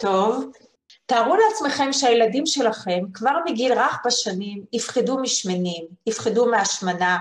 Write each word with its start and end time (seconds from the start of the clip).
טוב. 0.00 0.44
תארו 1.06 1.36
לעצמכם 1.36 1.92
שהילדים 1.92 2.46
שלכם 2.46 3.00
כבר 3.14 3.32
מגיל 3.46 3.72
רך 3.72 3.98
בשנים 4.06 4.64
יפחדו 4.72 5.18
משמנים, 5.18 5.86
יפחדו 6.06 6.46
מהשמנה, 6.46 7.18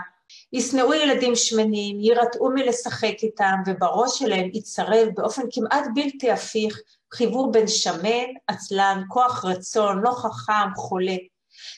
ישנאו 0.54 0.94
ילדים 0.94 1.36
שמנים, 1.36 2.00
יירתעו 2.00 2.50
מלשחק 2.54 3.23
איתם, 3.23 3.55
ובראש 3.66 4.20
שלהם 4.20 4.50
יצרב 4.54 5.08
באופן 5.16 5.41
כמעט 5.52 5.84
בלתי 5.94 6.32
הפיך 6.32 6.82
חיבור 7.13 7.52
בין 7.52 7.68
שמן, 7.68 8.27
עצלן, 8.48 9.04
כוח 9.07 9.46
רצון, 9.46 10.02
לא 10.02 10.12
חכם, 10.12 10.75
חולה. 10.75 11.16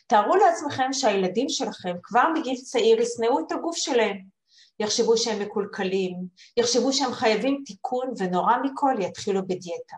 תארו 0.07 0.35
לעצמכם 0.35 0.93
שהילדים 0.93 1.49
שלכם 1.49 1.95
כבר 2.03 2.23
מגיל 2.35 2.55
צעיר 2.55 3.01
ישנאו 3.01 3.39
את 3.39 3.51
הגוף 3.51 3.77
שלהם. 3.77 4.17
יחשבו 4.79 5.17
שהם 5.17 5.39
מקולקלים, 5.39 6.15
יחשבו 6.57 6.93
שהם 6.93 7.13
חייבים 7.13 7.63
תיקון, 7.65 8.13
ונורא 8.17 8.53
מכל 8.63 8.93
יתחילו 8.99 9.41
בדיאטה. 9.47 9.95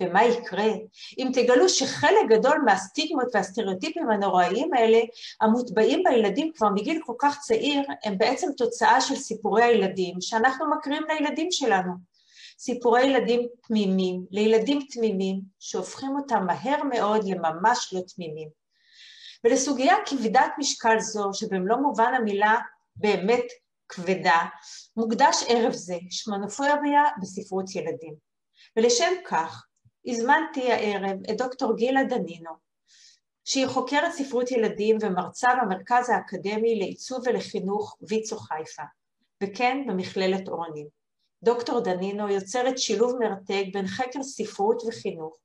ומה 0.00 0.24
יקרה 0.24 0.72
אם 1.18 1.30
תגלו 1.34 1.68
שחלק 1.68 2.28
גדול 2.28 2.58
מהסטיגמות 2.64 3.26
והסטריאוטיפים 3.34 4.10
הנוראיים 4.10 4.74
האלה, 4.74 4.98
המוטבעים 5.40 6.02
בילדים 6.04 6.52
כבר 6.54 6.68
מגיל 6.68 7.00
כל 7.06 7.14
כך 7.18 7.40
צעיר, 7.40 7.82
הם 8.04 8.18
בעצם 8.18 8.48
תוצאה 8.56 9.00
של 9.00 9.16
סיפורי 9.16 9.64
הילדים 9.64 10.20
שאנחנו 10.20 10.70
מקריאים 10.70 11.02
לילדים 11.08 11.50
שלנו. 11.50 11.92
סיפורי 12.58 13.06
ילדים 13.06 13.48
תמימים, 13.68 14.24
לילדים 14.30 14.80
תמימים, 14.90 15.40
שהופכים 15.58 16.16
אותם 16.16 16.46
מהר 16.46 16.82
מאוד 16.82 17.24
לממש 17.24 17.92
לא 17.92 18.00
תמימים. 18.14 18.48
ולסוגיה 19.44 19.94
כבדת 20.06 20.52
משקל 20.58 21.00
זו, 21.00 21.30
שבמלוא 21.32 21.76
מובן 21.76 22.14
המילה 22.14 22.56
באמת 22.96 23.44
כבדה, 23.88 24.44
מוקדש 24.96 25.36
ערב 25.48 25.72
זה 25.72 25.96
שמנופוביה 26.10 27.02
בספרות 27.20 27.74
ילדים. 27.74 28.14
ולשם 28.76 29.12
כך 29.26 29.64
הזמנתי 30.08 30.72
הערב 30.72 31.18
את 31.30 31.36
דוקטור 31.36 31.76
גילה 31.76 32.04
דנינו, 32.04 32.50
שהיא 33.44 33.66
חוקרת 33.66 34.12
ספרות 34.12 34.50
ילדים 34.50 34.98
ומרצה 35.00 35.48
במרכז 35.62 36.10
האקדמי 36.10 36.78
לעיצוב 36.78 37.20
ולחינוך 37.26 37.96
ויצו 38.08 38.36
חיפה, 38.36 38.82
וכן 39.42 39.84
במכללת 39.86 40.48
אורנים. 40.48 40.86
דוקטור 41.42 41.80
דנינו 41.80 42.28
יוצרת 42.28 42.78
שילוב 42.78 43.18
מרתק 43.20 43.64
בין 43.72 43.86
חקר 43.86 44.22
ספרות 44.22 44.82
וחינוך, 44.88 45.36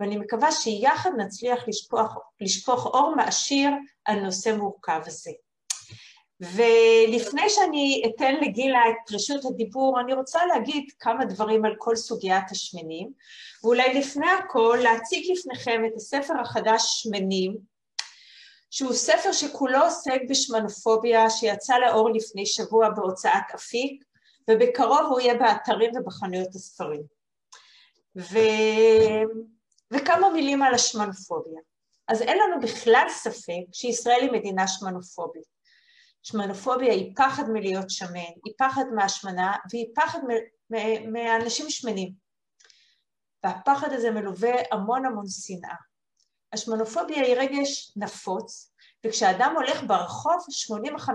ואני 0.00 0.16
מקווה 0.16 0.52
שיחד 0.52 1.10
נצליח 1.18 1.68
לשפוך, 1.68 2.18
לשפוך 2.40 2.86
אור 2.86 3.14
מעשיר 3.16 3.70
על 4.04 4.20
נושא 4.20 4.56
מורכב 4.56 5.00
זה. 5.06 5.30
ולפני 6.40 7.50
שאני 7.50 8.02
אתן 8.06 8.34
לגילה 8.34 8.80
את 8.88 9.12
רשות 9.12 9.44
הדיבור, 9.44 10.00
אני 10.00 10.14
רוצה 10.14 10.46
להגיד 10.46 10.84
כמה 10.98 11.24
דברים 11.24 11.64
על 11.64 11.74
כל 11.78 11.96
סוגיית 11.96 12.50
השמנים, 12.50 13.12
ואולי 13.64 13.94
לפני 13.94 14.30
הכל 14.30 14.78
להציג 14.82 15.32
לפניכם 15.32 15.82
את 15.86 15.96
הספר 15.96 16.40
החדש 16.40 16.82
שמנים, 16.86 17.56
שהוא 18.70 18.92
ספר 18.92 19.32
שכולו 19.32 19.82
עוסק 19.82 20.20
בשמנופוביה, 20.28 21.30
שיצא 21.30 21.78
לאור 21.78 22.10
לפני 22.10 22.46
שבוע 22.46 22.90
בהוצאת 22.90 23.54
אפיק, 23.54 24.04
ובקרוב 24.50 25.06
הוא 25.10 25.20
יהיה 25.20 25.34
באתרים 25.34 25.90
ובחנויות 25.96 26.54
הספרים. 26.54 27.02
ו... 28.16 28.38
וכמה 29.90 30.30
מילים 30.30 30.62
על 30.62 30.74
השמנופוביה. 30.74 31.60
אז 32.08 32.22
אין 32.22 32.38
לנו 32.38 32.60
בכלל 32.60 33.06
ספק 33.08 33.64
שישראל 33.72 34.20
היא 34.20 34.32
מדינה 34.32 34.68
שמנופובית. 34.68 35.55
שמנופוביה 36.26 36.92
היא 36.92 37.12
פחד 37.16 37.50
מלהיות 37.50 37.90
שמן, 37.90 38.32
היא 38.44 38.54
פחד 38.58 38.84
מהשמנה 38.94 39.56
והיא 39.70 39.86
פחד 39.94 40.18
מאנשים 41.12 41.70
שמנים. 41.70 42.12
והפחד 43.44 43.92
הזה 43.92 44.10
מלווה 44.10 44.52
המון 44.72 45.06
המון 45.06 45.24
שנאה. 45.28 45.74
השמנופוביה 46.52 47.22
היא 47.22 47.34
רגש 47.34 47.92
נפוץ, 47.96 48.72
וכשאדם 49.06 49.52
הולך 49.56 49.82
ברחוב, 49.86 50.46
85% 51.04 51.06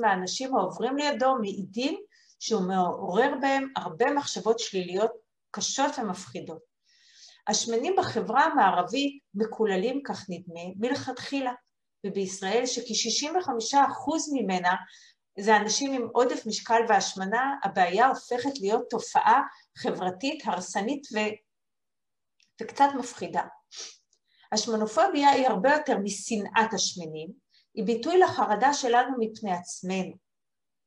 מהאנשים 0.00 0.56
העוברים 0.56 0.96
לידו 0.96 1.34
מעידים 1.40 2.00
שהוא 2.38 2.68
מעורר 2.68 3.34
בהם 3.40 3.68
הרבה 3.76 4.12
מחשבות 4.12 4.58
שליליות 4.58 5.10
קשות 5.50 5.98
ומפחידות. 5.98 6.62
השמנים 7.48 7.94
בחברה 7.98 8.44
המערבית 8.44 9.22
מקוללים, 9.34 10.00
כך 10.04 10.24
נדמה, 10.28 10.60
מלכתחילה. 10.76 11.52
ובישראל 12.04 12.66
שכ-65% 12.66 13.76
ממנה 14.32 14.74
זה 15.38 15.56
אנשים 15.56 15.92
עם 15.92 16.08
עודף 16.12 16.46
משקל 16.46 16.80
והשמנה, 16.88 17.54
הבעיה 17.64 18.06
הופכת 18.06 18.58
להיות 18.60 18.84
תופעה 18.90 19.42
חברתית 19.76 20.42
הרסנית 20.46 21.08
ו... 21.14 21.18
וקצת 22.62 22.88
מפחידה. 22.98 23.42
השמנופוביה 24.52 25.30
היא 25.30 25.46
הרבה 25.46 25.72
יותר 25.72 25.98
משנאת 25.98 26.74
השמנים, 26.74 27.30
היא 27.74 27.84
ביטוי 27.84 28.18
לחרדה 28.18 28.72
שלנו 28.74 29.16
מפני 29.18 29.52
עצמנו, 29.52 30.12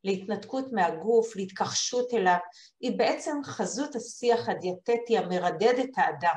להתנתקות 0.03 0.65
מהגוף, 0.71 1.35
להתכחשות 1.35 2.13
אליו, 2.13 2.37
היא 2.79 2.97
בעצם 2.97 3.37
חזות 3.43 3.95
השיח 3.95 4.49
הדיאטטי 4.49 5.17
המרדד 5.17 5.79
את 5.79 5.89
האדם. 5.97 6.35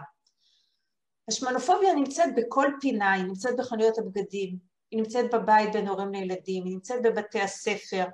השמנופוביה 1.29 1.95
נמצאת 1.95 2.35
בכל 2.37 2.67
פינה, 2.81 3.13
היא 3.13 3.25
נמצאת 3.25 3.57
בחנויות 3.57 3.99
הבגדים, 3.99 4.70
היא 4.91 5.01
נמצאת 5.03 5.35
בבית 5.35 5.73
בין 5.73 5.89
הורים 5.89 6.13
לילדים, 6.13 6.65
היא 6.65 6.75
נמצאת 6.75 7.03
בבתי 7.03 7.41
הספר, 7.41 8.05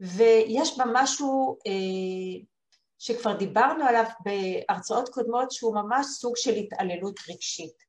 ויש 0.00 0.78
בה 0.78 0.84
משהו 0.92 1.58
אה, 1.66 2.46
שכבר 2.98 3.36
דיברנו 3.36 3.84
עליו 3.84 4.04
בהרצאות 4.20 5.08
קודמות, 5.08 5.52
שהוא 5.52 5.74
ממש 5.74 6.06
סוג 6.06 6.36
של 6.36 6.54
התעללות 6.54 7.20
רגשית. 7.30 7.88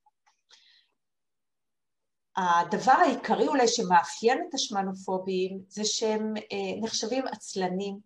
הדבר 2.38 2.92
העיקרי 2.92 3.48
אולי 3.48 3.68
שמאפיין 3.68 4.46
את 4.50 4.54
השמנופובים 4.54 5.60
זה 5.68 5.86
שהם 5.86 6.34
אה, 6.38 6.82
נחשבים 6.82 7.28
עצלנים, 7.28 8.00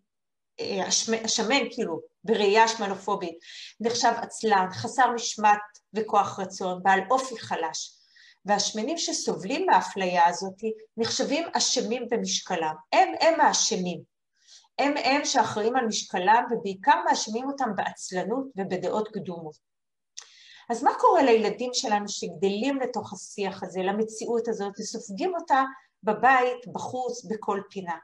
אה, 0.60 0.88
השמן 1.24 1.70
כאילו 1.72 2.00
בראייה 2.24 2.68
שמנופובית 2.68 3.38
נחשב 3.80 4.12
עצלן, 4.22 4.68
חסר 4.72 5.12
משמעת 5.12 5.60
וכוח 5.94 6.40
רצון, 6.40 6.84
בעל 6.84 7.00
אופי 7.12 7.40
חלש. 7.40 8.03
והשמנים 8.46 8.98
שסובלים 8.98 9.66
מהאפליה 9.66 10.28
הזאת 10.28 10.62
נחשבים 10.98 11.48
אשמים 11.54 12.08
במשקלם. 12.10 12.74
הם 12.94 13.10
הם 13.20 13.42
האשמים. 13.42 14.02
הם 14.80 14.94
הם 14.98 15.26
שאחראים 15.26 15.76
על 15.76 15.86
משקלם 15.86 16.44
ובעיקר 16.52 17.02
מאשימים 17.06 17.48
אותם 17.48 17.70
בעצלנות 17.76 18.46
ובדעות 18.56 19.08
קדומות. 19.08 19.56
אז 20.70 20.84
מה 20.84 20.92
קורה 21.00 21.24
לילדים 21.24 21.70
שלנו 21.74 22.10
שגדלים 22.10 22.80
לתוך 22.80 23.14
השיח 23.14 23.64
הזה, 23.64 23.80
למציאות 23.80 24.48
הזאת, 24.48 24.74
וסופגים 24.80 25.36
אותה 25.36 25.64
בבית, 26.04 26.68
בחוץ, 26.74 27.26
בכל 27.26 27.62
פינה? 27.70 27.98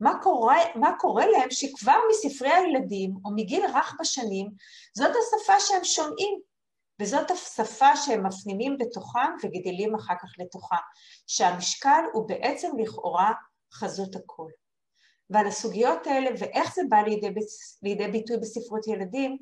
מה 0.00 0.22
קורה, 0.22 0.56
מה 0.74 0.90
קורה 0.98 1.26
להם 1.26 1.50
שכבר 1.50 1.98
מספרי 2.10 2.52
הילדים, 2.52 3.14
או 3.24 3.30
מגיל 3.34 3.66
רך 3.66 3.96
בשנים, 4.00 4.50
זאת 4.96 5.10
השפה 5.10 5.60
שהם 5.60 5.84
שומעים, 5.84 6.40
וזאת 7.00 7.30
השפה 7.30 7.96
שהם 7.96 8.26
מפנימים 8.26 8.78
בתוכם 8.78 9.30
וגדלים 9.42 9.94
אחר 9.94 10.14
כך 10.22 10.28
לתוכה, 10.38 10.76
שהמשקל 11.26 12.04
הוא 12.12 12.28
בעצם 12.28 12.70
לכאורה 12.78 13.32
חזות 13.72 14.16
הכל. 14.16 14.48
ועל 15.30 15.46
הסוגיות 15.46 16.06
האלה 16.06 16.30
ואיך 16.38 16.74
זה 16.74 16.82
בא 16.88 16.96
לידי, 16.96 17.34
לידי 17.82 18.08
ביטוי 18.08 18.36
בספרות 18.36 18.86
ילדים, 18.86 19.38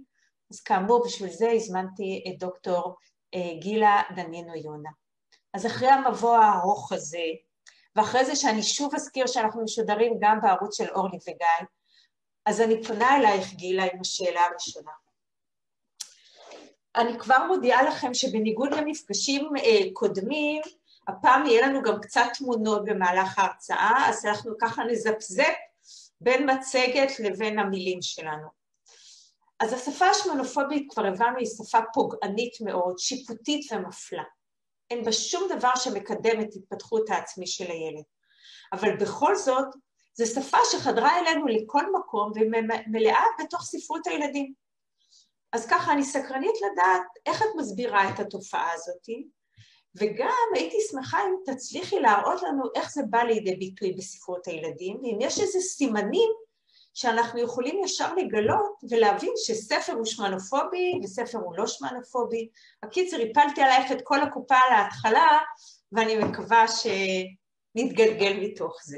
אז 0.51 0.61
כאמור 0.61 1.05
בשביל 1.05 1.31
זה 1.31 1.51
הזמנתי 1.51 2.25
את 2.29 2.39
דוקטור 2.39 2.97
אה, 3.35 3.61
גילה 3.61 4.03
דנינו 4.17 4.55
יונה. 4.55 4.91
אז 5.55 5.67
אחרי 5.67 5.89
המבוא 5.89 6.37
הארוך 6.37 6.93
הזה, 6.93 7.25
ואחרי 7.97 8.25
זה 8.25 8.37
שאני 8.37 8.63
שוב 8.63 8.95
אזכיר 8.95 9.27
שאנחנו 9.27 9.65
משודרים 9.65 10.13
גם 10.21 10.41
בערוץ 10.41 10.77
של 10.77 10.89
אורלי 10.91 11.17
וגיא, 11.17 11.67
אז 12.47 12.61
אני 12.61 12.83
פונה 12.85 13.17
אלייך 13.17 13.55
גילה 13.55 13.85
עם 13.85 14.01
השאלה 14.01 14.41
הראשונה. 14.41 14.91
אני 16.97 17.19
כבר 17.19 17.47
מודיעה 17.47 17.83
לכם 17.83 18.15
שבניגוד 18.15 18.75
למפגשים 18.75 19.49
אה, 19.57 19.81
קודמים, 19.93 20.63
הפעם 21.09 21.47
יהיה 21.47 21.67
לנו 21.67 21.83
גם 21.83 22.01
קצת 22.01 22.27
תמונות 22.39 22.85
במהלך 22.85 23.39
ההרצאה, 23.39 24.09
אז 24.09 24.27
אנחנו 24.27 24.53
ככה 24.61 24.85
נזפזפ 24.85 25.55
בין 26.21 26.51
מצגת 26.51 27.21
לבין 27.21 27.59
המילים 27.59 28.03
שלנו. 28.03 28.49
אז 29.61 29.73
השפה 29.73 30.07
השמנופובית, 30.07 30.93
כבר 30.93 31.07
הבנו, 31.07 31.39
היא 31.39 31.47
שפה 31.47 31.79
פוגענית 31.93 32.61
מאוד, 32.61 32.99
שיפוטית 32.99 33.73
ומפלה. 33.73 34.23
אין 34.91 35.05
בה 35.05 35.13
שום 35.13 35.49
דבר 35.57 35.77
שמקדם 35.77 36.41
את 36.41 36.49
התפתחות 36.57 37.11
העצמי 37.11 37.47
של 37.47 37.71
הילד. 37.71 38.05
אבל 38.73 38.97
בכל 38.97 39.37
זאת, 39.37 39.67
זו 40.15 40.27
שפה 40.27 40.59
שחדרה 40.71 41.19
אלינו 41.19 41.47
לכל 41.47 41.93
מקום 41.93 42.33
ומלאה 42.35 43.25
בתוך 43.39 43.63
ספרות 43.63 44.07
הילדים. 44.07 44.64
אז 45.55 45.67
ככה, 45.67 45.93
אני 45.93 46.05
סקרנית 46.05 46.55
לדעת 46.73 47.03
איך 47.27 47.43
את 47.43 47.49
מסבירה 47.57 48.11
את 48.11 48.21
התופעה 48.21 48.73
הזאת, 48.73 49.09
וגם 49.95 50.47
הייתי 50.55 50.77
שמחה 50.91 51.19
אם 51.25 51.55
תצליחי 51.55 52.01
להראות 52.01 52.43
לנו 52.43 52.63
איך 52.75 52.93
זה 52.93 53.03
בא 53.11 53.23
לידי 53.23 53.57
ביטוי 53.57 53.93
בספרות 53.93 54.47
הילדים, 54.47 54.97
ואם 54.97 55.19
יש 55.21 55.41
איזה 55.41 55.61
סימנים 55.61 56.31
שאנחנו 56.95 57.41
יכולים 57.41 57.85
ישר 57.85 58.15
לגלות 58.15 58.81
ולהבין 58.91 59.33
שספר 59.37 59.93
הוא 59.93 60.05
שמנופובי 60.05 61.01
וספר 61.03 61.39
הוא 61.39 61.55
לא 61.57 61.67
שמנופובי. 61.67 62.49
הקיצר, 62.83 63.17
הפלתי 63.21 63.63
עלייך 63.63 63.93
את 63.93 63.99
כל 64.05 64.21
הקופה 64.21 64.59
להתחלה, 64.71 65.39
ואני 65.93 66.17
מקווה 66.17 66.65
שנתגלגל 66.69 68.37
מתוך 68.41 68.79
זה. 68.85 68.97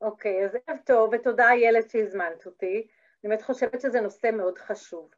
אוקיי, 0.00 0.44
אז 0.44 0.56
ערב 0.66 0.78
טוב, 0.84 1.10
ותודה 1.12 1.50
איילת 1.50 1.90
שהזמנת 1.90 2.46
אותי. 2.46 2.74
אני 2.76 3.30
באמת 3.30 3.42
חושבת 3.42 3.80
שזה 3.80 4.00
נושא 4.00 4.30
מאוד 4.32 4.58
חשוב. 4.58 5.10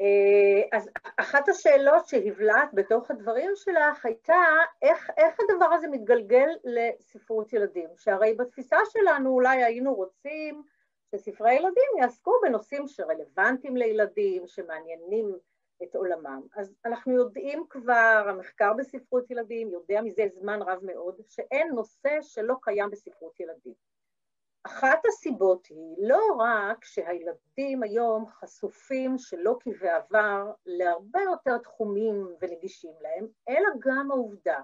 אה, 0.00 0.78
אז 0.78 0.90
אחת 1.16 1.48
השאלות 1.48 2.08
שהבלעת 2.08 2.68
בתוך 2.74 3.10
הדברים 3.10 3.50
שלך 3.54 4.04
הייתה 4.04 4.44
איך, 4.82 5.10
איך 5.16 5.36
הדבר 5.40 5.72
הזה 5.72 5.88
מתגלגל 5.88 6.48
לספרות 6.64 7.52
ילדים, 7.52 7.88
שהרי 7.96 8.34
בתפיסה 8.34 8.76
שלנו 8.92 9.30
אולי 9.30 9.64
היינו 9.64 9.94
רוצים 9.94 10.62
שספרי 11.10 11.52
ילדים 11.52 11.90
יעסקו 12.00 12.32
בנושאים 12.42 12.88
שרלוונטיים 12.88 13.76
לילדים, 13.76 14.46
שמעניינים 14.46 15.36
את 15.82 15.94
עולמם. 15.94 16.42
אז 16.56 16.74
אנחנו 16.84 17.12
יודעים 17.12 17.64
כבר, 17.70 18.26
המחקר 18.28 18.72
בספרות 18.78 19.30
ילדים 19.30 19.70
יודע 19.70 20.00
מזה 20.02 20.24
זמן 20.34 20.62
רב 20.62 20.78
מאוד, 20.82 21.20
שאין 21.28 21.68
נושא 21.68 22.18
שלא 22.22 22.54
קיים 22.62 22.90
בספרות 22.90 23.40
ילדים. 23.40 23.87
אחת 24.62 24.98
הסיבות 25.08 25.66
היא 25.66 25.96
לא 25.98 26.36
רק 26.38 26.84
שהילדים 26.84 27.82
היום 27.82 28.26
חשופים 28.26 29.18
שלא 29.18 29.56
כבעבר 29.60 30.52
להרבה 30.66 31.20
יותר 31.20 31.58
תחומים 31.58 32.28
ונגישים 32.40 32.92
להם, 33.00 33.26
אלא 33.48 33.68
גם 33.78 34.10
העובדה 34.10 34.60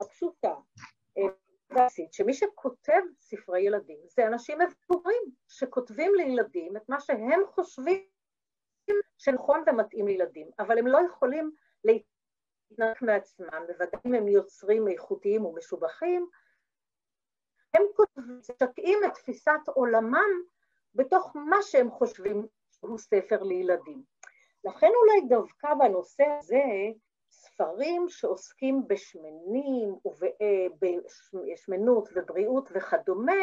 הפשוטה, 0.00 0.54
אה, 1.18 1.86
שמי 2.12 2.34
שכותב 2.34 3.02
ספרי 3.20 3.60
ילדים 3.60 3.98
זה 4.06 4.26
אנשים 4.26 4.58
מבוגרים 4.58 5.22
שכותבים 5.48 6.14
לילדים 6.14 6.76
את 6.76 6.88
מה 6.88 7.00
שהם 7.00 7.40
חושבים 7.46 8.06
שנכון 9.18 9.64
ומתאים 9.66 10.06
לילדים, 10.06 10.50
אבל 10.58 10.78
הם 10.78 10.86
לא 10.86 10.98
יכולים 11.06 11.50
להתנהג 11.84 12.96
מעצמם, 13.00 13.64
בוודאי 13.66 14.00
אם 14.06 14.14
הם 14.14 14.28
יוצרים 14.28 14.88
איכותיים 14.88 15.44
ומשובחים, 15.44 16.28
הם 17.74 17.82
משקעים 18.38 18.98
את 19.06 19.14
תפיסת 19.14 19.60
עולמם 19.66 20.42
בתוך 20.94 21.36
מה 21.36 21.62
שהם 21.62 21.90
חושבים 21.90 22.46
שהוא 22.70 22.98
ספר 22.98 23.42
לילדים. 23.42 24.02
לכן 24.64 24.90
אולי 25.02 25.28
דווקא 25.28 25.74
בנושא 25.74 26.24
הזה, 26.38 26.62
ספרים 27.30 28.08
שעוסקים 28.08 28.88
בשמנים 28.88 29.94
ובשמנות 30.82 32.08
ובריאות 32.14 32.68
וכדומה, 32.74 33.42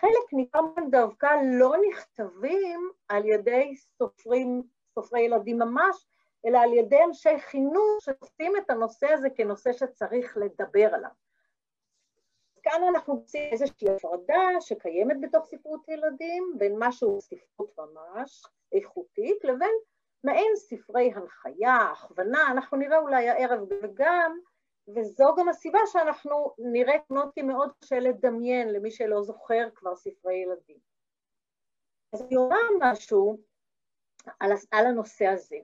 חלק 0.00 0.32
ניכר 0.32 0.60
מהם 0.60 0.90
דווקא 0.90 1.28
לא 1.58 1.74
נכתבים 1.88 2.90
על 3.08 3.28
ידי 3.28 3.76
סופרים, 3.76 4.62
סופרי 4.94 5.20
ילדים 5.20 5.58
ממש, 5.58 6.06
אלא 6.46 6.58
על 6.58 6.72
ידי 6.72 7.04
אנשי 7.04 7.38
חינוך 7.38 8.00
שעושים 8.00 8.56
את 8.56 8.70
הנושא 8.70 9.12
הזה 9.12 9.30
כנושא 9.30 9.72
שצריך 9.72 10.36
לדבר 10.36 10.94
עליו. 10.94 11.10
כאן 12.70 12.82
אנחנו 12.94 13.14
עושים 13.14 13.42
איזושהי 13.52 13.88
הפרדה 13.96 14.60
שקיימת 14.60 15.16
בתוך 15.20 15.46
ספרות 15.46 15.88
ילדים 15.88 16.54
בין 16.58 16.74
משהו 16.78 17.20
ספרות 17.20 17.78
ממש 17.78 18.46
איכותית 18.72 19.44
לבין 19.44 19.74
מעין 20.24 20.56
ספרי 20.56 21.12
הנחיה, 21.14 21.76
הכוונה, 21.76 22.50
אנחנו 22.50 22.76
נראה 22.76 22.98
אולי 22.98 23.28
הערב 23.28 23.60
וגם, 23.82 24.38
וזו 24.88 25.34
גם 25.38 25.48
הסיבה 25.48 25.78
שאנחנו 25.86 26.54
נראה 26.58 26.98
תמונות 26.98 27.34
כי 27.34 27.42
מאוד 27.42 27.70
קשה 27.80 27.98
לדמיין 27.98 28.68
למי 28.68 28.90
שלא 28.90 29.22
זוכר 29.22 29.68
כבר 29.74 29.96
ספרי 29.96 30.34
ילדים. 30.34 30.78
אז 32.12 32.22
אני 32.22 32.36
אומר 32.36 32.62
משהו 32.80 33.36
על, 34.40 34.52
על 34.70 34.86
הנושא 34.86 35.26
הזה. 35.26 35.56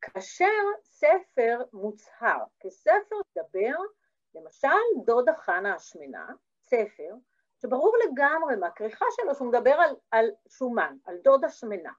כאשר 0.00 0.62
ספר 0.82 1.62
מוצהר 1.72 2.44
כספר 2.60 3.16
דבר, 3.38 3.76
למשל, 4.34 5.04
דודה 5.04 5.34
חנה 5.36 5.74
השמנה, 5.74 6.26
ספר, 6.66 7.14
שברור 7.62 7.96
לגמרי 8.04 8.56
מהכריכה 8.56 9.06
שלו 9.10 9.34
שהוא 9.34 9.48
מדבר 9.48 9.70
על, 9.70 9.96
על 10.10 10.30
שומן, 10.48 10.96
על 11.04 11.16
דודה 11.24 11.48
שמנה. 11.48 11.92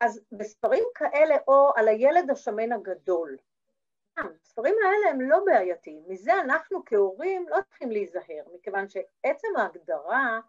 אז 0.00 0.20
בספרים 0.32 0.84
כאלה, 0.94 1.36
או 1.48 1.72
על 1.76 1.88
הילד 1.88 2.30
השמן 2.30 2.72
הגדול, 2.72 3.36
הספרים 4.16 4.74
האלה 4.84 5.10
הם 5.10 5.20
לא 5.20 5.44
בעייתיים, 5.44 6.02
מזה 6.06 6.40
אנחנו 6.40 6.82
כהורים 6.86 7.48
לא 7.48 7.58
צריכים 7.68 7.90
להיזהר, 7.90 8.44
מכיוון 8.54 8.88
שעצם 8.88 9.48
ההגדרה 9.56 10.40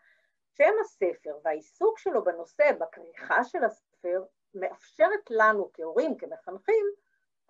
שם 0.58 0.74
הספר 0.82 1.38
והעיסוק 1.44 2.00
שלו 2.00 2.24
בנושא, 2.24 2.72
בכריכה 2.72 3.44
של 3.44 3.64
הספר, 3.64 4.24
מאפשרת 4.56 5.30
לנו 5.30 5.70
כהורים, 5.74 6.18
כמחנכים, 6.18 6.86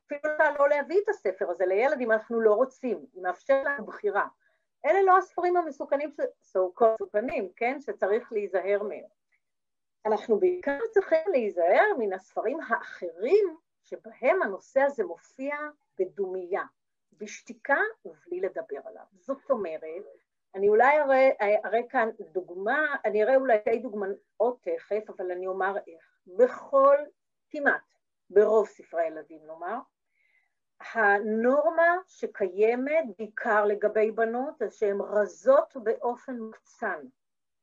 אפילו 0.05 0.33
לא 0.59 0.69
להביא 0.69 1.01
את 1.03 1.09
הספר 1.09 1.49
הזה 1.49 1.65
לילד 1.65 2.01
אם 2.01 2.11
אנחנו 2.11 2.41
לא 2.41 2.53
רוצים, 2.53 3.05
היא 3.13 3.23
מאפשרת 3.23 3.65
לנו 3.65 3.85
בחירה. 3.85 4.27
אלה 4.85 5.01
לא 5.01 5.17
הספרים 5.17 5.57
המסוכנים, 5.57 6.11
סו-קול 6.41 6.87
מסוכנים, 7.01 7.49
כן, 7.55 7.81
שצריך 7.81 8.31
להיזהר 8.31 8.83
מהם. 8.83 9.05
אנחנו 10.05 10.39
בעיקר 10.39 10.79
צריכים 10.91 11.31
להיזהר 11.31 11.85
מן 11.97 12.13
הספרים 12.13 12.59
האחרים 12.67 13.57
שבהם 13.83 14.41
הנושא 14.41 14.81
הזה 14.81 15.03
מופיע 15.03 15.55
בדומייה, 15.99 16.63
בשתיקה 17.17 17.77
ובלי 18.05 18.41
לדבר 18.41 18.79
עליו. 18.85 19.03
זאת 19.19 19.51
אומרת, 19.51 20.05
אני 20.55 20.69
אולי 20.69 20.99
אראה, 20.99 21.29
אראה 21.65 21.87
כאן 21.89 22.09
דוגמה, 22.19 22.95
אני 23.05 23.23
אראה 23.23 23.35
אולי 23.35 23.57
שתי 23.61 23.79
דוגמאות 23.79 24.61
תכף, 24.61 25.09
אבל 25.09 25.31
אני 25.31 25.47
אומר 25.47 25.77
איך. 25.87 26.19
בכל, 26.27 26.97
כמעט, 27.49 27.81
ברוב 28.29 28.67
ספרי 28.67 29.03
הילדים 29.03 29.39
נאמר, 29.45 29.79
הנורמה 30.79 31.97
שקיימת 32.07 33.05
בעיקר 33.17 33.65
לגבי 33.65 34.11
בנות 34.11 34.57
זה 34.57 34.69
שהן 34.69 35.01
רזות 35.01 35.73
באופן 35.83 36.37
מוקצן. 36.39 36.99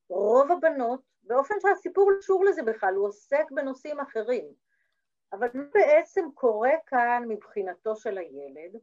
רוב 0.09 0.51
הבנות, 0.51 1.01
באופן 1.23 1.55
שהסיפור 1.59 2.11
קשור 2.19 2.45
לזה 2.45 2.63
בכלל, 2.63 2.93
הוא 2.93 3.07
עוסק 3.07 3.51
בנושאים 3.51 3.99
אחרים. 3.99 4.45
אבל 5.33 5.47
מה 5.53 5.63
בעצם 5.73 6.25
קורה 6.33 6.71
כאן 6.85 7.23
מבחינתו 7.27 7.95
של 7.95 8.17
הילד? 8.17 8.79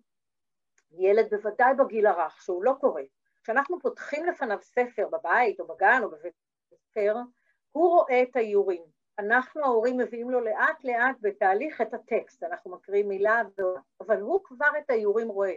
ילד 0.93 1.31
בוודאי 1.31 1.75
בגיל 1.75 2.06
הרך, 2.06 2.43
שהוא 2.43 2.65
לא 2.65 2.72
קורא. 2.81 3.03
כשאנחנו 3.43 3.81
פותחים 3.81 4.25
לפניו 4.25 4.58
ספר 4.63 5.08
בבית 5.13 5.60
או 5.60 5.67
בגן 5.67 6.01
או 6.03 6.10
בבית 6.10 6.34
ספר, 6.70 7.17
הוא 7.72 7.89
רואה 7.89 8.22
את 8.22 8.37
האיורים. 8.37 9.00
אנחנו 9.20 9.65
ההורים 9.65 9.96
מביאים 9.96 10.31
לו 10.31 10.41
לאט 10.41 10.84
לאט 10.84 11.17
בתהליך 11.20 11.81
את 11.81 11.94
הטקסט, 11.94 12.43
אנחנו 12.43 12.70
מקריאים 12.70 13.08
מילה, 13.08 13.43
אבל 14.00 14.20
הוא 14.20 14.41
כבר 14.44 14.70
את 14.79 14.91
האיורים 14.91 15.29
רואה. 15.29 15.55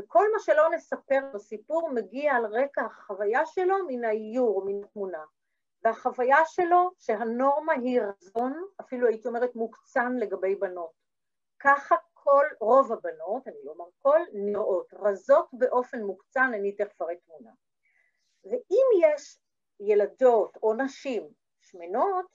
וכל 0.00 0.32
מה 0.32 0.38
שלא 0.38 0.70
נספר 0.74 1.20
בסיפור 1.34 1.90
מגיע 1.90 2.34
על 2.34 2.46
רקע 2.46 2.82
החוויה 2.82 3.46
שלו 3.46 3.76
מן 3.88 4.04
האיור, 4.04 4.64
מן 4.66 4.84
התמונה. 4.84 5.24
והחוויה 5.84 6.44
שלו 6.46 6.90
שהנורמה 6.98 7.72
היא 7.72 8.00
רזון, 8.00 8.64
אפילו 8.80 9.06
הייתי 9.06 9.28
אומרת 9.28 9.54
מוקצן 9.56 10.16
לגבי 10.16 10.54
בנות. 10.54 10.92
ככה 11.58 11.96
כל, 12.14 12.46
רוב 12.60 12.92
הבנות, 12.92 13.48
אני 13.48 13.56
לא 13.64 13.72
אומר 13.72 13.84
כל, 13.98 14.20
נראות, 14.32 14.94
רזות 14.94 15.48
באופן 15.52 16.02
מוקצן, 16.02 16.50
אני 16.54 16.72
תכף 16.72 17.02
אראה 17.02 17.14
תמונה. 17.16 17.50
ואם 18.44 18.86
יש 19.00 19.38
ילדות 19.80 20.56
או 20.62 20.74
נשים 20.74 21.28
שמנות, 21.60 22.26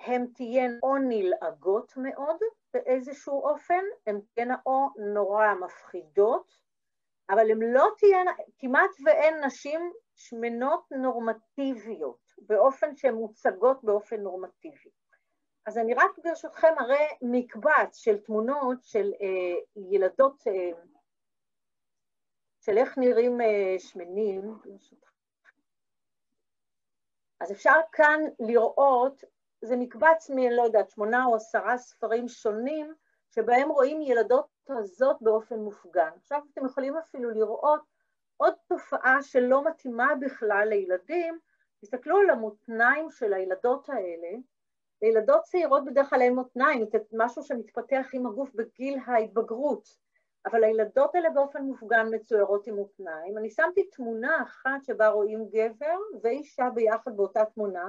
הן 0.00 0.26
תהיינה 0.34 0.78
או 0.82 0.96
נלעגות 0.98 1.92
מאוד 1.96 2.36
באיזשהו 2.74 3.42
אופן, 3.42 3.84
הן 4.06 4.20
תהיינה 4.34 4.56
או 4.66 4.88
נורא 5.14 5.54
מפחידות, 5.54 6.52
אבל 7.30 7.50
הן 7.50 7.60
לא 7.62 7.88
תהיינה, 7.98 8.32
כמעט 8.58 8.90
ואין 9.04 9.44
נשים 9.44 9.92
שמנות 10.14 10.84
נורמטיביות, 10.90 12.34
באופן 12.38 12.96
שהן 12.96 13.14
מוצגות 13.14 13.84
באופן 13.84 14.16
נורמטיבי. 14.20 14.90
אז 15.66 15.78
אני 15.78 15.94
רק 15.94 16.18
ברשותכם 16.24 16.74
אראה 16.80 17.06
מקבץ 17.22 17.96
של 17.96 18.18
תמונות 18.18 18.84
של 18.84 19.12
אה, 19.20 19.82
ילדות, 19.90 20.42
אה, 20.46 20.70
של 22.60 22.78
איך 22.78 22.98
נראים 22.98 23.40
אה, 23.40 23.74
שמנים, 23.78 24.54
אז 27.40 27.52
אפשר 27.52 27.80
כאן 27.92 28.20
לראות 28.40 29.24
זה 29.62 29.76
מקבץ 29.76 30.30
מ, 30.30 30.38
לא 30.38 30.62
יודעת, 30.62 30.90
שמונה 30.90 31.26
או 31.26 31.34
עשרה 31.34 31.78
ספרים 31.78 32.28
שונים, 32.28 32.94
שבהם 33.30 33.68
רואים 33.68 34.02
ילדות 34.02 34.46
רזות 34.68 35.22
באופן 35.22 35.58
מופגן. 35.58 36.10
עכשיו 36.16 36.40
אתם 36.52 36.66
יכולים 36.66 36.96
אפילו 36.96 37.30
לראות 37.30 37.80
עוד 38.36 38.54
תופעה 38.68 39.22
שלא 39.22 39.64
מתאימה 39.64 40.14
בכלל 40.20 40.66
לילדים, 40.68 41.38
תסתכלו 41.80 42.18
על 42.18 42.30
המותניים 42.30 43.10
של 43.10 43.32
הילדות 43.32 43.88
האלה, 43.88 44.28
לילדות 45.02 45.42
צעירות 45.42 45.84
בדרך 45.84 46.10
כלל 46.10 46.20
אין 46.20 46.34
מותניים, 46.34 46.84
זה 46.92 46.98
משהו 47.12 47.42
שמתפתח 47.42 48.06
עם 48.12 48.26
הגוף 48.26 48.54
בגיל 48.54 48.98
ההתבגרות. 49.06 49.88
אבל 50.46 50.64
הילדות 50.64 51.14
האלה 51.14 51.30
באופן 51.30 51.62
מופגן 51.62 52.06
מצוירות 52.14 52.66
עם 52.66 52.74
מותניים. 52.74 53.38
אני 53.38 53.50
שמתי 53.50 53.82
תמונה 53.90 54.42
אחת 54.42 54.84
שבה 54.84 55.08
רואים 55.08 55.48
גבר 55.48 55.96
ואישה 56.22 56.70
ביחד 56.74 57.16
באותה 57.16 57.44
תמונה, 57.44 57.88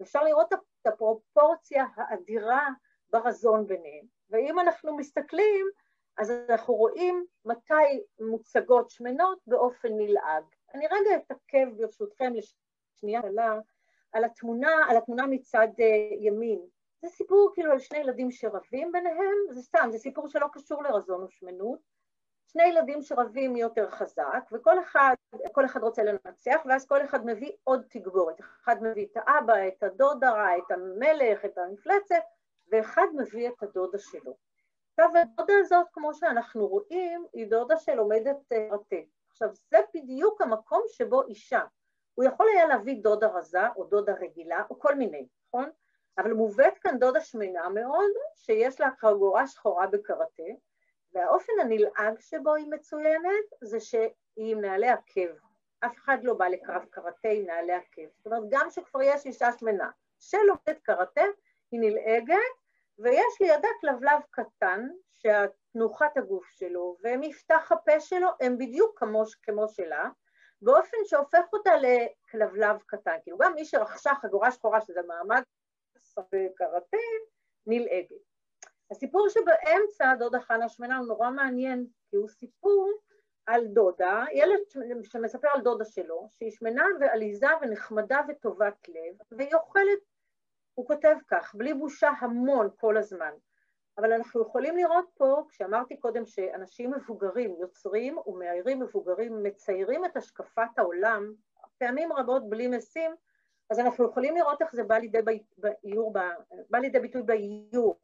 ואפשר 0.00 0.24
לראות 0.24 0.52
את 0.52 0.86
הפרופורציה 0.86 1.84
האדירה 1.96 2.68
ברזון 3.10 3.66
ביניהם. 3.66 4.04
ואם 4.30 4.58
אנחנו 4.58 4.96
מסתכלים, 4.96 5.66
אז 6.18 6.30
אנחנו 6.48 6.74
רואים 6.74 7.26
מתי 7.44 8.04
מוצגות 8.20 8.90
שמנות 8.90 9.38
באופן 9.46 9.88
נלעג. 9.96 10.44
אני 10.74 10.86
רגע 10.86 11.16
אתעכב 11.16 11.66
ברשותכם 11.76 12.32
לשנייה 12.34 13.22
קלה 13.22 13.58
על 14.12 14.24
התמונה, 14.24 14.70
על 14.88 14.96
התמונה 14.96 15.26
מצד 15.26 15.68
uh, 15.78 16.16
ימין. 16.20 16.60
זה 17.02 17.08
סיפור 17.08 17.50
כאילו 17.54 17.72
על 17.72 17.78
שני 17.78 17.98
ילדים 17.98 18.30
שרבים 18.30 18.92
ביניהם, 18.92 19.36
זה 19.50 19.62
סתם, 19.62 19.88
זה 19.92 19.98
סיפור 19.98 20.28
שלא 20.28 20.46
קשור 20.52 20.82
לרזון 20.82 21.22
ושמנות. 21.22 21.78
שני 22.52 22.62
ילדים 22.62 23.02
שרבים 23.02 23.52
מי 23.52 23.60
יותר 23.60 23.90
חזק, 23.90 24.48
וכל 24.52 24.82
אחד, 24.82 25.14
כל 25.52 25.64
אחד 25.64 25.82
רוצה 25.82 26.02
לנצח, 26.02 26.60
ואז 26.66 26.86
כל 26.86 27.04
אחד 27.04 27.26
מביא 27.26 27.52
עוד 27.64 27.82
תגבורת. 27.88 28.40
אחד 28.40 28.82
מביא 28.82 29.06
את 29.12 29.16
האבא, 29.16 29.68
את 29.68 29.82
הדודה 29.82 30.56
את 30.58 30.70
המלך, 30.70 31.44
את 31.44 31.58
המפלצת, 31.58 32.22
ואחד 32.72 33.06
מביא 33.16 33.48
את 33.48 33.62
הדודה 33.62 33.98
שלו. 33.98 34.36
עכשיו, 34.90 35.10
הדודה 35.16 35.54
הזאת, 35.60 35.86
כמו 35.92 36.14
שאנחנו 36.14 36.66
רואים, 36.66 37.26
היא 37.32 37.50
דודה 37.50 37.76
שלומדת 37.76 38.52
רטה. 38.52 38.96
אה, 38.96 39.02
עכשיו, 39.30 39.48
זה 39.70 39.78
בדיוק 39.94 40.40
המקום 40.40 40.82
שבו 40.86 41.22
אישה, 41.22 41.60
הוא 42.14 42.24
יכול 42.24 42.46
היה 42.54 42.66
להביא 42.66 43.02
דודה 43.02 43.26
רזה 43.26 43.68
או 43.76 43.84
דודה 43.84 44.12
רגילה 44.12 44.62
או 44.70 44.78
כל 44.78 44.94
מיני, 44.94 45.26
נכון? 45.48 45.70
אבל 46.18 46.32
מובאת 46.32 46.78
כאן 46.78 46.98
דודה 46.98 47.20
שמנה 47.20 47.68
מאוד, 47.68 48.10
שיש 48.34 48.80
לה 48.80 48.90
חגורה 48.98 49.46
שחורה 49.46 49.86
בקראטה, 49.86 50.42
והאופן 51.12 51.52
הנלעג 51.60 52.20
שבו 52.20 52.54
היא 52.54 52.66
מצוינת 52.70 53.44
זה 53.60 53.80
שהיא 53.80 54.10
עם 54.36 54.60
נעלי 54.60 54.88
עקב. 54.88 55.30
אף 55.80 55.96
אחד 55.96 56.18
לא 56.22 56.34
בא 56.34 56.48
לקרב 56.48 56.84
קראטה 56.90 57.28
עם 57.28 57.46
נעלי 57.46 57.72
עקב. 57.72 58.08
זאת 58.16 58.26
אומרת, 58.26 58.42
גם 58.50 58.66
כשכבר 58.70 59.02
יש 59.02 59.26
אישה 59.26 59.52
שמנה 59.52 59.90
שלומדת 60.20 60.82
קראטה, 60.82 61.24
היא 61.70 61.80
נלעגת, 61.80 62.36
ויש 62.98 63.40
לידה 63.40 63.68
כלבלב 63.80 64.20
קטן, 64.30 64.88
שתנוחת 65.14 66.16
הגוף 66.16 66.46
שלו 66.50 66.96
ומפתח 67.04 67.72
הפה 67.72 68.00
שלו 68.00 68.28
הם 68.40 68.58
בדיוק 68.58 68.98
כמו, 68.98 69.22
כמו 69.42 69.68
שלה, 69.68 70.08
באופן 70.62 70.96
שהופך 71.04 71.52
אותה 71.52 71.72
לכלבלב 71.76 72.76
קטן. 72.86 73.16
כאילו 73.22 73.38
גם 73.38 73.54
מי 73.54 73.64
שרכשה 73.64 74.10
חגורה 74.14 74.52
שחורה, 74.52 74.80
שזה 74.80 75.00
מעמד 75.06 75.42
קראטה, 76.54 76.96
נלעגת. 77.66 78.29
הסיפור 78.90 79.28
שבאמצע, 79.28 80.14
דודה 80.18 80.40
חנה 80.40 80.68
שמנה, 80.68 80.98
הוא 80.98 81.06
נורא 81.06 81.30
מעניין, 81.30 81.86
כי 82.10 82.16
הוא 82.16 82.28
סיפור 82.28 82.90
על 83.46 83.66
דודה, 83.66 84.24
ילד 84.32 84.58
שמספר 85.02 85.48
על 85.54 85.60
דודה 85.60 85.84
שלו, 85.84 86.28
שהיא 86.30 86.50
שמנה 86.50 86.84
ועליזה 87.00 87.46
ונחמדה 87.62 88.20
וטובת 88.28 88.88
לב, 88.88 89.16
והיא 89.30 89.54
אוכלת, 89.54 89.98
הוא 90.74 90.86
כותב 90.86 91.16
כך, 91.28 91.54
בלי 91.54 91.74
בושה 91.74 92.10
המון 92.20 92.68
כל 92.76 92.96
הזמן. 92.96 93.32
אבל 93.98 94.12
אנחנו 94.12 94.42
יכולים 94.42 94.76
לראות 94.76 95.04
פה, 95.14 95.44
כשאמרתי 95.48 95.96
קודם 95.96 96.26
שאנשים 96.26 96.90
מבוגרים 96.90 97.56
יוצרים 97.60 98.18
ומאיירים 98.26 98.80
מבוגרים 98.80 99.42
מציירים 99.42 100.04
את 100.04 100.16
השקפת 100.16 100.78
העולם, 100.78 101.34
פעמים 101.78 102.12
רבות 102.12 102.48
בלי 102.48 102.66
משים, 102.68 103.10
אז 103.70 103.78
אנחנו 103.78 104.04
יכולים 104.04 104.36
לראות 104.36 104.62
איך 104.62 104.72
זה 104.72 104.82
בא 104.82 104.98
לידי, 104.98 105.18
באיור, 105.58 106.12
בא 106.70 106.78
לידי 106.78 107.00
ביטוי 107.00 107.22
באיור. 107.22 107.98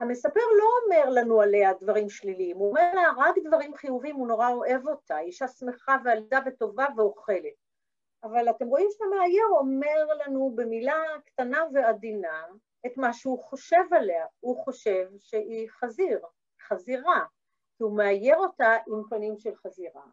המספר 0.00 0.40
לא 0.58 0.64
אומר 0.84 1.10
לנו 1.10 1.40
עליה 1.40 1.72
דברים 1.80 2.08
שליליים, 2.08 2.56
הוא 2.56 2.68
אומר 2.68 2.94
לה 2.94 3.12
רק 3.16 3.34
דברים 3.44 3.74
חיוביים, 3.74 4.16
הוא 4.16 4.28
נורא 4.28 4.48
אוהב 4.48 4.88
אותה, 4.88 5.18
אישה 5.18 5.48
שמחה 5.48 5.96
ועלדה 6.04 6.38
וטובה 6.46 6.86
ואוכלת. 6.96 7.54
אבל 8.22 8.50
אתם 8.50 8.66
רואים 8.66 8.88
שהמאייר 8.90 9.46
אומר 9.50 10.06
לנו 10.14 10.52
במילה 10.54 11.02
קטנה 11.26 11.64
ועדינה 11.72 12.46
את 12.86 12.96
מה 12.96 13.12
שהוא 13.12 13.42
חושב 13.42 13.82
עליה, 13.90 14.26
הוא 14.40 14.64
חושב 14.64 15.08
שהיא 15.18 15.68
חזיר, 15.70 16.20
חזירה, 16.68 17.24
כי 17.76 17.82
הוא 17.82 17.96
מאייר 17.96 18.36
אותה 18.36 18.76
עם 18.86 19.02
פנים 19.10 19.38
של 19.38 19.54
חזירה. 19.54 20.04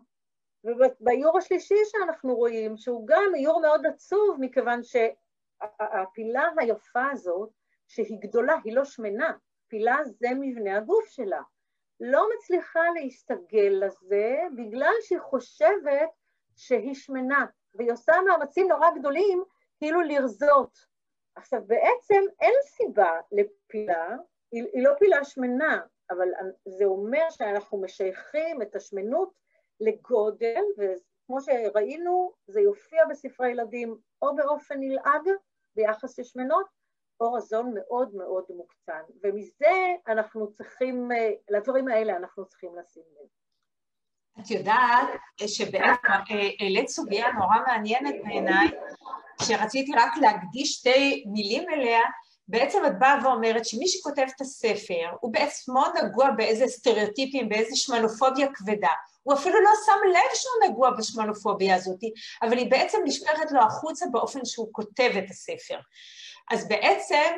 ובאיור 0.63 1.37
השלישי 1.37 1.75
שאנחנו 1.85 2.35
רואים, 2.35 2.77
שהוא 2.77 3.07
גם 3.07 3.31
איור 3.35 3.61
מאוד 3.61 3.85
עצוב, 3.85 4.37
מכיוון 4.39 4.79
שהפילה 4.83 6.49
היפה 6.57 7.11
הזאת, 7.11 7.49
שהיא 7.87 8.19
גדולה, 8.21 8.55
היא 8.63 8.75
לא 8.75 8.85
שמנה, 8.85 9.33
פילה 9.67 9.97
זה 10.05 10.27
מבנה 10.39 10.77
הגוף 10.77 11.05
שלה. 11.05 11.41
לא 11.99 12.27
מצליחה 12.35 12.79
להסתגל 12.95 13.85
לזה 13.85 14.35
בגלל 14.55 14.93
שהיא 15.01 15.19
חושבת 15.19 16.09
שהיא 16.55 16.95
שמנה, 16.95 17.45
והיא 17.75 17.91
עושה 17.91 18.13
מאמצים 18.27 18.67
נורא 18.67 18.89
גדולים 18.99 19.43
כאילו 19.77 20.01
לרזות. 20.01 20.77
עכשיו 21.35 21.61
בעצם 21.67 22.21
אין 22.41 22.53
סיבה 22.63 23.11
לפילה, 23.31 24.15
היא, 24.51 24.63
היא 24.73 24.83
לא 24.83 24.91
פילה 24.99 25.23
שמנה, 25.23 25.81
אבל 26.09 26.27
זה 26.65 26.85
אומר 26.85 27.29
שאנחנו 27.29 27.81
משייכים 27.81 28.61
את 28.61 28.75
השמנות 28.75 29.33
לגודל, 29.79 30.61
וכמו 30.77 31.41
שראינו, 31.41 32.31
זה 32.47 32.61
יופיע 32.61 33.05
בספרי 33.05 33.51
ילדים 33.51 33.97
או 34.21 34.35
באופן 34.35 34.75
נלעג 34.79 35.29
ביחס 35.75 36.19
לשמנות, 36.19 36.65
או 37.19 37.33
רזון 37.33 37.73
מאוד 37.75 38.15
מאוד 38.15 38.43
מוקצן, 38.49 39.01
ומזה 39.23 39.93
אנחנו 40.07 40.51
צריכים, 40.53 41.09
לדברים 41.49 41.87
האלה 41.87 42.15
אנחנו 42.15 42.45
צריכים 42.45 42.69
לשים 42.79 43.03
לב. 43.15 43.27
את 44.39 44.51
יודעת 44.51 45.07
שבאמת 45.47 45.99
העלית 46.59 46.87
סוגיה 46.87 47.31
נורא 47.31 47.55
מעניינת 47.67 48.15
בעיניי, 48.23 48.67
שרציתי 49.41 49.91
רק 49.95 50.17
להקדיש 50.21 50.73
שתי 50.73 51.23
מילים 51.27 51.69
אליה, 51.69 52.01
בעצם 52.47 52.85
את 52.87 52.99
באה 52.99 53.17
ואומרת 53.23 53.65
שמי 53.65 53.87
שכותב 53.87 54.25
את 54.35 54.41
הספר 54.41 55.15
הוא 55.19 55.33
בעצמו 55.33 55.83
נגוע 56.03 56.31
באיזה 56.31 56.67
סטריאוטיפים, 56.67 57.49
באיזה 57.49 57.75
שמנופוביה 57.75 58.47
כבדה. 58.53 58.89
הוא 59.23 59.33
אפילו 59.33 59.61
לא 59.61 59.69
שם 59.85 60.09
לב 60.09 60.35
שהוא 60.35 60.69
נגוע 60.69 60.89
בשמנופוביה 60.97 61.75
הזאת, 61.75 61.99
אבל 62.41 62.57
היא 62.57 62.71
בעצם 62.71 62.97
נשפכת 63.05 63.51
לו 63.51 63.61
החוצה 63.61 64.05
באופן 64.11 64.45
שהוא 64.45 64.69
כותב 64.71 65.11
את 65.17 65.29
הספר. 65.29 65.79
אז 66.51 66.67
בעצם, 66.67 67.31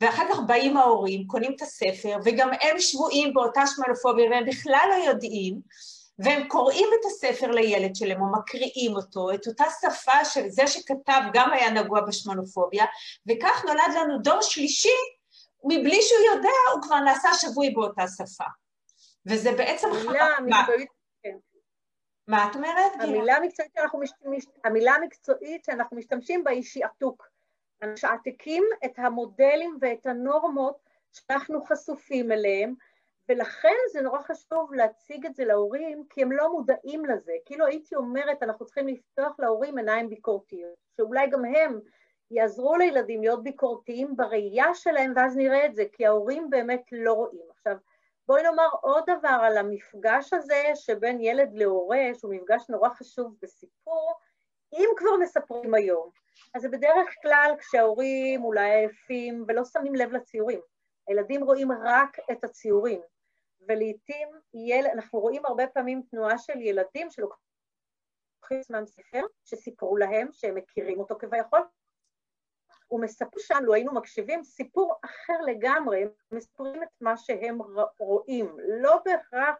ואחר 0.00 0.24
כך 0.32 0.38
באים 0.46 0.76
ההורים, 0.76 1.26
קונים 1.26 1.52
את 1.56 1.62
הספר, 1.62 2.16
וגם 2.24 2.50
הם 2.60 2.78
שבויים 2.78 3.34
באותה 3.34 3.62
שמנופוביה 3.66 4.30
והם 4.30 4.44
בכלל 4.46 4.86
לא 4.88 5.04
יודעים, 5.04 5.60
והם 6.18 6.48
קוראים 6.48 6.88
את 7.00 7.04
הספר 7.04 7.50
לילד 7.50 7.96
שלהם 7.96 8.20
או 8.20 8.32
מקריאים 8.32 8.96
אותו, 8.96 9.34
את 9.34 9.46
אותה 9.46 9.64
שפה 9.80 10.24
של 10.24 10.48
זה 10.48 10.66
שכתב 10.66 11.20
גם 11.32 11.52
היה 11.52 11.70
נגוע 11.70 12.00
בשמנופוביה, 12.00 12.84
וכך 13.28 13.64
נולד 13.64 13.96
לנו 13.96 14.18
דור 14.18 14.42
שלישי, 14.42 14.96
מבלי 15.64 16.02
שהוא 16.02 16.34
יודע, 16.34 16.74
הוא 16.74 16.82
כבר 16.82 17.00
נעשה 17.00 17.28
שבוי 17.34 17.70
באותה 17.70 18.04
שפה. 18.16 18.44
וזה 19.26 19.52
בעצם... 19.52 19.88
המקצועית, 20.38 20.88
כן. 21.22 21.36
מה 22.28 22.50
את 22.50 22.56
אומרת? 22.56 22.92
המילה 23.00 23.36
המקצועית 23.36 23.72
שאנחנו. 23.76 24.00
המילה 24.64 24.94
המקצועית 24.94 25.64
שאנחנו 25.64 25.96
משתמשים 25.96 26.44
בה 26.44 26.50
היא 26.50 26.62
שעתוק. 26.62 27.33
משעתקים 27.92 28.64
את 28.84 28.92
המודלים 28.96 29.78
ואת 29.80 30.06
הנורמות 30.06 30.76
שאנחנו 31.12 31.64
חשופים 31.64 32.32
אליהם, 32.32 32.74
ולכן 33.28 33.76
זה 33.92 34.00
נורא 34.00 34.22
חשוב 34.22 34.74
להציג 34.74 35.26
את 35.26 35.34
זה 35.34 35.44
להורים, 35.44 36.04
כי 36.10 36.22
הם 36.22 36.32
לא 36.32 36.52
מודעים 36.52 37.04
לזה. 37.04 37.32
כאילו 37.44 37.66
הייתי 37.66 37.96
אומרת, 37.96 38.42
אנחנו 38.42 38.66
צריכים 38.66 38.88
לפתוח 38.88 39.32
להורים 39.38 39.78
עיניים 39.78 40.08
ביקורתיות, 40.08 40.74
שאולי 40.96 41.26
גם 41.26 41.44
הם 41.44 41.80
יעזרו 42.30 42.76
לילדים 42.76 43.20
להיות 43.20 43.42
ביקורתיים 43.42 44.16
בראייה 44.16 44.74
שלהם, 44.74 45.12
ואז 45.16 45.36
נראה 45.36 45.66
את 45.66 45.74
זה, 45.74 45.84
כי 45.92 46.06
ההורים 46.06 46.50
באמת 46.50 46.82
לא 46.92 47.12
רואים. 47.12 47.46
עכשיו, 47.50 47.76
בואי 48.28 48.42
נאמר 48.42 48.68
עוד 48.82 49.04
דבר 49.18 49.38
על 49.42 49.56
המפגש 49.56 50.32
הזה 50.32 50.62
שבין 50.74 51.20
ילד 51.20 51.50
להורה, 51.54 52.02
שהוא 52.18 52.34
מפגש 52.34 52.70
נורא 52.70 52.88
חשוב 52.88 53.36
בסיפור, 53.42 54.14
אם 54.74 54.88
כבר 54.96 55.16
מספרים 55.22 55.74
היום, 55.74 56.10
אז 56.54 56.62
זה 56.62 56.68
בדרך 56.68 57.14
כלל 57.22 57.54
כשההורים 57.58 58.44
אולי 58.44 58.70
עייפים 58.70 59.44
ולא 59.48 59.64
שמים 59.64 59.94
לב 59.94 60.12
לציורים. 60.12 60.60
הילדים 61.08 61.44
רואים 61.44 61.72
רק 61.72 62.16
את 62.32 62.44
הציורים, 62.44 63.00
ולעיתים 63.68 64.28
יל... 64.54 64.86
אנחנו 64.86 65.20
רואים 65.20 65.46
הרבה 65.46 65.66
פעמים 65.66 66.02
תנועה 66.10 66.38
של 66.38 66.60
ילדים 66.60 67.10
שלוקחים 67.10 68.62
זמן 68.62 68.86
ספר, 68.86 69.22
שסיפרו 69.44 69.96
להם 69.96 70.28
שהם 70.32 70.54
מכירים 70.54 71.00
אותו 71.00 71.16
כביכול, 71.18 71.60
ומספרו 72.90 73.40
שם, 73.40 73.58
לו 73.62 73.74
היינו 73.74 73.94
מקשיבים, 73.94 74.44
סיפור 74.44 74.94
אחר 75.04 75.40
לגמרי, 75.46 76.02
הם 76.02 76.08
מספרים 76.32 76.82
את 76.82 76.88
מה 77.00 77.16
שהם 77.16 77.58
רואים, 77.98 78.56
לא 78.82 78.98
בהכרח 79.04 79.56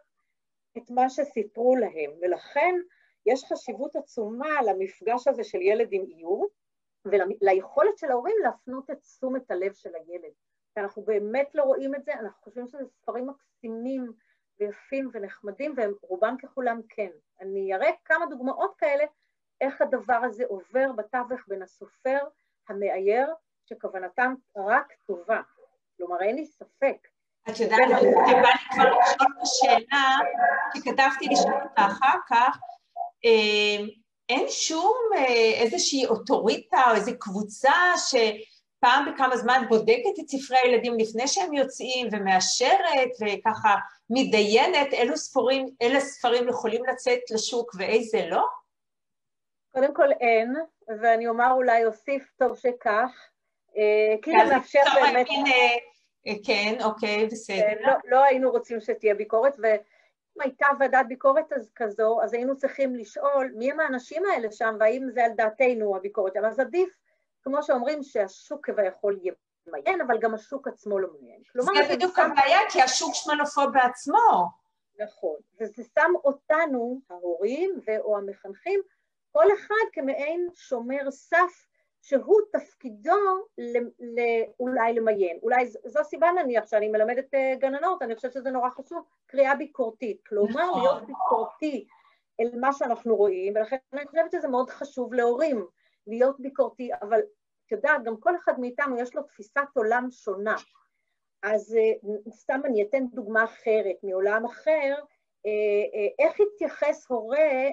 את 0.77 0.89
מה 0.89 1.09
שסיפרו 1.09 1.75
להם, 1.75 2.11
ולכן 2.21 2.75
יש 3.25 3.45
חשיבות 3.45 3.95
עצומה 3.95 4.61
למפגש 4.61 5.27
הזה 5.27 5.43
של 5.43 5.61
ילד 5.61 5.87
עם 5.91 6.05
איור, 6.17 6.47
וליכולת 7.05 7.97
של 7.97 8.11
ההורים 8.11 8.35
להפנות 8.43 8.89
את 8.89 9.01
תשומת 9.01 9.51
הלב 9.51 9.73
של 9.73 9.95
הילד. 9.95 10.31
ואנחנו 10.75 11.01
באמת 11.01 11.49
לא 11.55 11.63
רואים 11.63 11.95
את 11.95 12.05
זה, 12.05 12.13
אנחנו 12.13 12.43
חושבים 12.43 12.67
שזה 12.67 12.85
ספרים 12.85 13.27
מקסימים, 13.27 14.13
ויפים 14.59 15.09
ונחמדים, 15.13 15.73
והם 15.77 15.93
רובם 16.01 16.35
ככולם 16.41 16.81
כן. 16.89 17.09
אני 17.41 17.75
אראה 17.75 17.89
כמה 18.05 18.25
דוגמאות 18.25 18.75
כאלה, 18.77 19.03
איך 19.61 19.81
הדבר 19.81 20.19
הזה 20.23 20.43
עובר 20.47 20.91
בתווך 20.95 21.41
בין 21.47 21.61
הסופר, 21.61 22.19
המאייר, 22.69 23.33
שכוונתם 23.65 24.33
רק 24.57 24.93
טובה. 25.05 25.41
כלומר, 25.97 26.21
אין 26.21 26.35
לי 26.35 26.45
ספק. 26.45 27.07
את 27.49 27.59
יודעת, 27.59 27.79
בא 27.89 27.99
לי 27.99 28.11
כבר 28.71 28.83
לשאול 28.83 29.27
את 29.37 29.41
השאלה, 29.41 30.17
שכתבתי 30.75 31.25
לשאול 31.31 31.53
אותה 31.63 31.81
אחר 31.81 32.17
כך, 32.27 32.57
אין 34.29 34.45
שום 34.49 34.97
אה, 35.15 35.61
איזושהי 35.61 36.05
אוטוריטה 36.05 36.81
או 36.89 36.95
איזו 36.95 37.11
קבוצה 37.19 37.73
שפעם 37.97 39.05
בכמה 39.13 39.37
זמן 39.37 39.65
בודקת 39.69 40.19
את 40.19 40.29
ספרי 40.29 40.57
הילדים 40.57 40.97
לפני 40.99 41.27
שהם 41.27 41.53
יוצאים 41.53 42.07
ומאשרת 42.11 43.09
וככה 43.21 43.75
מתדיינת 44.09 44.93
אילו 44.93 45.17
ספרים, 45.17 45.65
אילו 45.81 46.01
ספרים 46.01 46.49
יכולים 46.49 46.85
לצאת 46.85 47.19
לשוק 47.31 47.75
ואיזה 47.77 48.25
לא? 48.29 48.45
קודם 49.73 49.93
כל 49.93 50.11
אין, 50.11 50.55
ואני 51.01 51.27
אומר 51.27 51.51
אולי 51.51 51.85
אוסיף 51.85 52.31
טוב 52.39 52.57
שכך, 52.57 53.29
אה, 53.77 54.15
כי 54.21 54.31
זה 54.31 54.55
מאפשר 54.55 54.81
באמת... 55.01 55.27
כן, 56.45 56.75
אוקיי, 56.83 57.25
בסדר. 57.25 57.81
לא, 57.81 57.93
לא 58.05 58.23
היינו 58.23 58.51
רוצים 58.51 58.79
שתהיה 58.79 59.15
ביקורת, 59.15 59.55
ו... 59.63 59.65
אם 60.37 60.41
הייתה 60.41 60.67
ועדת 60.79 61.05
ביקורת 61.07 61.53
אז 61.53 61.71
כזו, 61.75 62.21
אז 62.23 62.33
היינו 62.33 62.57
צריכים 62.57 62.95
לשאול 62.95 63.51
מי 63.55 63.71
הם 63.71 63.79
האנשים 63.79 64.23
האלה 64.25 64.51
שם 64.51 64.75
והאם 64.79 65.09
זה 65.09 65.25
על 65.25 65.31
דעתנו 65.31 65.95
הביקורת. 65.95 66.37
אבל 66.37 66.45
אז 66.45 66.59
עדיף, 66.59 66.89
כמו 67.43 67.63
שאומרים, 67.63 68.03
שהשוק 68.03 68.65
כביכול 68.65 69.19
ימיין, 69.67 70.01
אבל 70.01 70.17
גם 70.19 70.33
השוק 70.33 70.67
עצמו 70.67 70.99
לא 70.99 71.07
מעוניין. 71.07 71.41
זה 71.53 71.95
בדיוק 71.95 72.19
הבעיה, 72.19 72.59
כי 72.69 72.81
השוק 72.81 73.11
שמנופו 73.13 73.61
בעצמו. 73.71 74.47
נכון, 74.99 75.35
וזה 75.59 75.83
שם 75.95 76.11
אותנו, 76.23 76.99
ההורים 77.09 77.79
ו/או 77.87 78.17
המחנכים, 78.17 78.81
כל 79.31 79.45
אחד 79.53 79.85
כמעין 79.93 80.47
שומר 80.53 81.11
סף 81.11 81.67
שהוא 82.05 82.41
תפקידו 82.51 83.45
אולי 84.59 84.93
למיין. 84.93 85.39
אולי 85.43 85.65
זו 85.85 85.99
הסיבה 85.99 86.31
נניח 86.31 86.67
שאני 86.67 86.87
מלמדת 86.87 87.33
אה, 87.33 87.53
גננות, 87.59 88.01
אני 88.01 88.15
חושבת 88.15 88.33
שזה 88.33 88.51
נורא 88.51 88.69
חשוב, 88.69 89.05
קריאה 89.25 89.55
ביקורתית. 89.55 90.21
כלומר, 90.27 90.69
נכון. 90.69 90.81
להיות 90.81 91.05
ביקורתי 91.05 91.87
אל 92.39 92.59
מה 92.59 92.73
שאנחנו 92.73 93.15
רואים, 93.15 93.53
ולכן 93.55 93.77
אני 93.93 94.07
חושבת 94.07 94.31
שזה 94.31 94.47
מאוד 94.47 94.69
חשוב 94.69 95.13
להורים, 95.13 95.65
להיות 96.07 96.39
ביקורתי, 96.39 96.89
אבל 97.01 97.19
את 97.65 97.71
יודעת, 97.71 98.03
גם 98.03 98.17
כל 98.17 98.35
אחד 98.35 98.59
מאיתנו 98.59 98.97
יש 98.97 99.15
לו 99.15 99.23
תפיסת 99.23 99.61
עולם 99.73 100.07
שונה. 100.11 100.55
אז 101.43 101.75
אה, 101.75 102.11
סתם 102.31 102.61
אני 102.65 102.83
אתן 102.83 103.05
דוגמה 103.07 103.43
אחרת, 103.43 103.95
מעולם 104.03 104.45
אחר, 104.45 104.95
אה, 105.45 106.25
איך 106.25 106.37
התייחס 106.39 107.05
הורה, 107.09 107.69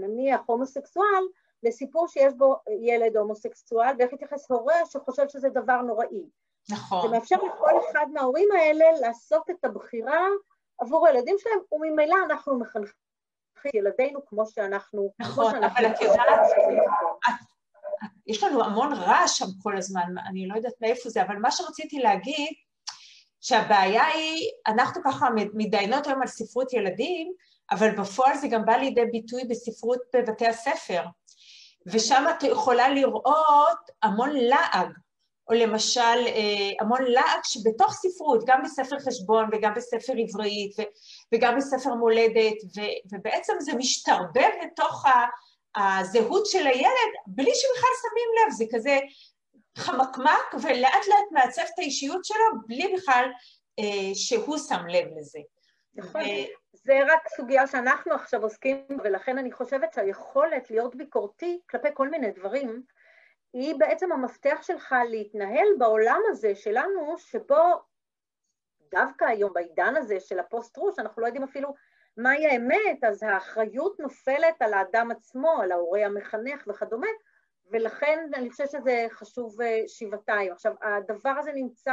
נניח 0.00 0.40
הומוסקסואל, 0.46 1.24
לסיפור 1.62 2.08
שיש 2.08 2.32
בו 2.36 2.56
ילד 2.82 3.16
הומוסקסואל, 3.16 3.94
ואיך 3.98 4.12
יתייחס 4.12 4.50
הורה 4.50 4.86
שחושב 4.90 5.28
שזה 5.28 5.48
דבר 5.48 5.82
נוראי. 5.82 6.24
נכון. 6.70 7.02
זה 7.02 7.08
מאפשר 7.08 7.36
לכל 7.36 7.70
אחד 7.90 8.06
מההורים 8.12 8.48
האלה 8.58 8.84
לעשות 9.00 9.50
את 9.50 9.64
הבחירה 9.64 10.26
עבור 10.78 11.06
הילדים 11.06 11.36
שלהם, 11.38 11.58
וממילא 11.72 12.16
אנחנו 12.24 12.58
מחנכים 12.58 12.92
את 13.66 13.74
ילדינו 13.74 14.26
כמו 14.26 14.46
שאנחנו... 14.46 15.12
נכון, 15.18 15.54
כמו 15.54 15.66
אבל 15.66 15.86
את 15.86 16.00
יודעת, 16.00 16.40
יש 18.26 18.42
לנו 18.42 18.64
המון 18.64 18.92
רעש 18.92 19.38
שם 19.38 19.46
כל 19.62 19.76
הזמן, 19.76 20.14
אני 20.28 20.48
לא 20.48 20.54
יודעת 20.54 20.74
מאיפה 20.80 21.08
זה, 21.08 21.22
אבל 21.22 21.36
מה 21.36 21.50
שרציתי 21.50 21.98
להגיד, 21.98 22.52
שהבעיה 23.40 24.04
היא, 24.04 24.50
אנחנו 24.66 25.02
ככה 25.04 25.28
מתדיינות 25.54 26.06
היום 26.06 26.22
על 26.22 26.28
ספרות 26.28 26.72
ילדים, 26.72 27.32
אבל 27.70 27.96
בפועל 27.96 28.36
זה 28.36 28.48
גם 28.48 28.64
בא 28.64 28.72
לידי 28.72 29.04
ביטוי 29.12 29.44
בספרות 29.44 30.00
בבתי 30.16 30.46
הספר. 30.46 31.02
ושם 31.86 32.24
את 32.30 32.42
יכולה 32.42 32.88
לראות 32.88 33.78
המון 34.02 34.30
לעג, 34.34 34.88
או 35.48 35.54
למשל 35.54 36.00
אה, 36.26 36.70
המון 36.80 37.02
לעג 37.02 37.40
שבתוך 37.44 37.92
ספרות, 37.92 38.44
גם 38.46 38.62
בספר 38.62 38.98
חשבון 38.98 39.48
וגם 39.52 39.74
בספר 39.74 40.12
עברית 40.12 40.76
וגם 41.34 41.56
בספר 41.56 41.94
מולדת, 41.94 42.56
ובעצם 43.12 43.52
זה 43.58 43.74
משתרבב 43.74 44.50
לתוך 44.64 45.04
הזהות 45.76 46.46
של 46.46 46.66
הילד 46.66 47.12
בלי 47.26 47.50
שבכלל 47.54 47.90
שמים 48.02 48.28
לב, 48.38 48.52
זה 48.52 48.64
כזה 48.72 48.98
חמקמק 49.78 50.54
ולאט 50.62 51.06
לאט 51.08 51.32
מעצב 51.32 51.62
את 51.74 51.78
האישיות 51.78 52.24
שלו 52.24 52.44
בלי 52.66 52.94
בכלל 52.96 53.24
אה, 53.78 54.14
שהוא 54.14 54.58
שם 54.58 54.86
לב 54.88 55.06
לזה. 55.18 55.38
נכון. 55.94 56.20
זה 56.72 56.98
רק 57.06 57.28
סוגיה 57.28 57.66
שאנחנו 57.66 58.14
עכשיו 58.14 58.42
עוסקים, 58.42 58.86
ולכן 59.04 59.38
אני 59.38 59.52
חושבת 59.52 59.92
שהיכולת 59.92 60.70
להיות 60.70 60.96
ביקורתי 60.96 61.60
כלפי 61.70 61.88
כל 61.94 62.08
מיני 62.08 62.30
דברים, 62.30 62.82
היא 63.52 63.74
בעצם 63.78 64.12
המפתח 64.12 64.58
שלך 64.62 64.94
להתנהל 65.08 65.68
בעולם 65.78 66.20
הזה 66.30 66.54
שלנו, 66.54 67.18
שבו 67.18 67.82
דווקא 68.90 69.24
היום, 69.24 69.52
בעידן 69.52 69.96
הזה 69.96 70.20
של 70.20 70.38
הפוסט-טרוש, 70.38 70.98
אנחנו 70.98 71.22
לא 71.22 71.26
יודעים 71.26 71.44
אפילו 71.44 71.74
מהי 72.16 72.46
האמת, 72.46 73.04
אז 73.04 73.22
האחריות 73.22 74.00
נופלת 74.00 74.62
על 74.62 74.74
האדם 74.74 75.10
עצמו, 75.10 75.60
על 75.62 75.72
ההורה 75.72 76.06
המחנך 76.06 76.66
וכדומה, 76.68 77.06
ולכן 77.70 78.30
אני 78.34 78.50
חושבת 78.50 78.70
שזה 78.70 79.06
חשוב 79.10 79.60
אה, 79.60 79.82
שבעתיים. 79.86 80.52
עכשיו, 80.52 80.74
הדבר 80.82 81.30
הזה 81.38 81.52
נמצא 81.52 81.92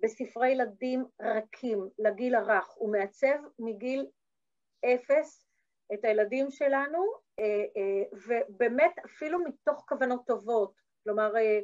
בספרי 0.00 0.48
ילדים 0.48 1.04
רכים 1.20 1.88
לגיל 1.98 2.34
הרך, 2.34 2.68
הוא 2.74 2.92
מעצב 2.92 3.36
מגיל 3.58 4.06
אפס 4.84 5.46
את 5.94 6.04
הילדים 6.04 6.50
שלנו, 6.50 7.04
אה, 7.40 7.64
אה, 7.76 8.18
ובאמת 8.26 8.98
אפילו 9.04 9.38
מתוך 9.44 9.84
כוונות 9.88 10.26
טובות, 10.26 10.80
כלומר, 11.04 11.36
אה, 11.36 11.60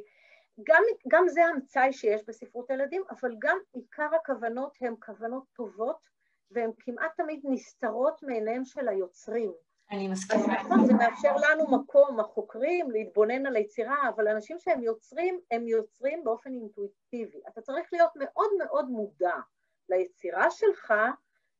גם, 0.63 0.83
גם 1.07 1.27
זה 1.27 1.45
המצאי 1.45 1.93
שיש 1.93 2.21
בספרות 2.27 2.71
הילדים, 2.71 3.03
אבל 3.09 3.35
גם 3.39 3.57
עיקר 3.73 4.09
הכוונות 4.15 4.77
הן 4.81 4.95
כוונות 5.05 5.43
טובות, 5.53 6.09
והן 6.51 6.71
כמעט 6.79 7.11
תמיד 7.17 7.41
נסתרות 7.43 8.23
מעיניהם 8.23 8.65
של 8.65 8.87
היוצרים. 8.87 9.51
אני 9.91 10.07
מסכימה. 10.07 10.63
נכון, 10.63 10.85
זה 10.85 10.93
מאפשר 10.93 11.35
לנו 11.35 11.77
מקום, 11.77 12.19
החוקרים, 12.19 12.91
להתבונן 12.91 13.45
על 13.45 13.55
היצירה, 13.55 14.09
אבל 14.15 14.27
אנשים 14.27 14.59
שהם 14.59 14.83
יוצרים, 14.83 15.39
הם 15.51 15.67
יוצרים 15.67 16.23
באופן 16.23 16.53
אינטואיטיבי. 16.53 17.41
אתה 17.47 17.61
צריך 17.61 17.89
להיות 17.93 18.11
מאוד 18.15 18.49
מאוד 18.59 18.89
מודע 18.89 19.35
ליצירה 19.89 20.51
שלך 20.51 20.93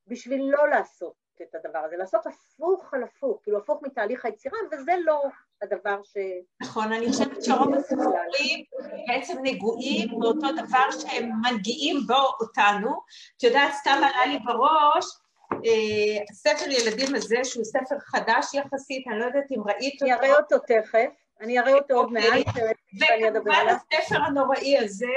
בשביל 0.07 0.41
לא 0.43 0.69
לעשות 0.69 1.13
את 1.41 1.55
הדבר 1.55 1.79
הזה, 1.79 1.97
לעשות 1.97 2.21
הפוך 2.27 2.93
על 2.93 3.03
הפוך, 3.03 3.39
כאילו 3.43 3.57
הפוך 3.57 3.79
מתהליך 3.83 4.25
היצירה, 4.25 4.57
וזה 4.71 4.91
לא 5.05 5.21
הדבר 5.61 6.03
ש... 6.03 6.17
נכון, 6.61 6.93
אני 6.93 7.11
חושבת 7.11 7.43
שרוב 7.43 7.73
הסיפורים 7.73 8.65
בעצם 9.07 9.37
נגועים 9.43 10.19
באותו 10.19 10.47
דבר 10.51 10.91
שהם 10.91 11.31
מנגיעים 11.41 11.97
בו 12.07 12.21
אותנו. 12.41 12.89
את 13.37 13.43
יודעת, 13.43 13.73
סתם 13.73 13.97
עלה 13.97 14.25
לי 14.25 14.39
בראש, 14.39 15.05
אה, 15.53 16.23
הספר 16.29 16.71
ילדים 16.71 17.15
הזה, 17.15 17.37
שהוא 17.43 17.63
ספר 17.63 17.99
חדש 17.99 18.53
יחסית, 18.53 19.07
אני 19.07 19.19
לא 19.19 19.25
יודעת 19.25 19.51
אם 19.51 19.61
ראית 19.65 19.93
אותו. 19.93 20.05
אני 20.05 20.13
אראה 20.13 20.37
אותו 20.37 20.57
תכף, 20.59 21.09
אני 21.41 21.59
אראה 21.59 21.73
אותו 21.73 21.93
עוד 21.93 22.11
מעט, 22.11 22.55
ואני 22.99 23.27
אדבר 23.27 23.53
עליו. 23.53 23.75
וכמובן 23.75 23.97
הספר 23.97 24.21
הנוראי 24.21 24.77
הזה, 24.77 25.07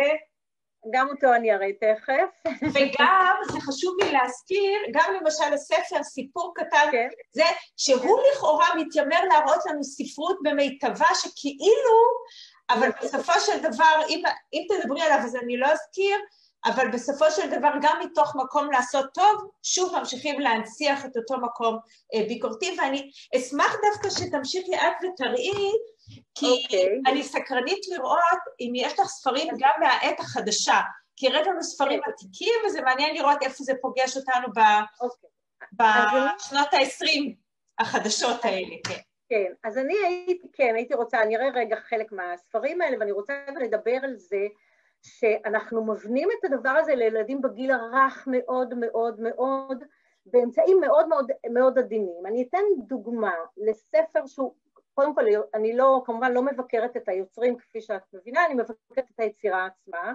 גם 0.93 1.09
אותו 1.09 1.35
אני 1.35 1.53
אראה 1.55 1.69
תכף. 1.73 2.49
וגם, 2.75 3.35
זה 3.53 3.61
חשוב 3.61 3.97
לי 4.03 4.13
להזכיר, 4.13 4.79
גם 4.93 5.15
למשל 5.21 5.55
הספר, 5.55 6.03
סיפור 6.03 6.53
קטן, 6.57 6.89
כן. 6.93 7.09
זה 7.33 7.45
שהוא 7.77 8.19
לכאורה 8.33 8.67
מתיימר 8.77 9.21
להראות 9.25 9.61
לנו 9.67 9.85
ספרות 9.85 10.39
במיטבה 10.43 11.09
שכאילו, 11.15 11.99
אבל 12.71 12.89
בסופו 13.03 13.33
של 13.41 13.59
דבר, 13.59 14.01
אם, 14.09 14.23
אם 14.53 14.67
תדברי 14.69 15.03
עליו 15.03 15.19
אז 15.19 15.37
אני 15.37 15.57
לא 15.57 15.67
אזכיר, 15.67 16.19
אבל 16.67 16.91
בסופו 16.91 17.31
של 17.31 17.51
דבר 17.51 17.71
גם 17.83 18.01
מתוך 18.05 18.37
מקום 18.37 18.71
לעשות 18.71 19.07
טוב, 19.15 19.51
שוב 19.63 19.99
ממשיכים 19.99 20.41
להנציח 20.41 21.05
את 21.05 21.17
אותו 21.17 21.41
מקום 21.41 21.79
אה, 22.15 22.25
ביקורתי, 22.29 22.77
ואני 22.79 23.11
אשמח 23.37 23.77
דווקא 23.91 24.11
שתמשיכי 24.11 24.75
את 24.75 25.05
ותראי, 25.05 25.73
כי 26.35 26.47
okay. 26.47 26.65
אוקיי. 26.65 27.01
אני 27.07 27.23
סקרנית 27.23 27.89
לראות 27.89 28.43
אם 28.61 28.73
יש 28.77 28.93
לך 28.93 29.07
ספרים 29.07 29.49
גם 29.59 29.71
מהעת 29.81 30.21
החדשה, 30.21 30.81
כי 31.17 31.29
הראית 31.29 31.47
לנו 31.47 31.63
ספרים 31.63 32.01
okay. 32.01 32.05
כן. 32.05 32.11
עתיקים, 32.11 32.55
וזה 32.67 32.81
מעניין 32.81 33.15
לראות 33.15 33.43
איפה 33.43 33.65
זה 33.65 33.73
פוגש 33.83 34.17
אותנו 34.17 34.49
ב, 34.55 34.59
okay. 34.59 35.05
אוקיי. 35.05 35.31
בשנות 35.73 36.75
ה-20 36.75 37.35
החדשות 37.79 38.45
האלה, 38.45 38.77
כן. 38.87 39.01
כן, 39.29 39.53
אז 39.65 39.79
אני 39.79 39.95
הייתי, 40.07 40.49
כן, 40.53 40.73
הייתי 40.75 40.95
רוצה, 40.95 41.23
אני 41.23 41.37
אראה 41.37 41.49
רגע 41.55 41.77
חלק 41.77 42.13
מהספרים 42.13 42.81
האלה, 42.81 42.97
ואני 43.01 43.13
רוצה 43.13 43.33
לדבר 43.61 43.97
על 44.03 44.17
זה 44.17 44.47
שאנחנו 45.05 45.85
מבנים 45.85 46.29
את 46.39 46.45
הדבר 46.45 46.71
הזה 46.71 46.95
לילדים 46.95 47.43
בגיל 47.43 47.71
הרך 47.71 48.29
מאוד 48.31 48.75
מאוד 48.75 49.21
מאוד, 49.21 49.85
באמצעים 50.27 50.81
מאוד 50.81 51.09
מאוד 51.09 51.31
מאוד 51.51 51.79
עדינים. 51.79 52.27
אני 52.27 52.43
אתן 52.43 52.63
דוגמה 52.79 53.33
לספר 53.57 54.27
שהוא, 54.27 54.55
קודם 54.95 55.15
כל, 55.15 55.25
אני 55.55 55.77
לא, 55.77 56.03
כמובן 56.07 56.33
לא 56.33 56.43
מבקרת 56.43 56.97
את 56.97 57.09
היוצרים 57.09 57.59
כפי 57.59 57.81
שאת 57.81 58.03
מבינה, 58.13 58.47
אני 58.47 58.55
מבקרת 58.55 59.11
את 59.15 59.21
היצירה 59.21 59.67
עצמה, 59.67 60.13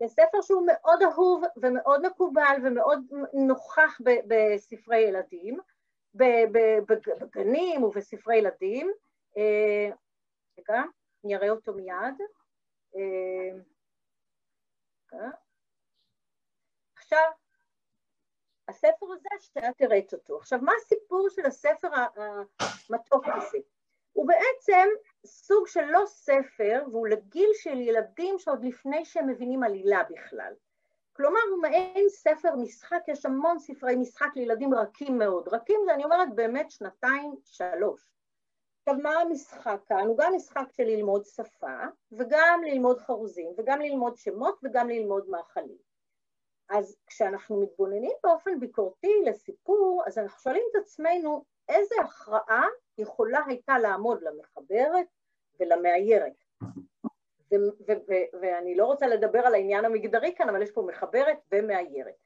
זה 0.00 0.08
ספר 0.08 0.40
שהוא 0.42 0.66
מאוד 0.66 1.02
אהוב 1.02 1.42
ומאוד 1.56 2.06
מקובל 2.06 2.56
ומאוד 2.64 3.00
נוכח 3.32 3.98
בספרי 4.26 4.98
ילדים, 4.98 5.58
בגנים 6.14 7.82
ובספרי 7.82 8.36
ילדים. 8.36 8.92
אה, 9.36 9.90
רגע, 10.58 10.82
אני 11.24 11.36
אראה 11.36 11.50
אותו 11.50 11.74
מיד. 11.74 12.20
עכשיו, 16.96 17.30
הספר 18.68 19.06
הזה, 19.12 19.28
שאת 19.40 19.80
הראית 19.80 20.12
אותו. 20.12 20.36
עכשיו, 20.38 20.58
מה 20.62 20.72
הסיפור 20.76 21.28
של 21.30 21.46
הספר 21.46 21.88
המתוק 21.94 23.24
הזה? 23.26 23.58
הוא 24.12 24.28
בעצם 24.28 24.88
סוג 25.26 25.66
של 25.66 25.84
לא 25.84 26.02
ספר, 26.06 26.82
והוא 26.90 27.08
לגיל 27.08 27.50
של 27.54 27.80
ילדים 27.80 28.38
שעוד 28.38 28.64
לפני 28.64 29.04
שהם 29.04 29.28
מבינים 29.28 29.62
עלילה 29.62 30.02
בכלל. 30.10 30.54
כלומר, 31.12 31.40
הוא 31.50 31.62
מעין 31.62 32.08
ספר 32.08 32.56
משחק, 32.56 33.02
יש 33.08 33.26
המון 33.26 33.58
ספרי 33.58 33.96
משחק 33.96 34.28
לילדים 34.36 34.74
רכים 34.74 35.18
מאוד. 35.18 35.48
רכים 35.48 35.80
זה, 35.86 35.94
אני 35.94 36.04
אומרת, 36.04 36.34
באמת 36.34 36.70
שנתיים, 36.70 37.34
שלוש. 37.44 38.15
עכשיו, 38.88 39.02
מה 39.02 39.20
המשחק 39.20 39.80
כאן? 39.88 40.06
הוא 40.06 40.18
גם 40.18 40.32
משחק 40.34 40.72
של 40.72 40.82
ללמוד 40.82 41.24
שפה, 41.24 41.76
וגם 42.12 42.60
ללמוד 42.66 42.98
חרוזים, 42.98 43.52
וגם 43.58 43.80
ללמוד 43.80 44.16
שמות, 44.16 44.58
וגם 44.64 44.88
ללמוד 44.88 45.28
מאכלים. 45.28 45.78
אז 46.68 46.96
כשאנחנו 47.06 47.60
מתבוננים 47.60 48.12
באופן 48.24 48.60
ביקורתי 48.60 49.22
לסיפור, 49.24 50.02
אז 50.06 50.18
אנחנו 50.18 50.40
שואלים 50.40 50.62
את 50.70 50.82
עצמנו 50.82 51.44
איזה 51.68 51.94
הכרעה 52.04 52.64
יכולה 52.98 53.40
הייתה 53.46 53.78
לעמוד 53.78 54.22
למחברת 54.22 55.06
ולמאיירת. 55.60 56.44
ואני 58.40 58.76
לא 58.76 58.86
רוצה 58.86 59.06
לדבר 59.06 59.40
על 59.46 59.54
העניין 59.54 59.84
המגדרי 59.84 60.34
כאן, 60.36 60.48
אבל 60.48 60.62
יש 60.62 60.70
פה 60.70 60.82
מחברת 60.82 61.38
ומאיירת. 61.52 62.25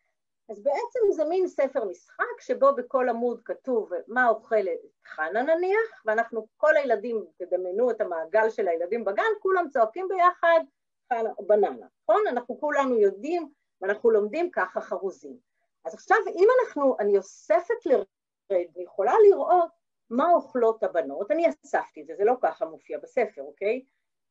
אז 0.50 0.62
בעצם 0.62 1.12
זה 1.12 1.24
מין 1.24 1.48
ספר 1.48 1.84
משחק 1.84 2.40
שבו 2.40 2.74
בכל 2.76 3.08
עמוד 3.08 3.40
כתוב 3.44 3.90
מה 4.08 4.28
אוכלת 4.28 4.78
חנה 5.06 5.42
נניח, 5.42 6.02
ואנחנו, 6.04 6.46
כל 6.56 6.76
הילדים, 6.76 7.24
תדמיינו 7.36 7.90
את 7.90 8.00
המעגל 8.00 8.50
של 8.50 8.68
הילדים 8.68 9.04
בגן, 9.04 9.32
כולם 9.40 9.68
צועקים 9.70 10.08
ביחד 10.08 10.60
חנה, 11.08 11.30
בננה, 11.46 11.86
נכון? 12.02 12.22
אנחנו 12.28 12.60
כולנו 12.60 12.98
יודעים 12.98 13.48
ואנחנו 13.80 14.10
לומדים 14.10 14.50
ככה 14.50 14.80
חרוזים. 14.80 15.36
אז 15.84 15.94
עכשיו 15.94 16.16
אם 16.28 16.48
אנחנו, 16.60 16.96
אני 17.00 17.18
אוספת 17.18 17.86
לרד 17.86 18.66
ויכולה 18.74 19.14
לראות 19.28 19.70
מה 20.10 20.30
אוכלות 20.30 20.82
הבנות, 20.82 21.30
אני 21.30 21.48
אספתי 21.48 22.02
את 22.02 22.06
זה, 22.06 22.14
זה 22.16 22.24
לא 22.24 22.34
ככה 22.42 22.64
מופיע 22.64 22.98
בספר, 22.98 23.42
אוקיי? 23.42 23.84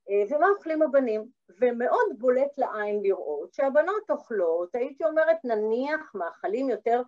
אה, 0.09 0.23
ומה 0.29 0.49
אוכלים 0.49 0.81
הבנים, 0.81 1.25
ומאוד 1.59 2.07
בולט 2.17 2.57
לעין 2.57 2.99
לראות 3.03 3.53
שהבנות 3.53 4.09
אוכלות, 4.09 4.75
הייתי 4.75 5.03
אומרת 5.03 5.37
נניח 5.43 6.11
מאכלים 6.15 6.69
יותר 6.69 7.01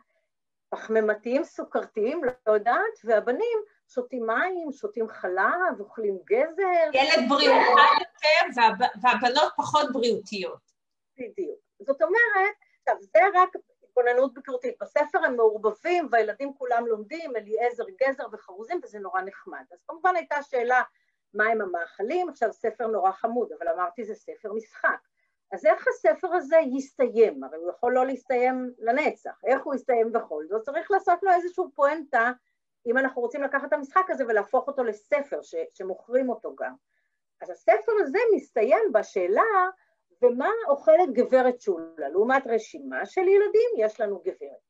פחמימתיים, 0.70 1.44
סוכרתיים, 1.44 2.24
לא 2.24 2.54
יודעת, 2.54 2.94
והבנים 3.04 3.60
שותים 3.88 4.26
מים, 4.26 4.72
שותים 4.72 5.08
חלב, 5.10 5.80
אוכלים 5.80 6.18
גזר. 6.26 6.90
ילד 6.94 7.30
בריאותי 7.30 7.82
יותר 8.00 8.62
והבנות 9.02 9.52
פחות 9.58 9.92
בריאותיות. 9.94 10.72
בדיוק. 11.18 11.60
זאת 11.80 12.02
אומרת, 12.02 12.54
עכשיו 12.80 12.96
זה 13.00 13.20
רק 13.42 13.50
התבוננות 13.84 14.34
ביקורתית. 14.34 14.76
בספר 14.82 15.20
הם 15.26 15.36
מעורבבים 15.36 16.08
והילדים 16.12 16.54
כולם 16.54 16.88
לומדים, 16.88 17.36
אליעזר 17.36 17.84
גזר 18.04 18.24
וחרוזים, 18.32 18.80
וזה 18.84 19.00
נורא 19.00 19.22
נחמד. 19.22 19.64
אז 19.74 19.84
כמובן 19.88 20.16
הייתה 20.16 20.44
שאלה 20.44 20.82
מהם 21.34 21.62
המאכלים, 21.62 22.30
עכשיו 22.30 22.54
ספר 22.54 22.88
נורא 22.88 23.12
חמוד, 23.12 23.52
אבל 23.60 23.68
אמרתי 23.68 24.06
זה 24.06 24.16
ספר 24.16 24.54
משחק. 24.54 25.00
אז 25.52 25.66
איך 25.66 25.88
הספר 25.88 26.34
הזה 26.34 26.58
יסתיים? 26.78 27.44
הרי 27.44 27.58
הוא 27.58 27.70
יכול 27.70 27.94
לא 27.94 28.06
להסתיים 28.06 28.74
לנצח, 28.80 29.40
איך 29.46 29.64
הוא 29.64 29.76
יסתיים 29.76 30.12
בכל 30.12 30.46
זאת? 30.48 30.62
צריך 30.62 30.92
לעשות 30.92 31.24
לו 31.24 31.32
איזושהי 31.32 31.64
פואנטה, 31.76 32.32
אם 32.86 32.98
אנחנו 32.98 33.22
רוצים 33.22 33.44
לקחת 33.44 33.68
את 33.68 33.74
המשחק 33.74 34.06
הזה 34.10 34.24
ולהפוך 34.28 34.68
אותו 34.68 34.84
לספר 34.84 35.42
ש- 35.42 35.56
שמוכרים 35.70 36.30
אותו 36.30 36.56
גם. 36.56 36.74
אז 37.42 37.50
הספר 37.50 37.92
הזה 38.02 38.20
מסתיים 38.36 38.94
בשאלה, 38.94 39.70
ומה 40.22 40.50
אוכלת 40.68 41.14
גברת 41.14 41.62
שולה? 41.62 42.10
לעומת 42.10 42.48
רשימה 42.48 43.06
של 43.06 43.28
ילדים, 43.28 43.70
יש 43.78 44.02
לנו 44.02 44.20
גברת. 44.20 44.62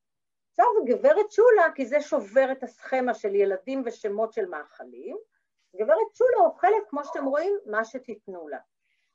עכשיו 0.50 0.66
גברת 0.86 1.32
שולה, 1.32 1.72
כי 1.76 1.86
זה 1.86 2.02
שובר 2.02 2.52
את 2.52 2.64
הסכמה 2.64 3.14
של 3.14 3.36
ילדים 3.36 3.84
ושמות 3.86 4.34
של 4.34 4.46
מאכלים, 4.46 5.18
גברת 5.76 6.16
שולה 6.16 6.38
אוכלת, 6.38 6.90
כמו 6.90 7.06
שאתם 7.06 7.26
רואים, 7.26 7.58
מה 7.66 7.86
שתיתנו 7.86 8.48
לה. 8.48 8.60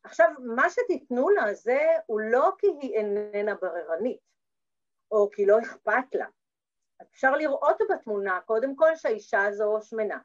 עכשיו, 0.03 0.31
מה 0.39 0.71
שתיתנו 0.71 1.31
לה 1.31 1.55
זה 1.55 1.81
הוא 2.07 2.21
לא 2.21 2.51
כי 2.59 2.67
היא 2.81 2.95
איננה 2.95 3.55
בררנית, 3.55 4.21
או 5.11 5.31
כי 5.31 5.47
לא 5.47 5.59
אכפת 5.61 6.15
לה. 6.15 6.27
אפשר 7.03 7.37
לראות 7.37 7.77
בתמונה, 7.91 8.41
קודם 8.41 8.77
כל, 8.77 8.97
שהאישה 8.97 9.45
הזו 9.45 9.79
שמנה. 9.83 10.19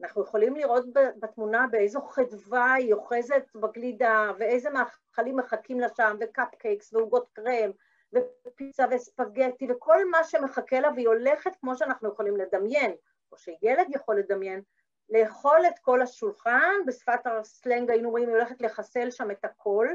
אנחנו 0.00 0.22
יכולים 0.22 0.56
לראות 0.56 0.84
בתמונה 0.92 1.66
באיזו 1.70 2.00
חדווה 2.00 2.72
היא 2.72 2.94
אוחזת 2.94 3.44
בגלידה, 3.54 4.32
ואיזה 4.38 4.70
מאכלים 4.70 5.36
מחכים 5.36 5.80
לה 5.80 5.88
שם, 5.96 6.16
וקפקייקס, 6.20 6.92
ועוגות 6.92 7.28
קרם, 7.32 7.70
ופיצה 8.12 8.84
וספגטי, 8.90 9.66
וכל 9.70 10.10
מה 10.10 10.24
שמחכה 10.24 10.80
לה, 10.80 10.90
והיא 10.94 11.08
הולכת 11.08 11.56
כמו 11.60 11.76
שאנחנו 11.76 12.08
יכולים 12.08 12.36
לדמיין, 12.36 12.94
או 13.32 13.36
שילד 13.36 13.86
יכול 13.88 14.18
לדמיין, 14.18 14.62
לאכול 15.10 15.66
את 15.68 15.78
כל 15.78 16.02
השולחן, 16.02 16.72
בשפת 16.86 17.26
הסלנג 17.26 17.90
היינו 17.90 18.10
רואים, 18.10 18.28
היא 18.28 18.36
הולכת 18.36 18.60
לחסל 18.60 19.10
שם 19.10 19.30
את 19.30 19.44
הכל, 19.44 19.86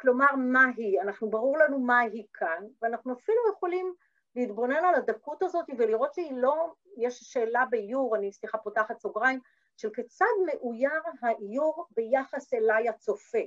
כלומר, 0.00 0.36
מה 0.36 0.64
היא? 0.76 1.00
אנחנו, 1.00 1.30
ברור 1.30 1.58
לנו 1.58 1.78
מה 1.78 1.98
היא 1.98 2.26
כאן, 2.34 2.64
ואנחנו 2.82 3.12
אפילו 3.12 3.38
יכולים 3.52 3.94
להתבונן 4.36 4.84
על 4.84 4.94
הדקות 4.94 5.42
הזאת 5.42 5.64
ולראות 5.78 6.14
שהיא 6.14 6.32
לא, 6.36 6.72
יש 6.96 7.18
שאלה 7.20 7.64
באיור, 7.70 8.16
אני 8.16 8.32
סליחה 8.32 8.58
פותחת 8.58 9.00
סוגריים, 9.00 9.40
של 9.76 9.90
כיצד 9.90 10.24
מאויר 10.46 11.02
האיור 11.22 11.86
ביחס 11.90 12.54
אליי 12.54 12.88
הצופה. 12.88 13.38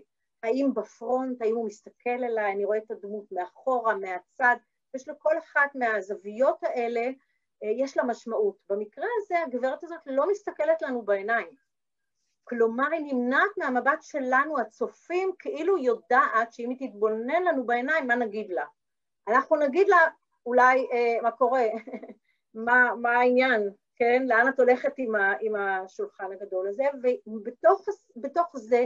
האם 0.43 0.73
בפרונט, 0.73 1.41
האם 1.41 1.55
הוא 1.55 1.65
מסתכל 1.65 2.23
אליי, 2.23 2.51
אני 2.53 2.65
רואה 2.65 2.77
את 2.77 2.91
הדמות 2.91 3.31
מאחורה, 3.31 3.95
מהצד, 3.95 4.55
יש 4.95 5.07
לכל 5.07 5.37
אחת 5.37 5.75
מהזוויות 5.75 6.63
האלה 6.63 7.09
יש 7.63 7.97
לה 7.97 8.03
משמעות. 8.03 8.55
במקרה 8.69 9.05
הזה 9.17 9.43
הגברת 9.43 9.83
הזאת 9.83 9.99
לא 10.05 10.29
מסתכלת 10.31 10.81
לנו 10.81 11.01
בעיניים. 11.01 11.55
כלומר, 12.43 12.87
היא 12.91 13.13
נמנעת 13.13 13.51
מהמבט 13.57 14.01
שלנו, 14.01 14.59
הצופים, 14.59 15.31
כאילו 15.39 15.77
יודעת 15.77 16.53
שאם 16.53 16.69
היא 16.69 16.89
תתבונן 16.89 17.43
לנו 17.43 17.65
בעיניים, 17.65 18.07
מה 18.07 18.15
נגיד 18.15 18.49
לה? 18.49 18.65
אנחנו 19.27 19.55
נגיד 19.55 19.87
לה, 19.87 19.97
אולי, 20.45 20.87
אה, 20.91 21.21
מה 21.21 21.31
קורה? 21.31 21.63
מה, 22.65 22.95
מה 23.01 23.09
העניין? 23.09 23.69
כן? 23.95 24.23
לאן 24.27 24.49
את 24.49 24.59
הולכת 24.59 24.93
עם, 24.97 25.15
ה, 25.15 25.33
עם 25.41 25.55
השולחן 25.55 26.31
הגדול 26.31 26.67
הזה? 26.67 26.83
ובתוך 27.27 28.55
זה 28.55 28.85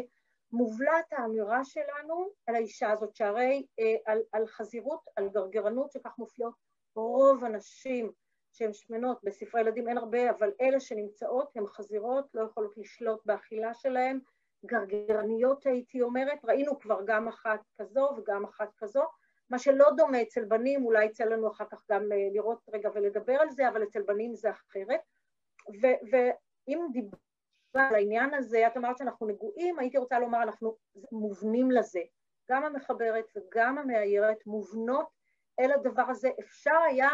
מובלעת 0.51 1.13
האמירה 1.13 1.63
שלנו 1.63 2.29
על 2.47 2.55
האישה 2.55 2.91
הזאת, 2.91 3.15
שהרי 3.15 3.65
אה, 3.79 3.95
על, 4.05 4.21
על 4.31 4.47
חזירות, 4.47 5.01
על 5.15 5.29
גרגרנות, 5.29 5.91
שכך 5.91 6.11
מופיעות 6.17 6.53
רוב 6.95 7.43
הנשים 7.43 8.11
שהן 8.57 8.73
שמנות, 8.73 9.19
בספרי 9.23 9.61
ילדים 9.61 9.87
אין 9.87 9.97
הרבה, 9.97 10.29
אבל 10.29 10.51
אלה 10.61 10.79
שנמצאות 10.79 11.51
הן 11.55 11.65
חזירות, 11.67 12.25
לא 12.33 12.43
יכולות 12.43 12.77
לשלוט 12.77 13.25
באכילה 13.25 13.73
שלהן, 13.73 14.19
גרגרניות 14.65 15.65
הייתי 15.65 16.01
אומרת, 16.01 16.45
ראינו 16.45 16.79
כבר 16.79 16.99
גם 17.05 17.27
אחת 17.27 17.59
כזו 17.77 18.09
וגם 18.17 18.45
אחת 18.45 18.69
כזו, 18.77 19.03
מה 19.49 19.59
שלא 19.59 19.89
דומה 19.97 20.21
אצל 20.21 20.45
בנים, 20.45 20.85
אולי 20.85 21.05
יצא 21.05 21.23
לנו 21.23 21.51
אחר 21.51 21.65
כך 21.71 21.83
גם 21.91 22.11
אה, 22.11 22.17
לראות 22.33 22.69
רגע 22.73 22.89
ולדבר 22.95 23.33
על 23.41 23.49
זה, 23.49 23.69
אבל 23.69 23.83
אצל 23.83 24.01
בנים 24.01 24.35
זה 24.35 24.49
אחרת. 24.49 24.99
ואם 26.11 26.87
דיבר 26.91 27.17
על 27.73 27.95
העניין 27.95 28.33
הזה, 28.33 28.67
את 28.67 28.77
אמרת 28.77 28.97
שאנחנו 28.97 29.27
נגועים, 29.27 29.79
הייתי 29.79 29.97
רוצה 29.97 30.19
לומר, 30.19 30.43
אנחנו 30.43 30.75
מובנים 31.11 31.71
לזה. 31.71 32.01
גם 32.49 32.63
המחברת 32.63 33.25
וגם 33.35 33.77
המאיירת 33.77 34.45
מובנות 34.45 35.07
אל 35.59 35.71
הדבר 35.71 36.05
הזה. 36.09 36.29
אפשר 36.39 36.75
היה 36.89 37.09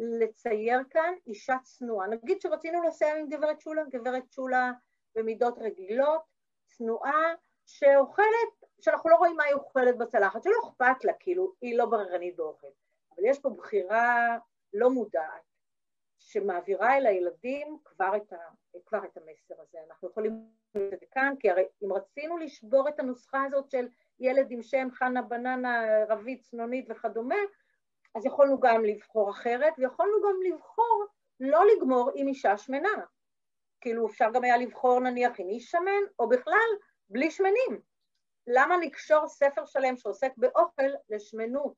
לצייר 0.00 0.80
כאן 0.90 1.14
אישה 1.26 1.56
צנועה. 1.62 2.06
נגיד 2.06 2.40
שרצינו 2.40 2.82
לסיים 2.82 3.16
עם 3.16 3.28
גברת 3.28 3.60
שולה, 3.60 3.82
גברת 3.84 4.32
שולה 4.32 4.72
במידות 5.14 5.58
רגילות, 5.58 6.22
צנועה, 6.66 7.34
שאוכלת, 7.66 8.64
שאנחנו 8.80 9.10
לא 9.10 9.16
רואים 9.16 9.36
מה 9.36 9.44
היא 9.44 9.54
אוכלת 9.54 9.98
בצלחת, 9.98 10.42
שלא 10.42 10.54
אכפת 10.64 11.04
לה, 11.04 11.12
כאילו, 11.12 11.52
היא 11.60 11.78
לא 11.78 11.86
בררנית 11.86 12.36
באוכל. 12.36 12.66
אבל 13.14 13.24
יש 13.26 13.38
פה 13.38 13.50
בחירה 13.50 14.38
לא 14.72 14.90
מודעת, 14.90 15.42
שמעבירה 16.18 16.96
אל 16.96 17.06
הילדים 17.06 17.78
כבר 17.84 18.16
את, 18.16 18.32
ה, 18.32 18.38
כבר 18.86 19.04
את 19.04 19.16
המסר 19.16 19.54
הזה. 19.62 19.78
אנחנו 19.88 20.08
יכולים 20.08 20.32
לראות 20.74 20.94
את 20.94 21.00
זה 21.00 21.06
כאן, 21.10 21.34
כי 21.40 21.50
הרי 21.50 21.64
אם 21.84 21.92
רצינו 21.92 22.38
לשבור 22.38 22.88
את 22.88 23.00
הנוסחה 23.00 23.44
הזאת 23.44 23.70
של 23.70 23.88
ילד 24.20 24.50
עם 24.50 24.62
שם 24.62 24.88
חנה 24.92 25.22
בננה, 25.22 26.04
רבית, 26.08 26.42
צנונית 26.42 26.86
וכדומה, 26.88 27.34
אז 28.14 28.26
יכולנו 28.26 28.60
גם 28.60 28.84
לבחור 28.84 29.30
אחרת, 29.30 29.74
ויכולנו 29.78 30.12
גם 30.22 30.52
לבחור 30.52 31.06
לא 31.40 31.64
לגמור 31.66 32.10
עם 32.14 32.28
אישה 32.28 32.56
שמנה. 32.58 33.04
כאילו 33.80 34.06
אפשר 34.06 34.30
גם 34.34 34.44
היה 34.44 34.56
לבחור 34.56 35.00
נניח 35.00 35.32
עם 35.38 35.48
איש 35.48 35.70
שמן, 35.70 36.02
או 36.18 36.28
בכלל 36.28 36.68
בלי 37.08 37.30
שמנים. 37.30 37.80
למה 38.46 38.76
לקשור 38.76 39.28
ספר 39.28 39.66
שלם 39.66 39.96
שעוסק 39.96 40.32
באוכל 40.36 40.90
לשמנות? 41.10 41.74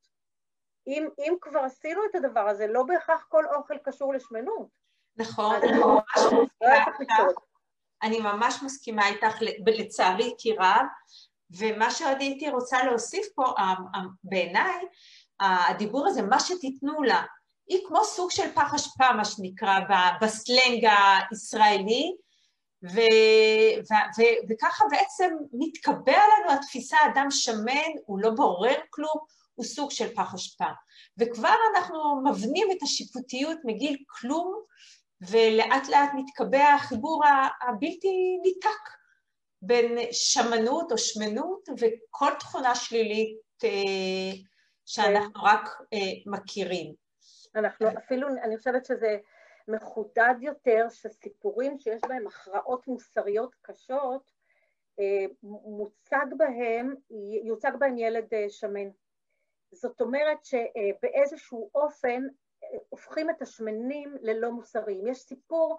אם, 0.87 1.09
אם 1.19 1.35
כבר 1.41 1.61
עשינו 1.61 2.01
את 2.11 2.15
הדבר 2.15 2.49
הזה, 2.49 2.67
לא 2.67 2.83
בהכרח 2.83 3.27
כל 3.29 3.45
אוכל 3.47 3.79
קשור 3.79 4.15
לשמנות. 4.15 4.69
נכון, 5.17 5.57
אני 5.63 5.79
ממש 5.81 6.33
מסכימה 6.33 6.79
איתך, 7.29 7.41
אני 8.03 8.21
ממש 8.21 8.63
מסכימה 8.65 9.09
איתך, 9.09 9.37
לצערי 9.67 10.35
כי 10.39 10.57
רב, 10.59 10.87
ומה 11.59 11.91
שעוד 11.91 12.17
הייתי 12.21 12.51
רוצה 12.51 12.85
להוסיף 12.85 13.27
פה, 13.35 13.45
בעיניי, 14.25 14.87
הדיבור 15.41 16.07
הזה, 16.07 16.23
מה 16.23 16.41
שתיתנו 16.41 17.03
לה, 17.03 17.23
היא 17.67 17.79
כמו 17.89 18.05
סוג 18.05 18.31
של 18.31 18.53
פח 18.55 18.75
אשפה, 18.75 19.13
מה 19.13 19.25
שנקרא, 19.25 19.79
בסלנג 20.21 20.89
הישראלי, 21.31 22.13
ו, 22.85 23.01
ו, 23.91 23.95
ו, 24.19 24.23
וככה 24.49 24.85
בעצם 24.91 25.35
מתקבע 25.53 26.19
לנו 26.19 26.53
התפיסה, 26.53 26.97
אדם 27.13 27.27
שמן, 27.31 27.91
הוא 28.07 28.19
לא 28.19 28.31
בורר 28.31 28.77
כלום, 28.91 29.19
הוא 29.55 29.65
סוג 29.65 29.91
של 29.91 30.15
פח 30.15 30.35
אשפה. 30.35 30.71
וכבר 31.19 31.55
אנחנו 31.75 32.23
מבנים 32.25 32.69
את 32.73 32.83
השיפוטיות 32.83 33.59
מגיל 33.65 33.97
כלום, 34.07 34.63
ולאט 35.31 35.89
לאט 35.89 36.11
מתקבע 36.15 36.75
החיבור 36.75 37.23
הבלתי 37.69 38.39
ניתק 38.43 38.91
בין 39.63 39.99
שמנות 40.13 40.93
או 40.93 40.99
שמנות 40.99 41.69
וכל 41.79 42.31
תכונה 42.39 42.75
שלילית 42.75 43.39
אה, 43.65 44.33
שאנחנו 44.87 45.43
רק 45.43 45.69
אה, 45.93 45.99
מכירים. 46.27 46.95
אנחנו 47.55 47.89
אפילו, 47.99 48.29
אני 48.29 48.59
חושבת 48.59 48.85
שזה 48.85 49.19
מחודד 49.69 50.35
יותר, 50.41 50.87
שסיפורים 50.91 51.79
שיש 51.79 52.01
בהם 52.09 52.27
הכרעות 52.27 52.87
מוסריות 52.87 53.55
קשות, 53.63 54.33
אה, 55.01 55.27
מוצג 55.43 56.27
בהם, 56.37 56.95
יוצג 57.45 57.73
בהם 57.79 57.99
ילד 57.99 58.29
שמן. 58.49 58.89
זאת 59.73 60.01
אומרת 60.01 60.45
שבאיזשהו 60.45 61.71
אופן 61.75 62.23
הופכים 62.89 63.31
את 63.31 63.43
השמנים 63.43 64.17
ללא 64.21 64.51
מוסריים. 64.51 65.07
יש 65.07 65.19
סיפור 65.19 65.79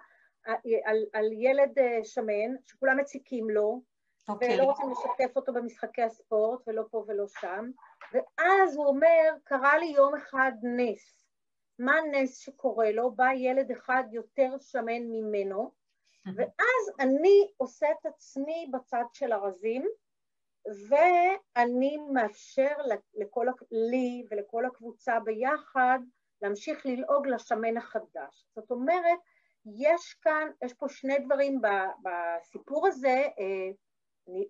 על, 0.86 1.06
על 1.14 1.32
ילד 1.32 1.80
אה, 1.80 2.04
שמן 2.04 2.56
שכולם 2.66 2.98
מציקים 2.98 3.50
לו. 3.50 3.82
אוקיי. 4.28 4.56
ולא 4.56 4.64
רוצים 4.64 4.90
לשתף 4.90 5.36
אותו 5.36 5.54
במשחקי 5.54 6.02
הספורט, 6.02 6.68
ולא 6.68 6.84
פה 6.92 7.06
ולא 7.08 7.28
שם, 7.28 7.72
ואז 8.14 8.76
הוא 8.76 8.86
אומר, 8.86 9.30
קרה 9.44 9.78
לי 9.78 9.86
יום 9.86 10.16
אחד 10.16 10.52
נס. 10.64 11.24
מה 11.80 11.98
הנס 11.98 12.38
שקורה 12.38 12.92
לו? 12.92 13.12
בא 13.12 13.30
ילד 13.36 13.72
אחד 13.72 14.04
יותר 14.12 14.56
שמן 14.60 15.02
ממנו, 15.12 15.72
ואז 16.26 16.96
אני 17.00 17.52
עושה 17.58 17.88
את 17.92 18.06
עצמי 18.06 18.70
בצד 18.74 19.04
של 19.14 19.32
הרזים, 19.32 19.88
ואני 20.90 21.98
מאפשר 22.12 22.76
לכל, 23.14 23.48
לי 23.72 24.26
ולכל 24.32 24.66
הקבוצה 24.66 25.20
ביחד 25.20 26.00
להמשיך 26.42 26.86
ללעוג 26.86 27.28
לשמן 27.28 27.78
החדש. 27.78 28.46
זאת 28.56 28.72
אומרת, 28.72 29.20
יש 29.66 30.14
כאן, 30.22 30.48
יש 30.66 30.74
פה 30.74 30.90
שני 30.90 31.20
דברים 31.20 31.62
בסיפור 32.04 32.88
הזה, 32.88 33.28
אה, 33.40 33.70
אני 34.28 34.48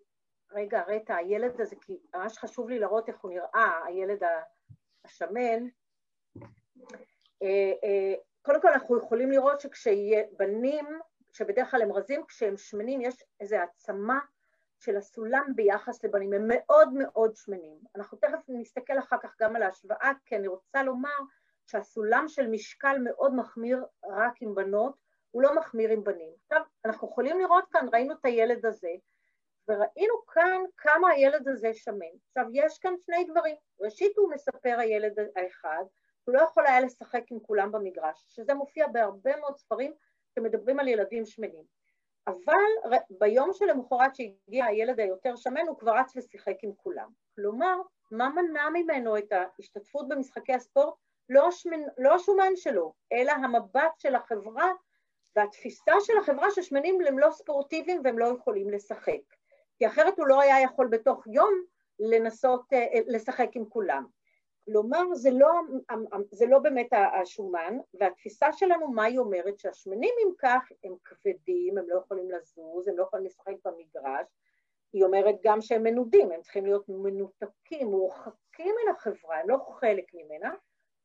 רגע 0.51 0.83
את 0.95 1.09
הילד 1.09 1.61
הזה, 1.61 1.75
כי 1.81 1.99
ממש 2.15 2.37
חשוב 2.37 2.69
לי 2.69 2.79
לראות 2.79 3.09
איך 3.09 3.19
הוא 3.21 3.31
נראה, 3.31 3.85
הילד 3.85 4.23
השמן. 5.05 5.67
אה, 7.41 7.73
אה, 7.83 8.13
קודם 8.41 8.61
כל 8.61 8.67
אנחנו 8.67 8.97
יכולים 8.97 9.31
לראות 9.31 9.59
שכשיהיה 9.59 10.23
בנים, 10.37 10.85
שבדרך 11.33 11.71
כלל 11.71 11.81
הם 11.81 11.91
רזים, 11.91 12.25
כשהם 12.27 12.57
שמנים 12.57 13.01
יש 13.01 13.23
איזו 13.39 13.55
העצמה 13.55 14.19
של 14.79 14.97
הסולם 14.97 15.45
ביחס 15.55 16.03
לבנים, 16.03 16.33
הם 16.33 16.47
מאוד 16.47 16.93
מאוד 16.93 17.35
שמנים. 17.35 17.77
אנחנו 17.95 18.17
תכף 18.17 18.39
נסתכל 18.47 18.99
אחר 18.99 19.17
כך 19.23 19.35
גם 19.39 19.55
על 19.55 19.63
ההשוואה, 19.63 20.11
כי 20.25 20.35
אני 20.35 20.47
רוצה 20.47 20.83
לומר 20.83 21.17
שהסולם 21.65 22.25
של 22.27 22.47
משקל 22.47 22.97
מאוד 23.03 23.35
מחמיר 23.35 23.85
רק 24.05 24.41
עם 24.41 24.55
בנות, 24.55 24.95
הוא 25.31 25.41
לא 25.41 25.55
מחמיר 25.55 25.89
עם 25.89 26.03
בנים. 26.03 26.31
עכשיו, 26.43 26.61
אנחנו 26.85 27.07
יכולים 27.07 27.39
לראות 27.39 27.63
כאן, 27.71 27.87
ראינו 27.93 28.13
את 28.13 28.25
הילד 28.25 28.65
הזה, 28.65 28.91
וראינו 29.67 30.25
כאן 30.33 30.61
כמה 30.77 31.09
הילד 31.09 31.47
הזה 31.47 31.73
שמן. 31.73 32.15
עכשיו, 32.27 32.45
יש 32.53 32.79
כאן 32.79 32.93
שני 33.05 33.23
דברים. 33.23 33.55
ראשית, 33.79 34.17
הוא 34.17 34.31
מספר 34.33 34.75
הילד 34.79 35.13
האחד, 35.35 35.83
הוא 36.25 36.35
לא 36.35 36.41
יכול 36.41 36.67
היה 36.67 36.81
לשחק 36.81 37.23
עם 37.31 37.39
כולם 37.39 37.71
במגרש, 37.71 38.25
שזה 38.29 38.53
מופיע 38.53 38.87
בהרבה 38.87 39.37
מאוד 39.37 39.57
ספרים 39.57 39.93
שמדברים 40.35 40.79
על 40.79 40.87
ילדים 40.87 41.25
שמנים. 41.25 41.63
אבל 42.27 42.97
ביום 43.19 43.53
שלמחרת 43.53 44.15
שהגיע 44.15 44.65
הילד 44.65 44.99
היותר 44.99 45.35
שמן, 45.35 45.67
הוא 45.67 45.77
כבר 45.79 45.97
רץ 45.97 46.13
ושיחק 46.15 46.55
עם 46.63 46.71
כולם. 46.75 47.09
כלומר, 47.35 47.81
מה 48.11 48.29
מנע 48.29 48.69
ממנו 48.69 49.17
את 49.17 49.31
ההשתתפות 49.31 50.07
במשחקי 50.07 50.53
הספורט? 50.53 50.93
לא, 51.29 51.47
השמנ... 51.47 51.81
לא 51.97 52.15
השומן 52.15 52.55
שלו, 52.55 52.93
אלא 53.13 53.31
המבט 53.31 53.99
של 53.99 54.15
החברה 54.15 54.71
והתפיסה 55.35 55.91
של 56.01 56.17
החברה 56.17 56.51
ששמנים 56.51 57.01
הם 57.07 57.19
לא 57.19 57.31
ספורטיביים 57.31 58.01
והם 58.03 58.19
לא 58.19 58.25
יכולים 58.25 58.69
לשחק. 58.69 59.21
כי 59.83 59.87
אחרת 59.87 60.19
הוא 60.19 60.27
לא 60.27 60.41
היה 60.41 60.61
יכול 60.61 60.87
בתוך 60.87 61.27
יום 61.27 61.63
לנסות 61.99 62.73
אה, 62.73 62.99
לשחק 63.07 63.49
עם 63.55 63.65
כולם. 63.69 64.05
כלומר, 64.65 65.13
זה 65.13 65.31
לא, 65.31 65.51
זה 66.31 66.45
לא 66.45 66.59
באמת 66.59 66.87
השומן, 67.21 67.77
והתפיסה 67.93 68.53
שלנו, 68.53 68.87
מה 68.87 69.03
היא 69.03 69.19
אומרת? 69.19 69.59
שהשמנים, 69.59 70.13
אם 70.23 70.31
כך, 70.37 70.71
הם 70.83 70.95
כבדים, 71.03 71.77
הם 71.77 71.85
לא 71.89 71.99
יכולים 71.99 72.31
לזוז, 72.31 72.87
הם 72.87 72.97
לא 72.97 73.03
יכולים 73.03 73.25
לשחק 73.25 73.53
במגרש. 73.65 74.27
היא 74.93 75.03
אומרת 75.03 75.35
גם 75.43 75.61
שהם 75.61 75.83
מנודים, 75.83 76.31
הם 76.31 76.41
צריכים 76.41 76.65
להיות 76.65 76.89
מנותקים, 76.89 77.87
מורחקים 77.87 78.75
מן 78.83 78.91
החברה, 78.91 79.39
הם 79.39 79.49
לא 79.49 79.57
חלק 79.79 80.05
ממנה, 80.13 80.53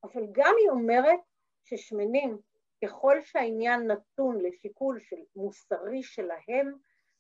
אבל 0.05 0.23
גם 0.33 0.55
היא 0.59 0.71
אומרת 0.71 1.21
ששמנים, 1.65 2.39
ככל 2.85 3.21
שהעניין 3.21 3.87
נתון 3.87 4.41
לשיקול 4.41 5.01
של 5.01 5.17
מוסרי 5.37 6.03
שלהם, 6.03 6.73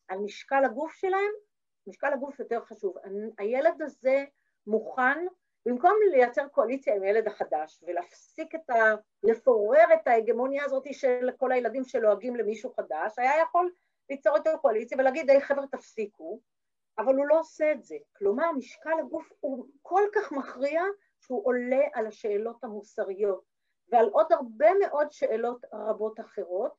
על 0.08 0.18
משקל 0.18 0.64
הגוף 0.64 0.92
שלהם, 0.92 1.47
משקל 1.88 2.12
הגוף 2.12 2.38
יותר 2.38 2.60
חשוב. 2.64 2.96
הילד 3.38 3.82
הזה 3.82 4.24
מוכן, 4.66 5.26
במקום 5.66 5.92
לייצר 6.10 6.48
קואליציה 6.48 6.94
עם 6.94 7.02
הילד 7.02 7.26
החדש 7.26 7.84
ולהפסיק 7.86 8.54
את 8.54 8.70
ה... 8.70 8.74
לפורר 9.22 9.84
את 9.94 10.06
ההגמוניה 10.06 10.64
הזאת 10.64 10.94
של 10.94 11.30
כל 11.36 11.52
הילדים 11.52 11.84
שלועגים 11.84 12.36
למישהו 12.36 12.72
חדש, 12.72 13.18
היה 13.18 13.42
יכול 13.42 13.72
ליצור 14.10 14.36
את 14.36 14.46
הקואליציה 14.46 14.98
ולהגיד, 14.98 15.30
היי 15.30 15.40
חבר'ה 15.40 15.66
תפסיקו, 15.66 16.40
אבל 16.98 17.14
הוא 17.16 17.26
לא 17.26 17.40
עושה 17.40 17.72
את 17.72 17.84
זה. 17.84 17.96
כלומר, 18.16 18.52
משקל 18.52 18.98
הגוף 19.00 19.32
הוא 19.40 19.66
כל 19.82 20.02
כך 20.14 20.32
מכריע 20.32 20.82
שהוא 21.20 21.46
עולה 21.46 21.86
על 21.94 22.06
השאלות 22.06 22.64
המוסריות 22.64 23.44
ועל 23.88 24.08
עוד 24.08 24.32
הרבה 24.32 24.66
מאוד 24.80 25.12
שאלות 25.12 25.64
רבות 25.72 26.20
אחרות, 26.20 26.72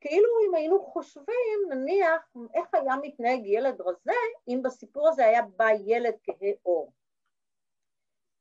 כאילו 0.00 0.28
אם 0.48 0.54
היינו 0.54 0.84
חושבים, 0.84 1.58
נניח, 1.70 2.22
איך 2.54 2.66
היה 2.72 2.94
מתנהג 3.02 3.46
ילד 3.46 3.80
רזה 3.80 4.18
אם 4.48 4.60
בסיפור 4.64 5.08
הזה 5.08 5.26
היה 5.26 5.42
בא 5.42 5.68
ילד 5.86 6.14
כהה 6.22 6.50
עור. 6.62 6.92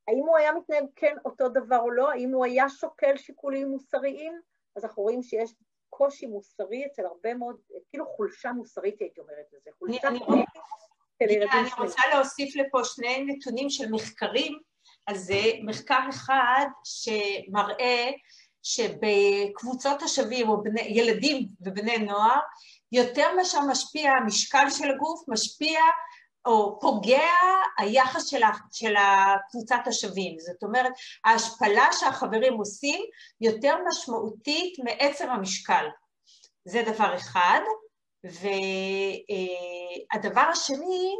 האם 0.07 0.23
הוא 0.27 0.37
היה 0.37 0.51
מתנהג 0.53 0.85
כן 0.95 1.15
אותו 1.25 1.49
דבר 1.49 1.79
או 1.79 1.91
לא? 1.91 2.11
האם 2.11 2.31
הוא 2.31 2.45
היה 2.45 2.69
שוקל 2.69 3.17
שיקולים 3.17 3.67
מוסריים? 3.67 4.41
אז 4.75 4.85
אנחנו 4.85 5.03
רואים 5.03 5.23
שיש 5.23 5.53
קושי 5.89 6.25
מוסרי 6.25 6.85
אצל 6.85 7.05
הרבה 7.05 7.33
מאוד, 7.33 7.59
כאילו 7.89 8.05
חולשה 8.05 8.51
מוסרית 8.51 8.99
הייתי 8.99 9.21
אומרת 9.21 9.45
לזה, 9.53 9.69
חולשה 9.79 10.07
אני, 10.07 10.19
אני, 10.19 10.45
אני, 11.21 11.45
אני 11.45 11.69
רוצה 11.79 12.01
להוסיף 12.13 12.55
לפה 12.55 12.83
שני 12.83 13.23
נתונים 13.25 13.69
של 13.69 13.91
מחקרים 13.91 14.59
אז 15.07 15.25
זה 15.25 15.41
מחקר 15.65 15.99
אחד 16.09 16.65
שמראה 16.83 18.11
שבקבוצות 18.63 20.01
השווים, 20.01 20.49
או 20.49 20.63
בני, 20.63 20.81
ילדים 20.81 21.47
ובני 21.61 21.97
נוער, 21.97 22.39
יותר 22.91 23.35
מאשר 23.35 23.61
משפיע 23.61 24.11
המשקל 24.11 24.69
של 24.69 24.91
הגוף, 24.91 25.23
משפיע 25.27 25.79
או 26.45 26.79
פוגע 26.81 27.29
היחס 27.77 28.25
של, 28.25 28.41
של 28.71 28.93
הקבוצת 28.97 29.81
השווים. 29.85 30.39
זאת 30.39 30.63
אומרת, 30.63 30.91
ההשפלה 31.25 31.87
שהחברים 31.91 32.53
עושים 32.53 33.01
יותר 33.41 33.75
משמעותית 33.87 34.79
מעצם 34.83 35.29
המשקל. 35.29 35.85
זה 36.65 36.83
דבר 36.93 37.15
אחד. 37.15 37.59
והדבר 40.13 40.41
השני, 40.41 41.15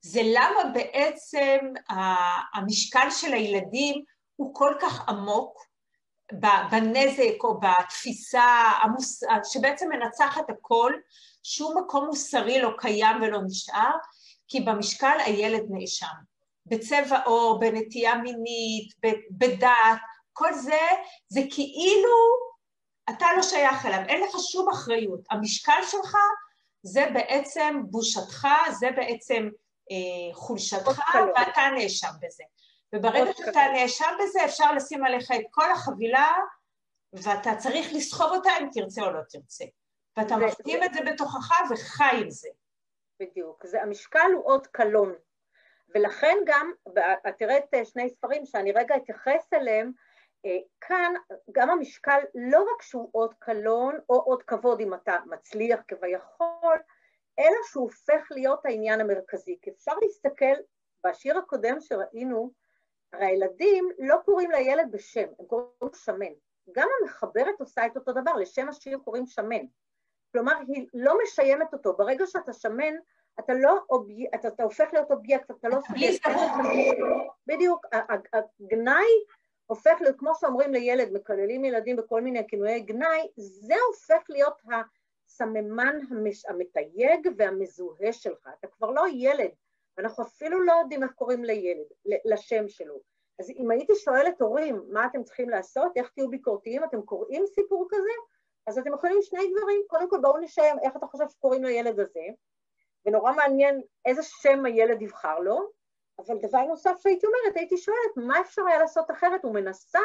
זה 0.00 0.20
למה 0.24 0.64
בעצם 0.74 1.58
המשקל 2.54 3.10
של 3.10 3.32
הילדים 3.32 4.04
הוא 4.36 4.54
כל 4.54 4.74
כך 4.80 5.08
עמוק 5.08 5.69
בנזק 6.70 7.44
או 7.44 7.60
בתפיסה 7.60 8.44
המוס... 8.82 9.22
שבעצם 9.44 9.88
מנצחת 9.88 10.50
הכל, 10.50 10.92
שום 11.42 11.78
מקום 11.78 12.06
מוסרי 12.06 12.60
לא 12.62 12.70
קיים 12.78 13.22
ולא 13.22 13.38
נשאר, 13.46 13.90
כי 14.48 14.60
במשקל 14.60 15.16
הילד 15.24 15.62
נאשם. 15.70 16.06
בצבע 16.66 17.24
עור, 17.24 17.60
בנטייה 17.60 18.14
מינית, 18.14 18.94
בדת, 19.30 20.00
כל 20.32 20.54
זה, 20.54 20.86
זה 21.28 21.40
כאילו 21.50 22.16
אתה 23.10 23.26
לא 23.36 23.42
שייך 23.42 23.86
אליו, 23.86 24.00
אין 24.08 24.22
לך 24.22 24.30
שום 24.50 24.68
אחריות. 24.68 25.20
המשקל 25.30 25.80
שלך 25.90 26.16
זה 26.82 27.06
בעצם 27.14 27.82
בושתך, 27.90 28.48
זה 28.70 28.90
בעצם 28.96 29.48
אה, 29.90 30.34
חולשתך 30.34 31.00
ואתה 31.36 31.62
נאשם 31.76 32.12
בזה. 32.22 32.44
וברגע 32.94 33.32
שאתה 33.32 33.60
נאשם 33.72 34.14
בזה 34.22 34.44
אפשר 34.44 34.74
לשים 34.74 35.04
עליך 35.04 35.30
את 35.30 35.46
כל 35.50 35.72
החבילה 35.72 36.32
ואתה 37.12 37.50
צריך 37.58 37.92
לסחוב 37.92 38.32
אותה 38.32 38.50
אם 38.60 38.68
תרצה 38.72 39.02
או 39.02 39.10
לא 39.10 39.20
תרצה. 39.30 39.64
ואתה 40.16 40.36
מפנים 40.36 40.82
את 40.82 40.94
זה 40.94 41.00
בתוכך 41.12 41.60
וחי 41.70 42.20
עם 42.22 42.30
זה. 42.30 42.48
בדיוק. 43.20 43.66
זה, 43.66 43.82
המשקל 43.82 44.30
הוא 44.34 44.46
עוד 44.46 44.66
קלון. 44.66 45.14
ולכן 45.94 46.36
גם, 46.46 46.72
את 47.28 47.38
תראית 47.38 47.64
שני 47.84 48.10
ספרים 48.10 48.46
שאני 48.46 48.72
רגע 48.72 48.96
אתייחס 48.96 49.52
אליהם, 49.52 49.92
אה, 50.46 50.58
כאן 50.80 51.14
גם 51.52 51.70
המשקל 51.70 52.20
לא 52.34 52.58
רק 52.58 52.82
שהוא 52.82 53.10
אות 53.14 53.34
קלון 53.38 53.98
או 54.08 54.14
אות 54.14 54.42
כבוד 54.42 54.80
אם 54.80 54.94
אתה 54.94 55.16
מצליח 55.26 55.80
כביכול, 55.88 56.78
אלא 57.38 57.56
שהוא 57.70 57.84
הופך 57.84 58.28
להיות 58.30 58.66
העניין 58.66 59.00
המרכזי. 59.00 59.58
כי 59.62 59.70
אפשר 59.70 59.92
להסתכל, 60.02 60.54
בשיר 61.06 61.38
הקודם 61.38 61.80
שראינו, 61.80 62.50
הרי 63.12 63.26
הילדים 63.26 63.90
לא 63.98 64.16
קוראים 64.24 64.50
לילד 64.50 64.90
בשם, 64.90 65.26
הם 65.38 65.46
קוראים 65.46 65.68
לו 65.82 65.94
שמן. 65.94 66.32
גם 66.72 66.88
המחברת 67.00 67.60
עושה 67.60 67.86
את 67.86 67.96
אותו 67.96 68.12
דבר, 68.12 68.32
לשם 68.32 68.68
השיר 68.68 68.98
קוראים 69.04 69.26
שמן. 69.26 69.64
כלומר, 70.32 70.52
היא 70.68 70.86
לא 70.94 71.14
משיימת 71.22 71.72
אותו. 71.72 71.96
ברגע 71.96 72.26
שאתה 72.26 72.52
שמן, 72.52 72.94
אתה 73.40 73.54
לא 73.54 73.78
אובייקט, 73.90 74.34
אתה, 74.34 74.48
אתה 74.48 74.62
הופך 74.62 74.88
להיות 74.92 75.10
אובייקט, 75.10 75.50
אתה 75.50 75.68
לא 75.68 75.76
סובייקט. 75.86 76.26
בדיוק, 77.46 77.86
הגנאי 78.32 79.06
הופך 79.66 80.00
להיות, 80.00 80.18
כמו 80.18 80.34
שאומרים 80.34 80.72
לילד, 80.72 81.12
מקללים 81.12 81.64
ילדים 81.64 81.96
בכל 81.96 82.20
מיני 82.20 82.46
כינויי 82.48 82.80
גנאי, 82.80 83.28
זה 83.36 83.74
הופך 83.88 84.24
להיות 84.28 84.62
הסממן 85.26 85.98
המש... 86.10 86.46
המתייג 86.46 87.28
והמזוהה 87.36 88.12
שלך. 88.12 88.48
אתה 88.58 88.66
כבר 88.66 88.90
לא 88.90 89.04
ילד, 89.12 89.50
אנחנו 89.98 90.24
אפילו 90.24 90.60
לא 90.64 90.72
יודעים 90.72 91.02
איך 91.02 91.12
קוראים 91.12 91.44
לילד, 91.44 91.86
לשם 92.24 92.68
שלו. 92.68 93.00
אז 93.40 93.50
אם 93.50 93.70
הייתי 93.70 93.94
שואלת 93.94 94.40
הורים, 94.40 94.82
מה 94.88 95.06
אתם 95.06 95.22
צריכים 95.22 95.48
לעשות, 95.48 95.92
איך 95.96 96.10
תהיו 96.14 96.30
ביקורתיים, 96.30 96.84
אתם 96.84 97.02
קוראים 97.02 97.44
סיפור 97.46 97.86
כזה? 97.90 98.10
אז 98.66 98.78
אתם 98.78 98.94
יכולים 98.94 99.22
שני 99.22 99.52
דברים, 99.56 99.80
קודם 99.86 100.10
כל 100.10 100.18
בואו 100.20 100.38
נשאר 100.38 100.74
איך 100.82 100.96
אתה 100.96 101.06
חושב 101.06 101.28
שקוראים 101.28 101.64
לילד 101.64 102.00
הזה, 102.00 102.26
ונורא 103.06 103.32
מעניין 103.32 103.82
איזה 104.04 104.22
שם 104.22 104.64
הילד 104.64 105.02
יבחר 105.02 105.38
לו, 105.38 105.70
אבל 106.18 106.38
דבר 106.42 106.62
נוסף 106.62 106.98
שהייתי 106.98 107.26
אומרת, 107.26 107.56
הייתי 107.56 107.76
שואלת, 107.76 108.16
מה 108.16 108.40
אפשר 108.40 108.62
היה 108.66 108.78
לעשות 108.78 109.10
אחרת? 109.10 109.44
הוא 109.44 109.54
מנסה, 109.54 109.98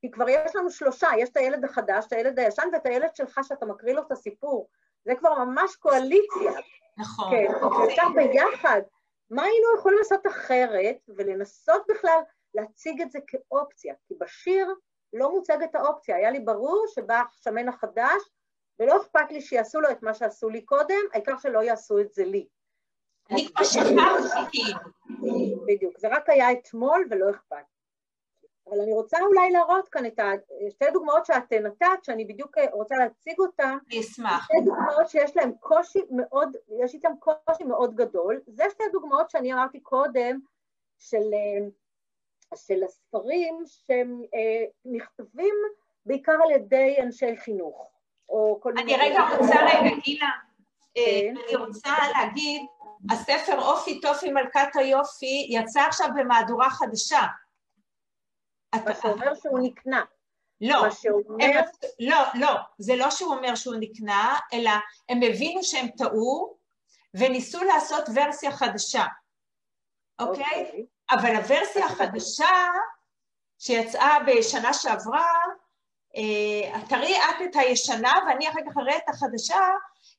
כי 0.00 0.10
כבר 0.10 0.28
יש 0.28 0.56
לנו 0.56 0.70
שלושה, 0.70 1.08
יש 1.18 1.28
את 1.28 1.36
הילד 1.36 1.64
החדש, 1.64 2.06
את 2.06 2.12
הילד 2.12 2.38
הישן 2.38 2.68
ואת 2.72 2.86
הילד 2.86 3.16
שלך 3.16 3.40
שאתה 3.42 3.66
מקריא 3.66 3.94
לו 3.94 4.02
את 4.02 4.12
הסיפור. 4.12 4.68
זה 5.04 5.14
כבר 5.14 5.44
ממש 5.44 5.76
קואליציה. 5.76 6.52
נכון. 6.98 7.30
כן, 7.30 7.46
אפשר 7.86 8.08
ביחד. 8.14 8.82
מה 9.32 9.42
היינו 9.42 9.66
יכולים 9.78 9.98
לעשות 9.98 10.26
אחרת, 10.26 10.96
ולנסות 11.08 11.82
בכלל 11.88 12.20
להציג 12.54 13.02
את 13.02 13.10
זה 13.10 13.18
כאופציה? 13.26 13.94
כי 14.08 14.14
בשיר 14.20 14.74
לא 15.12 15.30
מוצגת 15.30 15.74
האופציה. 15.74 16.16
היה 16.16 16.30
לי 16.30 16.40
ברור 16.40 16.86
שבא 16.94 17.22
השמן 17.38 17.68
החדש, 17.68 18.22
ולא 18.80 18.96
אכפת 18.96 19.30
לי 19.30 19.40
שיעשו 19.40 19.80
לו 19.80 19.90
את 19.90 20.02
מה 20.02 20.14
שעשו 20.14 20.48
לי 20.48 20.62
קודם, 20.62 21.00
העיקר 21.12 21.38
שלא 21.38 21.62
יעשו 21.62 22.00
את 22.00 22.12
זה 22.12 22.24
לי. 22.24 22.46
אני 23.30 23.48
כבר 23.48 23.64
שכחתי. 23.64 24.62
בדיוק, 25.66 25.98
זה 25.98 26.08
רק 26.08 26.30
היה 26.30 26.52
אתמול 26.52 27.06
ולא 27.10 27.30
אכפת. 27.30 27.71
אבל 28.72 28.80
אני 28.80 28.92
רוצה 28.92 29.18
אולי 29.20 29.50
להראות 29.50 29.88
כאן 29.88 30.06
את 30.06 30.20
שתי 30.70 30.84
דוגמאות 30.92 31.26
שאת 31.26 31.52
נתת, 31.52 31.86
שאני 32.02 32.24
בדיוק 32.24 32.56
רוצה 32.72 32.94
להציג 32.94 33.38
אותן. 33.38 33.76
אני 33.90 34.00
אשמח. 34.00 34.44
שתי 34.44 34.64
דוגמאות 34.64 35.08
שיש 35.08 35.36
להן 35.36 35.52
קושי 35.60 36.00
מאוד, 36.10 36.56
יש 36.84 36.94
איתן 36.94 37.12
קושי 37.18 37.64
מאוד 37.64 37.94
גדול. 37.94 38.40
זה 38.46 38.64
שתי 38.70 38.84
דוגמאות 38.92 39.30
שאני 39.30 39.52
אמרתי 39.52 39.80
קודם, 39.80 40.38
של, 40.98 41.30
של 42.54 42.84
הספרים 42.84 43.62
שהם 43.66 44.22
אה, 44.34 44.64
נכתבים 44.84 45.54
בעיקר 46.06 46.36
על 46.44 46.50
ידי 46.50 46.96
אנשי 47.02 47.36
חינוך, 47.36 47.90
או 48.28 48.58
כל 48.62 48.72
מיני... 48.72 48.94
אני 48.94 49.10
רגע 49.10 49.20
רוצה 49.38 49.54
רגע, 49.54 49.96
גילה, 50.04 50.30
אה, 50.96 51.20
כן. 51.20 51.34
אני 51.46 51.56
רוצה 51.56 51.90
להגיד 52.14 52.62
הספר 53.10 53.60
אופי 53.62 54.00
טופי 54.00 54.30
מלכת 54.30 54.68
היופי 54.74 55.46
יצא 55.50 55.80
עכשיו 55.80 56.08
במהדורה 56.16 56.70
חדשה. 56.70 57.20
מה 58.74 58.94
שאומר 59.02 59.34
שהוא 59.42 59.58
נקנה. 59.62 60.04
לא, 60.60 60.90
שאומר... 60.90 61.44
הם, 61.44 61.64
לא, 62.00 62.16
לא, 62.34 62.54
זה 62.78 62.96
לא 62.96 63.10
שהוא 63.10 63.34
אומר 63.34 63.54
שהוא 63.54 63.74
נקנה, 63.80 64.38
אלא 64.52 64.70
הם 65.08 65.20
הבינו 65.22 65.62
שהם 65.62 65.88
טעו 65.88 66.56
וניסו 67.14 67.64
לעשות 67.64 68.04
ורסיה 68.14 68.52
חדשה, 68.52 69.04
אוקיי? 70.20 70.44
Okay. 70.44 70.66
אוקיי. 70.66 70.86
אבל 71.10 71.36
הוורסיה 71.36 71.86
החדשה 71.86 72.66
שיצאה 73.58 74.18
בשנה 74.26 74.72
שעברה, 74.72 75.32
אה, 76.16 76.80
תראי 76.88 77.16
את 77.16 77.42
את 77.50 77.56
הישנה 77.56 78.12
ואני 78.26 78.48
אחר 78.48 78.60
כך 78.70 78.76
אראה 78.78 78.96
את 78.96 79.08
החדשה, 79.08 79.60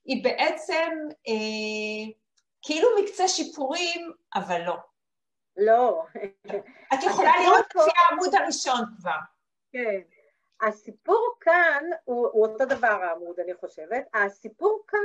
היא 0.06 0.24
בעצם 0.24 0.90
אה, 1.28 2.14
כאילו 2.62 2.88
מקצה 3.04 3.28
שיפורים, 3.28 4.12
אבל 4.36 4.62
לא. 4.62 4.76
לא. 5.58 6.06
את 6.94 7.04
יכולה 7.04 7.32
לראות 7.44 7.66
לפי 7.76 7.92
העמוד 8.10 8.36
הראשון 8.36 8.82
כבר. 8.98 9.20
כן. 9.72 10.02
הסיפור 10.62 11.36
כאן 11.40 11.84
הוא, 12.04 12.28
הוא 12.28 12.48
אותו 12.48 12.66
דבר 12.66 12.88
העמוד, 12.88 13.40
אני 13.40 13.54
חושבת. 13.54 14.08
הסיפור 14.14 14.84
כאן 14.88 15.00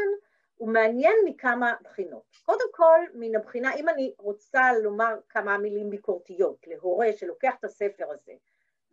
הוא 0.56 0.68
מעניין 0.68 1.14
מכמה 1.24 1.74
בחינות. 1.82 2.22
קודם 2.44 2.72
כל, 2.72 3.00
מן 3.14 3.36
הבחינה, 3.36 3.74
אם 3.74 3.88
אני 3.88 4.14
רוצה 4.18 4.72
לומר 4.82 5.14
כמה 5.28 5.58
מילים 5.58 5.90
ביקורתיות 5.90 6.56
להורה 6.66 7.06
שלוקח 7.16 7.54
את 7.58 7.64
הספר 7.64 8.04
הזה 8.10 8.32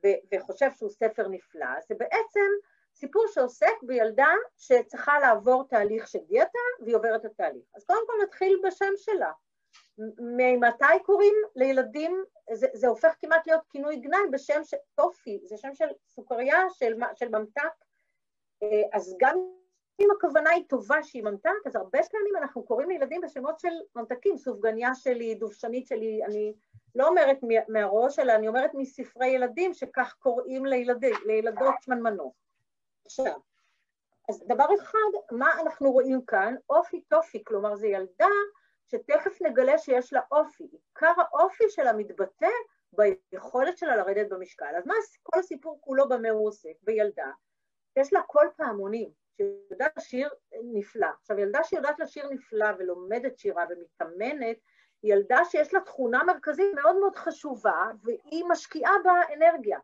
ו- 0.03 0.35
וחושב 0.35 0.69
שהוא 0.73 0.89
ספר 0.89 1.27
נפלא, 1.27 1.67
זה 1.87 1.95
בעצם 1.95 2.49
סיפור 2.95 3.25
שעוסק 3.33 3.83
בילדה 3.83 4.33
שצריכה 4.57 5.19
לעבור 5.19 5.67
תהליך 5.69 6.07
של 6.07 6.19
דיאטה 6.27 6.59
והיא 6.81 6.95
עוברת 6.95 7.25
את 7.25 7.31
התהליך. 7.31 7.65
אז 7.75 7.83
קודם 7.83 8.07
כל 8.07 8.13
נתחיל 8.23 8.61
בשם 8.67 8.93
שלה. 8.97 9.31
ממתי 10.37 11.03
קוראים 11.05 11.35
לילדים, 11.55 12.23
זה, 12.53 12.67
זה 12.73 12.87
הופך 12.87 13.15
כמעט 13.19 13.47
להיות 13.47 13.61
כינוי 13.69 13.95
גנאי 13.95 14.19
בשם 14.31 14.63
של 14.63 14.77
טופי, 14.95 15.39
זה 15.43 15.57
שם 15.57 15.73
של 15.73 15.87
סוכריה, 16.09 16.69
של, 16.69 16.93
של 17.15 17.29
ממתק, 17.29 17.85
אה, 18.63 18.81
אז 18.93 19.15
גם 19.19 19.37
אם 19.99 20.07
הכוונה 20.17 20.49
היא 20.49 20.63
טובה 20.67 21.03
שהיא 21.03 21.23
ממתק, 21.23 21.49
אז 21.65 21.75
הרבה 21.75 21.99
פעמים 22.11 22.35
אנחנו 22.35 22.63
קוראים 22.63 22.89
לילדים 22.89 23.21
בשמות 23.21 23.59
של 23.59 23.73
ממתקים, 23.95 24.37
סופגניה 24.37 24.95
שלי, 24.95 25.35
דובשנית 25.35 25.87
שלי, 25.87 26.21
אני 26.25 26.53
לא 26.95 27.07
אומרת 27.07 27.37
מהראש, 27.67 28.19
אלא 28.19 28.35
אני 28.35 28.47
אומרת 28.47 28.71
מספרי 28.73 29.27
ילדים 29.27 29.73
שכך 29.73 30.15
קוראים 30.19 30.65
לילדים, 30.65 31.13
לילדות 31.25 31.75
שמנמנות. 31.81 32.31
עכשיו, 33.05 33.39
אז 34.29 34.43
דבר 34.47 34.65
אחד, 34.81 34.97
מה 35.31 35.49
אנחנו 35.61 35.91
רואים 35.91 36.25
כאן? 36.25 36.55
אופי 36.69 37.01
טופי, 37.01 37.43
כלומר 37.43 37.75
זו 37.75 37.85
ילדה 37.85 38.27
שתכף 38.91 39.41
נגלה 39.41 39.77
שיש 39.77 40.13
לה 40.13 40.21
אופי. 40.31 40.63
עיקר 40.71 41.13
האופי 41.17 41.63
שלה 41.69 41.93
מתבטא 41.93 42.47
ביכולת 42.93 43.77
שלה 43.77 43.95
לרדת 43.95 44.29
במשקל. 44.29 44.75
אז 44.77 44.87
מה 44.87 44.93
כל 45.23 45.39
הסיפור 45.39 45.77
כולו 45.81 46.09
במה 46.09 46.29
הוא 46.29 46.47
עוסק? 46.47 46.73
בילדה, 46.81 47.31
יש 47.95 48.13
לה 48.13 48.21
קול 48.21 48.49
פעמונים, 48.57 49.09
שיודעת 49.37 49.97
לשיר 49.97 50.29
נפלא. 50.73 51.07
עכשיו, 51.21 51.39
ילדה 51.39 51.63
שיודעת 51.63 51.99
לשיר 51.99 52.29
נפלא 52.29 52.67
ולומדת 52.77 53.39
שירה 53.39 53.65
ומתאמנת, 53.69 54.57
היא 55.01 55.13
ילדה 55.13 55.45
שיש 55.45 55.73
לה 55.73 55.79
תכונה 55.79 56.23
מרכזית 56.23 56.73
מאוד 56.75 56.95
מאוד 56.99 57.15
חשובה, 57.15 57.85
והיא 58.03 58.45
משקיעה 58.49 58.93
בה 59.03 59.11
אנרגיה. 59.33 59.79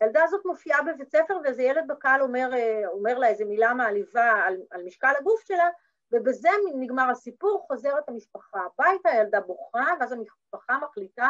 הילדה 0.00 0.24
הזאת 0.24 0.46
מופיעה 0.46 0.82
בבית 0.82 1.10
ספר 1.10 1.38
ואיזה 1.44 1.62
ילד 1.62 1.84
בקהל 1.88 2.22
אומר, 2.22 2.50
אה, 2.54 2.88
אומר 2.88 3.18
לה 3.18 3.28
איזה 3.28 3.44
מילה 3.44 3.74
מעליבה 3.74 4.30
על, 4.46 4.56
על 4.70 4.82
משקל 4.82 5.12
הגוף 5.18 5.40
שלה, 5.40 5.68
ובזה 6.12 6.48
נגמר 6.74 7.10
הסיפור, 7.10 7.64
חוזרת 7.66 8.08
המשפחה 8.08 8.60
הביתה, 8.60 9.08
הילדה 9.08 9.40
בוכה, 9.40 9.84
ואז 10.00 10.12
המשפחה 10.12 10.78
מחליטה 10.82 11.28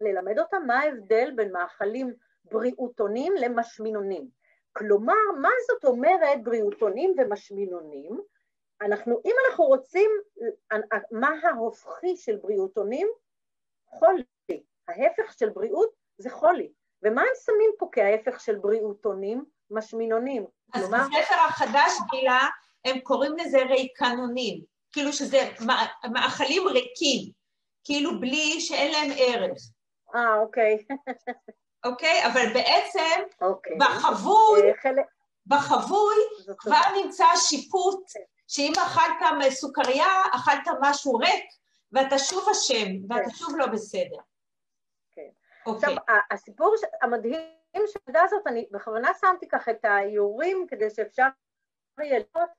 ללמד 0.00 0.38
אותה 0.38 0.58
מה 0.58 0.78
ההבדל 0.78 1.32
בין 1.36 1.52
מאכלים 1.52 2.14
בריאותונים 2.44 3.32
למשמינונים. 3.40 4.28
כלומר, 4.72 5.14
מה 5.40 5.48
זאת 5.70 5.84
אומרת 5.84 6.44
בריאותונים 6.44 7.14
ומשמינונים? 7.18 8.20
אנחנו, 8.80 9.20
אם 9.24 9.34
אנחנו 9.48 9.64
רוצים, 9.64 10.10
מה 11.10 11.30
ההופכי 11.42 12.16
של 12.16 12.36
בריאותונים? 12.36 13.08
חולי. 13.86 14.62
ההפך 14.88 15.32
של 15.32 15.48
בריאות 15.48 15.90
זה 16.18 16.30
חולי. 16.30 16.72
ומה 17.02 17.20
הם 17.20 17.28
שמים 17.44 17.70
פה 17.78 17.88
כההפך 17.92 18.40
של 18.40 18.58
בריאותונים? 18.58 19.44
משמינונים. 19.70 20.46
אז 20.74 20.82
כלומר... 20.82 20.98
בספר 20.98 21.34
החדש, 21.48 21.92
גילה, 22.10 22.40
הם 22.84 23.00
קוראים 23.00 23.36
לזה 23.36 23.58
ריקנונים, 23.62 24.60
כאילו 24.92 25.12
שזה 25.12 25.50
מאכלים 26.12 26.68
ריקים, 26.68 27.32
כאילו 27.84 28.20
בלי 28.20 28.60
שאין 28.60 28.92
להם 28.92 29.10
ערך. 29.18 29.58
אה, 30.14 30.40
אוקיי. 30.40 30.78
אוקיי? 31.84 32.26
אבל 32.26 32.52
בעצם 32.54 33.22
אוקיי. 33.40 33.76
בחבוי, 33.78 34.60
אה. 34.86 34.92
בחבוי 35.46 36.16
כבר 36.58 37.02
נמצא 37.02 37.26
שיפוט, 37.36 38.10
שאם 38.48 38.72
אכלת 38.86 39.50
סוכריה, 39.52 40.22
אכלת 40.34 40.76
משהו 40.80 41.14
ריק, 41.14 41.44
ואתה 41.92 42.18
שוב 42.18 42.48
אשם, 42.48 42.86
ואתה 43.08 43.24
כן. 43.24 43.30
שוב 43.30 43.56
לא 43.56 43.66
בסדר. 43.66 44.18
כן. 45.12 45.28
אוקיי. 45.66 45.94
עכשיו, 45.96 46.04
הסיפור 46.30 46.74
המדהים 47.02 47.40
של 47.86 47.98
הילדה 48.06 48.22
הזאת, 48.24 48.46
אני 48.46 48.66
בכוונה 48.70 49.10
שמתי 49.20 49.48
כך 49.48 49.68
את 49.68 49.84
האיורים 49.84 50.66
כדי 50.68 50.90
שאפשר 50.90 51.26
יהיה 52.00 52.18
לראות, 52.18 52.50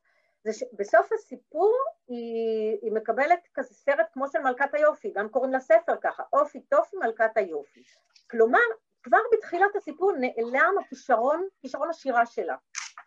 זה 0.43 0.53
שבסוף 0.53 1.13
הסיפור 1.13 1.75
היא, 2.07 2.77
היא 2.81 2.91
מקבלת 2.91 3.47
כזה 3.53 3.73
סרט 3.73 4.07
כמו 4.13 4.27
של 4.27 4.39
מלכת 4.39 4.73
היופי, 4.73 5.13
גם 5.15 5.29
קוראים 5.29 5.53
לספר 5.53 5.95
ככה, 6.03 6.23
אופי 6.33 6.61
טופי 6.61 6.97
מלכת 6.97 7.31
היופי. 7.35 7.83
כלומר, 8.31 8.59
כבר 9.03 9.17
בתחילת 9.33 9.75
הסיפור 9.75 10.11
נעלם 10.11 10.75
הכישרון, 10.85 11.47
כישרון 11.61 11.89
השירה 11.89 12.25
שלה. 12.25 12.55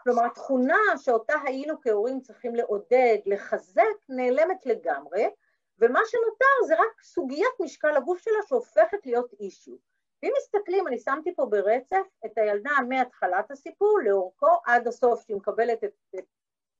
כלומר, 0.02 0.24
התכונה 0.24 0.78
שאותה 0.96 1.34
היינו 1.44 1.80
כהורים 1.82 2.20
צריכים 2.20 2.54
לעודד, 2.54 3.18
לחזק, 3.26 3.82
נעלמת 4.08 4.66
לגמרי, 4.66 5.30
ומה 5.78 6.00
שנותר 6.06 6.66
זה 6.66 6.74
רק 6.74 7.02
סוגיית 7.02 7.60
משקל 7.60 7.96
הגוף 7.96 8.18
שלה 8.18 8.38
שהופכת 8.48 9.06
להיות 9.06 9.32
אישיו. 9.40 9.74
ואם 10.22 10.32
מסתכלים, 10.38 10.88
אני 10.88 10.98
שמתי 10.98 11.34
פה 11.36 11.46
ברצף 11.46 12.06
את 12.26 12.38
הילדה 12.38 12.70
מהתחלת 12.88 13.50
הסיפור 13.50 13.98
לאורכו 14.04 14.60
עד 14.66 14.86
הסוף, 14.86 15.22
שהיא 15.22 15.36
מקבלת 15.36 15.84
את, 15.84 15.92
את 16.18 16.24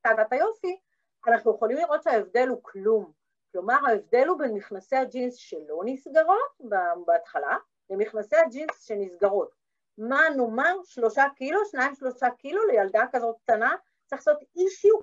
תגת 0.02 0.32
היופי, 0.32 0.80
אנחנו 1.26 1.54
יכולים 1.54 1.76
לראות 1.76 2.02
שההבדל 2.02 2.48
הוא 2.48 2.58
כלום. 2.62 3.12
כלומר, 3.52 3.78
ההבדל 3.88 4.28
הוא 4.28 4.38
בין 4.38 4.54
מכנסי 4.54 4.96
הג'ינס 4.96 5.34
שלא 5.34 5.80
נסגרות 5.84 6.60
בהתחלה, 7.06 7.56
למכנסי 7.90 8.36
הג'ינס 8.36 8.82
שנסגרות. 8.86 9.54
מה 9.98 10.20
נאמר, 10.36 10.76
שלושה 10.84 11.24
קילו, 11.36 11.64
שניים 11.64 11.94
שלושה 11.94 12.30
קילו? 12.30 12.66
לילדה 12.66 13.04
כזאת 13.12 13.36
קטנה, 13.42 13.74
צריך 14.06 14.20
לעשות 14.20 14.42
אישיו 14.56 14.96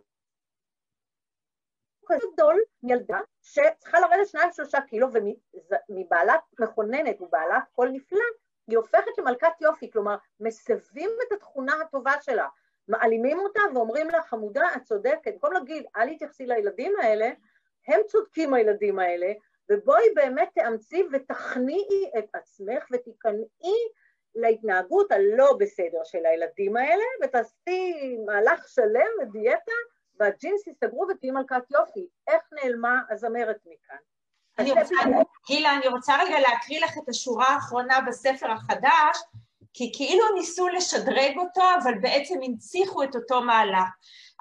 כזה 2.09 2.27
גדול 2.33 2.61
מילדה 2.83 3.19
שצריכה 3.41 3.99
לרדת 3.99 4.27
שניים 4.27 4.51
שלושה 4.51 4.81
קילו 4.81 5.07
ומבעלת 5.89 6.41
מכוננת 6.59 7.21
ובעלת 7.21 7.63
קול 7.75 7.89
נפלא, 7.89 8.19
היא 8.67 8.77
הופכת 8.77 9.17
למלכת 9.17 9.61
יופי, 9.61 9.91
כלומר 9.91 10.15
מסבים 10.39 11.09
את 11.27 11.31
התכונה 11.31 11.73
הטובה 11.81 12.21
שלה, 12.21 12.47
מעלימים 12.89 13.39
אותה 13.39 13.61
ואומרים 13.73 14.09
לה 14.09 14.21
חמודה 14.21 14.67
את 14.75 14.83
צודקת, 14.83 15.33
במקום 15.33 15.53
להגיד 15.53 15.83
אל 15.97 16.15
תתייחסי 16.15 16.45
לילדים 16.45 16.93
האלה, 17.01 17.31
הם 17.87 18.01
צודקים 18.07 18.53
הילדים 18.53 18.99
האלה, 18.99 19.33
ובואי 19.71 20.03
באמת 20.15 20.49
תאמצי 20.55 21.03
ותכניעי 21.11 22.11
את 22.19 22.25
עצמך 22.33 22.85
ותיכנעי 22.91 23.79
להתנהגות 24.35 25.11
הלא 25.11 25.53
בסדר 25.59 26.03
של 26.03 26.25
הילדים 26.25 26.77
האלה, 26.77 27.03
ותעשי 27.23 28.17
מהלך 28.25 28.67
שלם 28.67 29.09
ודיאטה, 29.21 29.71
והג'ינס 30.19 30.67
יסתגרו 30.67 31.07
ותהיי 31.09 31.31
מלכת 31.31 31.71
יופי. 31.71 32.07
איך 32.27 32.41
נעלמה 32.51 33.01
הזמרת 33.09 33.59
מכאן? 33.65 33.97
אני 34.59 34.71
רוצה, 34.71 34.95
גילה, 35.47 35.75
אני 35.77 35.87
רוצה 35.87 36.13
רגע 36.23 36.39
להקריא 36.39 36.83
לך 36.85 36.97
את 37.03 37.09
השורה 37.09 37.47
האחרונה 37.47 38.01
בספר 38.07 38.51
החדש, 38.51 39.17
כי 39.73 39.91
כאילו 39.95 40.23
ניסו 40.35 40.67
לשדרג 40.67 41.37
אותו, 41.37 41.61
אבל 41.83 41.93
בעצם 42.01 42.35
הנציחו 42.43 43.03
את 43.03 43.15
אותו 43.15 43.41
מהלך. 43.41 43.89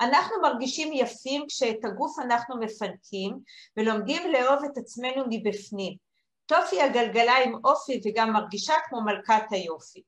אנחנו 0.00 0.36
מרגישים 0.42 0.92
יפים 0.92 1.44
כשאת 1.48 1.84
הגוף 1.84 2.18
אנחנו 2.18 2.60
מפנקים 2.60 3.38
ולומדים 3.76 4.32
לאהוב 4.32 4.64
את 4.64 4.78
עצמנו 4.78 5.24
מבפנים. 5.30 5.96
טופי 6.46 6.82
הגלגלה 6.82 7.36
עם 7.44 7.54
אופי 7.64 8.00
וגם 8.04 8.32
מרגישה 8.32 8.74
כמו 8.88 9.00
מלכת 9.00 9.42
היופי. 9.50 10.02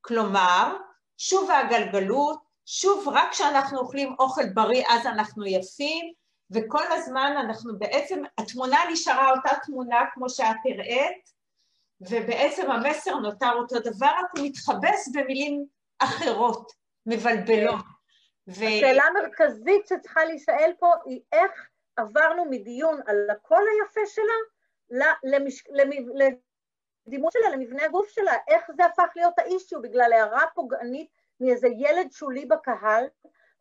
כלומר, 0.00 0.76
שוב 1.18 1.50
הגלגלות, 1.50 2.38
שוב 2.66 3.08
רק 3.08 3.30
כשאנחנו 3.30 3.78
אוכלים 3.78 4.14
אוכל 4.18 4.48
בריא 4.54 4.84
אז 4.88 5.06
אנחנו 5.06 5.46
יפים, 5.46 6.12
וכל 6.50 6.92
הזמן 6.92 7.34
אנחנו 7.40 7.78
בעצם, 7.78 8.22
התמונה 8.38 8.78
נשארה 8.92 9.30
אותה 9.30 9.50
תמונה 9.66 10.00
כמו 10.14 10.30
שאת 10.30 10.56
הראית, 10.64 11.35
ובעצם 12.00 12.70
המסר 12.70 13.14
נותר 13.14 13.52
אותו 13.52 13.78
דבר, 13.78 14.06
רק 14.06 14.38
הוא 14.38 14.46
מתחבס 14.46 15.08
במילים 15.14 15.66
אחרות, 15.98 16.72
מבלבלות. 17.06 17.84
ו... 18.48 18.64
השאלה 18.64 19.02
המרכזית 19.04 19.86
שצריכה 19.86 20.24
להישאל 20.24 20.72
פה 20.78 20.92
היא 21.06 21.20
איך 21.32 21.68
עברנו 21.96 22.44
מדיון 22.50 23.00
על 23.06 23.30
הקול 23.30 23.64
היפה 23.72 24.00
שלה 24.06 25.04
למש... 25.24 25.64
לדימות 27.06 27.32
שלה, 27.32 27.50
למבנה 27.50 27.84
הגוף 27.84 28.08
שלה, 28.08 28.32
איך 28.48 28.70
זה 28.76 28.84
הפך 28.84 29.08
להיות 29.16 29.38
האישיו 29.38 29.82
בגלל 29.82 30.12
הערה 30.12 30.44
פוגענית 30.54 31.08
מאיזה 31.40 31.68
ילד 31.68 32.12
שולי 32.12 32.46
בקהל, 32.46 33.04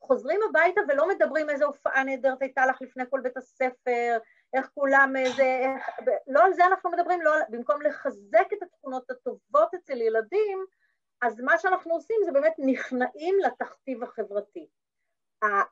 חוזרים 0.01 0.39
הביתה 0.49 0.81
ולא 0.88 1.07
מדברים 1.07 1.49
איזה 1.49 1.65
הופעה 1.65 2.03
נהדרת 2.03 2.41
הייתה 2.41 2.65
לך 2.65 2.81
לפני 2.81 3.03
כל 3.09 3.19
בית 3.21 3.38
הספר, 3.38 4.17
איך 4.55 4.69
כולם 4.73 5.13
איזה, 5.17 5.43
איך, 5.43 5.89
לא 6.27 6.43
על 6.43 6.53
זה 6.53 6.65
אנחנו 6.65 6.91
מדברים, 6.91 7.21
לא, 7.21 7.31
במקום 7.49 7.81
לחזק 7.81 8.53
את 8.53 8.63
התכונות 8.63 9.11
הטובות 9.11 9.73
אצל 9.73 10.01
ילדים, 10.01 10.65
אז 11.21 11.41
מה 11.41 11.57
שאנחנו 11.57 11.93
עושים 11.93 12.15
זה 12.25 12.31
באמת 12.31 12.53
נכנעים 12.57 13.35
לתכתיב 13.39 14.03
החברתי. 14.03 14.67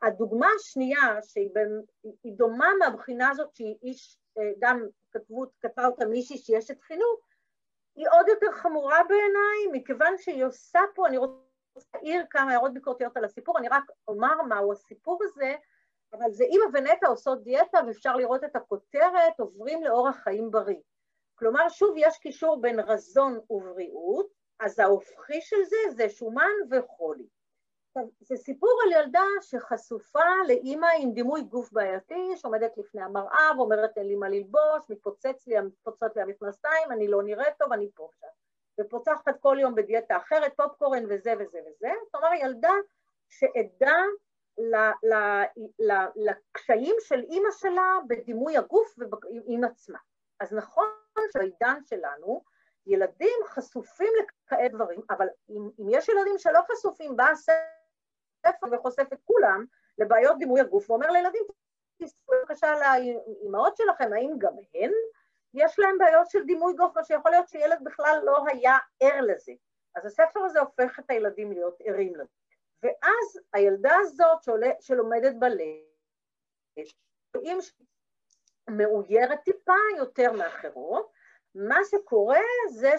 הדוגמה 0.01 0.47
השנייה, 0.59 1.21
שהיא 1.21 2.33
דומה 2.37 2.69
מהבחינה 2.79 3.29
הזאת 3.29 3.55
שהיא 3.55 3.75
איש, 3.83 4.17
אה, 4.37 4.51
גם 4.59 4.87
כתבו, 5.11 5.45
כתבה 5.61 5.85
אותה 5.85 6.05
מישהי 6.05 6.37
שיש 6.37 6.71
את 6.71 6.81
חינוך, 6.81 7.19
היא 7.95 8.07
עוד 8.11 8.27
יותר 8.27 8.51
חמורה 8.51 8.99
בעיניי, 9.09 9.79
מכיוון 9.79 10.17
שהיא 10.17 10.45
עושה 10.45 10.79
פה, 10.95 11.07
אני 11.07 11.17
רוצה 11.17 11.33
להעיר 11.93 12.25
כמה 12.29 12.51
הערות 12.51 12.73
ביקורתיות 12.73 13.17
על 13.17 13.25
הסיפור, 13.25 13.57
אני 13.57 13.69
רק 13.69 13.83
אומר 14.07 14.41
מהו 14.41 14.71
הסיפור 14.71 15.19
הזה, 15.23 15.55
אבל 16.13 16.31
זה 16.31 16.43
אימא 16.43 16.65
ונטע 16.73 17.07
עושות 17.07 17.43
דיאטה 17.43 17.79
ואפשר 17.87 18.15
לראות 18.15 18.43
את 18.43 18.55
הכותרת, 18.55 19.39
עוברים 19.39 19.83
לאורח 19.83 20.15
חיים 20.15 20.51
בריא. 20.51 20.79
כלומר, 21.35 21.69
שוב, 21.69 21.95
יש 21.97 22.17
קישור 22.17 22.61
בין 22.61 22.79
רזון 22.79 23.39
ובריאות, 23.49 24.27
אז 24.59 24.79
ההופכי 24.79 25.41
של 25.41 25.63
זה 25.63 25.77
זה 25.95 26.09
שומן 26.09 26.51
וחולי. 26.71 27.27
עכשיו, 27.87 28.09
זה 28.19 28.35
סיפור 28.35 28.79
על 28.85 28.91
ילדה 28.91 29.23
שחשופה 29.41 30.19
לאימא 30.47 30.87
עם 30.99 31.11
דימוי 31.11 31.41
גוף 31.41 31.71
בעייתי, 31.71 32.31
שעומדת 32.35 32.77
לפני 32.77 33.01
המראה 33.01 33.51
ואומרת 33.57 33.97
אין 33.97 34.07
לי 34.07 34.15
מה 34.15 34.29
ללבוש, 34.29 34.89
מתפוצץ 34.89 35.47
לי, 35.47 35.61
מתפוצצות 35.61 36.15
לי 36.15 36.21
המכנסיים, 36.21 36.91
אני 36.91 37.07
לא 37.07 37.23
נראית 37.23 37.53
טוב, 37.59 37.73
אני 37.73 37.89
פה. 37.95 38.09
ופוצחת 38.79 39.39
כל 39.39 39.57
יום 39.59 39.75
בדיאטה 39.75 40.17
אחרת, 40.17 40.53
פופקורן 40.55 41.03
וזה 41.09 41.33
וזה 41.39 41.59
וזה. 41.67 41.89
אומרת, 42.13 42.39
ילדה 42.41 42.73
שעדה 43.29 44.01
לקשיים 46.15 46.95
של 46.99 47.19
אימא 47.19 47.51
שלה 47.51 47.97
בדימוי 48.07 48.57
הגוף 48.57 48.95
ועם 48.99 49.63
עצמה. 49.63 49.99
אז 50.39 50.53
נכון 50.53 50.87
שבעידן 51.33 51.79
שלנו 51.85 52.43
ילדים 52.87 53.39
חשופים 53.45 54.13
לכאלה 54.19 54.67
דברים, 54.67 55.01
אבל 55.09 55.27
אם, 55.49 55.69
אם 55.79 55.85
יש 55.89 56.09
ילדים 56.09 56.37
שלא 56.37 56.59
חשופים, 56.71 57.17
בא 57.17 57.29
הספר 57.29 58.67
וחושף 58.71 59.13
את 59.13 59.19
כולם 59.25 59.65
לבעיות 59.97 60.37
דימוי 60.37 60.61
הגוף 60.61 60.89
ואומר 60.89 61.11
לילדים, 61.11 61.43
תסתכלו 62.01 62.37
בבקשה 62.39 62.73
לאימהות 62.79 63.77
שלכם, 63.77 64.13
האם 64.13 64.31
גם 64.37 64.53
הן 64.73 64.91
יש 65.53 65.79
להם 65.79 65.97
בעיות 65.97 66.29
של 66.29 66.43
דימוי 66.43 66.73
גוף, 66.73 66.95
מה 66.95 67.03
שיכול 67.03 67.31
להיות 67.31 67.47
שילד 67.47 67.79
בכלל 67.83 68.21
לא 68.23 68.43
היה 68.47 68.77
ער 68.99 69.21
לזה. 69.21 69.53
אז 69.95 70.05
הספר 70.05 70.39
הזה 70.39 70.59
הופך 70.59 70.99
את 70.99 71.09
הילדים 71.09 71.51
להיות 71.51 71.77
ערים 71.85 72.15
לזה. 72.15 72.42
ואז 72.83 73.39
הילדה 73.53 73.95
הזאת 74.01 74.43
שעולה, 74.43 74.69
שלומדת 74.79 75.35
בלט, 75.39 75.59
רואים 77.35 77.61
שהיא 77.61 77.87
מאוירת 78.69 79.39
טיפה 79.43 79.73
יותר 79.97 80.31
מאחרות, 80.31 81.11
מה 81.55 81.77
שקורה 81.91 82.39
זה 82.69 82.91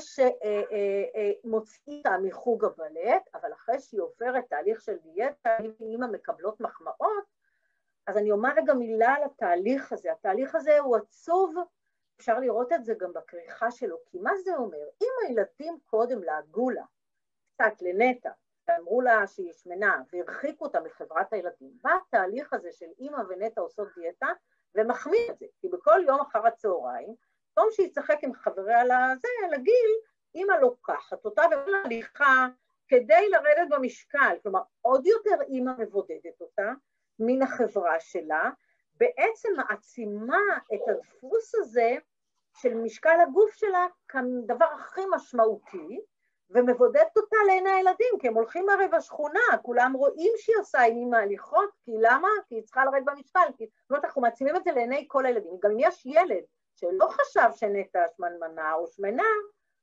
שמוציאים 1.45 1.99
אותה 1.99 2.19
מחוג 2.23 2.65
הבלט, 2.65 3.29
אבל 3.35 3.53
אחרי 3.53 3.81
שהיא 3.81 4.01
עוברת 4.01 4.45
תהליך 4.49 4.81
של 4.81 4.97
דיאטה, 4.97 5.57
אם 5.81 6.01
מקבלות 6.13 6.61
מחמאות, 6.61 7.25
אז 8.07 8.17
אני 8.17 8.31
אומר 8.31 8.51
רגע 8.57 8.75
מילה 8.75 9.15
על 9.15 9.23
התהליך 9.23 9.93
הזה. 9.93 10.13
התהליך 10.13 10.55
הזה 10.55 10.79
הוא 10.79 10.97
עצוב, 10.97 11.55
אפשר 12.17 12.39
לראות 12.39 12.73
את 12.73 12.85
זה 12.85 12.95
גם 12.99 13.13
בכריכה 13.13 13.71
שלו, 13.71 13.97
כי 14.07 14.19
מה 14.19 14.37
זה 14.37 14.57
אומר? 14.57 14.89
אם 15.03 15.09
הילדים 15.27 15.79
קודם 15.85 16.23
לעגו 16.23 16.71
לה, 16.71 16.85
קצת 17.55 17.83
לנטע, 17.83 18.31
ואמרו 18.69 19.01
לה 19.01 19.27
שהיא 19.27 19.53
שמנה 19.53 20.03
והרחיקו 20.13 20.65
אותה 20.65 20.81
מחברת 20.81 21.33
הילדים, 21.33 21.71
בא 21.83 21.91
התהליך 22.09 22.53
הזה 22.53 22.69
של 22.73 22.87
אימא 22.99 23.23
ונטע 23.29 23.61
עושות 23.61 23.89
דיאטה? 23.95 24.29
ומחמיא 24.75 25.31
את 25.31 25.39
זה, 25.39 25.47
כי 25.61 25.69
בכל 25.69 26.01
יום 26.07 26.21
אחר 26.21 26.47
הצהריים, 26.47 27.15
במקום 27.57 27.71
שהיא 27.73 27.91
תשחק 27.91 28.19
עם 28.23 28.35
חבריה 28.35 28.85
לזה, 28.85 29.29
לגיל, 29.51 29.91
אימא 30.35 30.53
לוקחת 30.53 31.25
אותה 31.25 31.43
ואומרת 31.51 31.85
הליכה 31.85 32.47
כדי 32.89 33.29
לרדת 33.29 33.69
במשקל, 33.71 34.37
כלומר 34.43 34.61
עוד 34.81 35.07
יותר 35.07 35.43
אימא 35.43 35.73
מבודדת 35.79 36.41
אותה 36.41 36.73
מן 37.19 37.43
החברה 37.43 38.01
שלה, 38.01 38.51
בעצם 38.95 39.49
מעצימה 39.57 40.41
את 40.75 40.81
הדפוס 40.89 41.55
הזה 41.55 41.97
של 42.57 42.75
משקל 42.75 43.21
הגוף 43.23 43.55
שלה 43.55 43.87
כדבר 44.09 44.65
הכי 44.65 45.01
משמעותי, 45.11 46.01
ומבודדת 46.51 47.17
אותה 47.17 47.37
לעיני 47.47 47.71
הילדים, 47.71 48.19
כי 48.21 48.29
הם 48.29 48.35
הולכים 48.35 48.69
הרי 48.69 48.89
בשכונה, 48.89 49.41
כולם 49.63 49.93
רואים 49.93 50.33
שהיא 50.37 50.57
עושה 50.61 50.85
אימא 50.85 51.17
הליכות, 51.17 51.71
כי 51.85 51.93
למה? 52.01 52.29
כי 52.49 52.55
היא 52.55 52.63
צריכה 52.63 52.85
לרדת 52.85 53.05
במשקל, 53.05 53.47
כי 53.57 53.67
זאת 53.83 53.91
אומרת, 53.91 54.05
אנחנו 54.05 54.23
מעצימים 54.23 54.57
את 54.57 54.65
זה 54.65 54.73
לעיני 54.73 55.05
כל 55.09 55.27
הילדים. 55.27 55.59
גם 55.63 55.71
אם 55.71 55.77
יש 55.81 56.07
ילד 56.07 56.45
שלא 56.75 57.09
חשב 57.09 57.49
שנטע 57.57 58.05
שמנמנה 58.17 58.75
או 58.75 58.87
שמנה, 58.87 59.27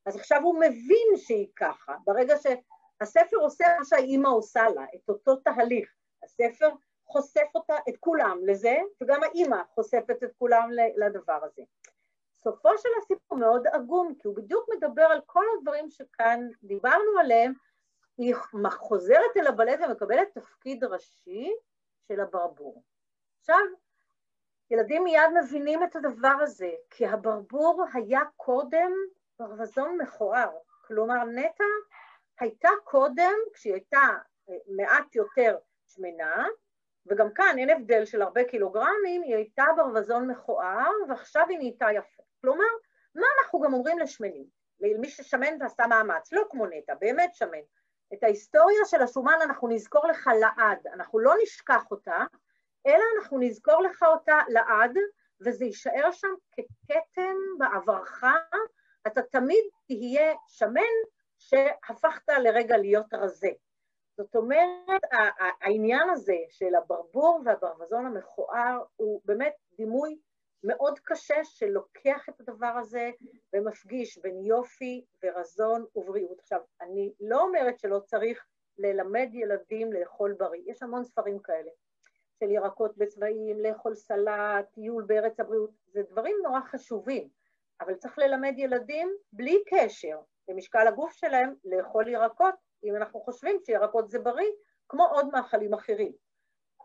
אז 0.06 0.16
עכשיו 0.16 0.42
הוא 0.44 0.60
מבין 0.60 1.08
שהיא 1.16 1.48
ככה. 1.56 1.96
ברגע 2.06 2.36
שהספר 2.38 3.38
עושה 3.38 3.66
מה 3.80 3.86
שהאימא 3.86 4.28
עושה 4.28 4.70
לה, 4.70 4.86
את 4.96 5.10
אותו 5.10 5.36
תהליך, 5.36 5.90
הספר 6.24 6.70
חושף 7.06 7.48
אותה, 7.56 7.76
את 7.90 7.98
כולם 8.00 8.40
לזה, 8.46 8.78
וגם 9.02 9.24
האימא 9.24 9.58
חושפת 9.74 10.24
את 10.24 10.32
כולם 10.38 10.70
לדבר 10.98 11.40
הזה. 11.44 11.62
סופו 12.44 12.78
של 12.78 12.90
הסיפור 13.02 13.38
מאוד 13.38 13.68
עגום, 13.68 14.16
כי 14.20 14.28
הוא 14.28 14.36
בדיוק 14.36 14.70
מדבר 14.76 15.04
על 15.04 15.22
כל 15.26 15.46
הדברים 15.58 15.90
שכאן 15.90 16.48
דיברנו 16.64 17.20
עליהם, 17.20 17.54
היא 18.18 18.36
חוזרת 18.72 19.38
אל 19.38 19.48
הבלט 19.48 19.80
ומקבלת 19.88 20.28
תפקיד 20.34 20.84
ראשי 20.84 21.54
של 22.08 22.20
הברבור. 22.20 22.84
עכשיו, 23.40 23.62
ילדים 24.72 25.04
מיד 25.04 25.30
מבינים 25.44 25.84
את 25.84 25.96
הדבר 25.96 26.36
הזה, 26.42 26.72
כי 26.90 27.08
הברבור 27.08 27.84
היה 27.94 28.22
קודם 28.38 28.92
ברווזון 29.40 29.98
מכוער. 29.98 30.50
כלומר, 30.88 31.24
נטע 31.24 31.64
הייתה 32.40 32.70
קודם, 32.84 33.34
כשהיא 33.54 33.74
הייתה 33.74 34.08
אה, 34.50 34.56
מעט 34.68 35.16
יותר 35.16 35.58
שמנה, 35.88 36.48
וגם 37.06 37.34
כאן 37.34 37.56
אין 37.58 37.70
הבדל 37.70 38.06
של 38.06 38.22
הרבה 38.22 38.44
קילוגרמים, 38.44 39.22
היא 39.22 39.36
הייתה 39.36 39.66
ברווזון 39.78 40.28
מכוער, 40.28 40.92
ועכשיו 41.10 41.46
היא 41.50 41.58
נהייתה 41.58 41.88
יפה. 41.96 42.24
כלומר, 42.42 42.66
מה 43.16 43.26
אנחנו 43.40 43.60
גם 43.60 43.74
אומרים 43.74 44.00
לשמנים? 44.00 44.46
למי 44.80 45.10
ששמן 45.10 45.58
ועשה 45.60 45.88
מאמץ, 45.88 46.32
לא 46.32 46.44
כמו 46.50 46.66
נטע, 46.68 46.94
באמת 46.96 47.36
שמן. 47.36 47.62
את 48.14 48.24
ההיסטוריה 48.24 48.86
של 48.86 49.02
השומן 49.02 49.38
אנחנו 49.42 49.68
נזכור 49.68 50.08
לך 50.08 50.30
לעד, 50.40 50.88
אנחנו 50.94 51.20
לא 51.20 51.34
נשכח 51.44 51.92
אותה, 51.92 52.18
אלא 52.88 53.04
אנחנו 53.18 53.40
נזכור 53.40 53.82
לך 53.82 54.04
אותה 54.04 54.40
לעד, 54.48 54.98
וזה 55.42 55.66
יישאר 55.66 56.12
שם 56.12 56.28
ככתם 56.58 57.36
בעברך, 57.58 58.24
אתה 59.08 59.22
תמיד 59.22 59.64
תהיה 59.88 60.34
שמן 60.48 60.82
שהפכת 61.38 62.30
לרגע 62.30 62.78
להיות 62.78 63.14
רזה. 63.14 63.52
זאת 64.18 64.36
אומרת, 64.36 65.02
העניין 65.62 66.10
הזה 66.10 66.38
של 66.50 66.76
הברבור 66.76 67.42
והברווזון 67.46 68.06
המכוער 68.06 68.84
הוא 68.96 69.22
באמת 69.26 69.54
דימוי 69.78 70.20
מאוד 70.64 71.00
קשה 71.00 71.44
שלוקח 71.44 72.30
את 72.30 72.40
הדבר 72.40 72.74
הזה 72.80 73.12
ומפגיש 73.54 74.18
בין 74.18 74.46
יופי 74.46 75.06
ורזון 75.24 75.86
ובריאות. 75.96 76.40
עכשיו, 76.40 76.60
אני 76.82 77.14
לא 77.20 77.42
אומרת 77.42 77.80
שלא 77.80 78.00
צריך 78.00 78.46
ללמד 78.78 79.30
ילדים 79.34 79.94
לאכול 79.94 80.34
בריא, 80.34 80.62
יש 80.66 80.84
המון 80.84 81.04
ספרים 81.04 81.40
כאלה, 81.40 81.70
של 82.40 82.52
ירקות 82.52 82.98
בצבעים, 82.98 83.60
לאכול 83.60 83.96
סלט, 83.96 84.66
טיול 84.74 85.04
בארץ 85.04 85.40
הבריאות, 85.40 85.70
זה 85.88 86.02
דברים 86.10 86.36
נורא 86.44 86.60
חשובים, 86.62 87.30
אבל 87.82 87.96
צריך 87.96 88.18
ללמד 88.18 88.54
ילדים 88.58 89.16
בלי 89.34 89.64
קשר 89.68 90.20
למשקל 90.48 90.88
הגוף 90.88 91.14
שלהם 91.14 91.56
לאכול 91.66 92.08
ירקות, 92.08 92.56
אם 92.84 92.96
אנחנו 92.96 93.20
חושבים 93.20 93.58
שירקות 93.66 94.10
זה 94.10 94.20
בריא, 94.20 94.52
כמו 94.90 95.06
עוד 95.06 95.28
מאכלים 95.34 95.74
אחרים. 95.74 96.12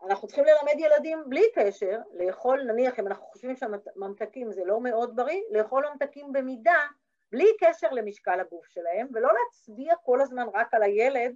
אנחנו 0.05 0.27
צריכים 0.27 0.45
ללמד 0.45 0.79
ילדים 0.79 1.23
בלי 1.27 1.43
קשר, 1.55 1.99
לאכול, 2.13 2.63
נניח 2.63 2.99
אם 2.99 3.07
אנחנו 3.07 3.25
חושבים 3.25 3.55
שהממתקים 3.55 4.51
זה 4.51 4.61
לא 4.65 4.81
מאוד 4.81 5.15
בריא, 5.15 5.41
לאכול 5.51 5.85
ממתקים 5.91 6.31
במידה, 6.31 6.85
בלי 7.31 7.45
קשר 7.59 7.87
למשקל 7.91 8.39
הגוף 8.39 8.67
שלהם, 8.67 9.07
ולא 9.13 9.29
להצביע 9.33 9.95
כל 9.95 10.21
הזמן 10.21 10.47
רק 10.53 10.73
על 10.73 10.83
הילד 10.83 11.35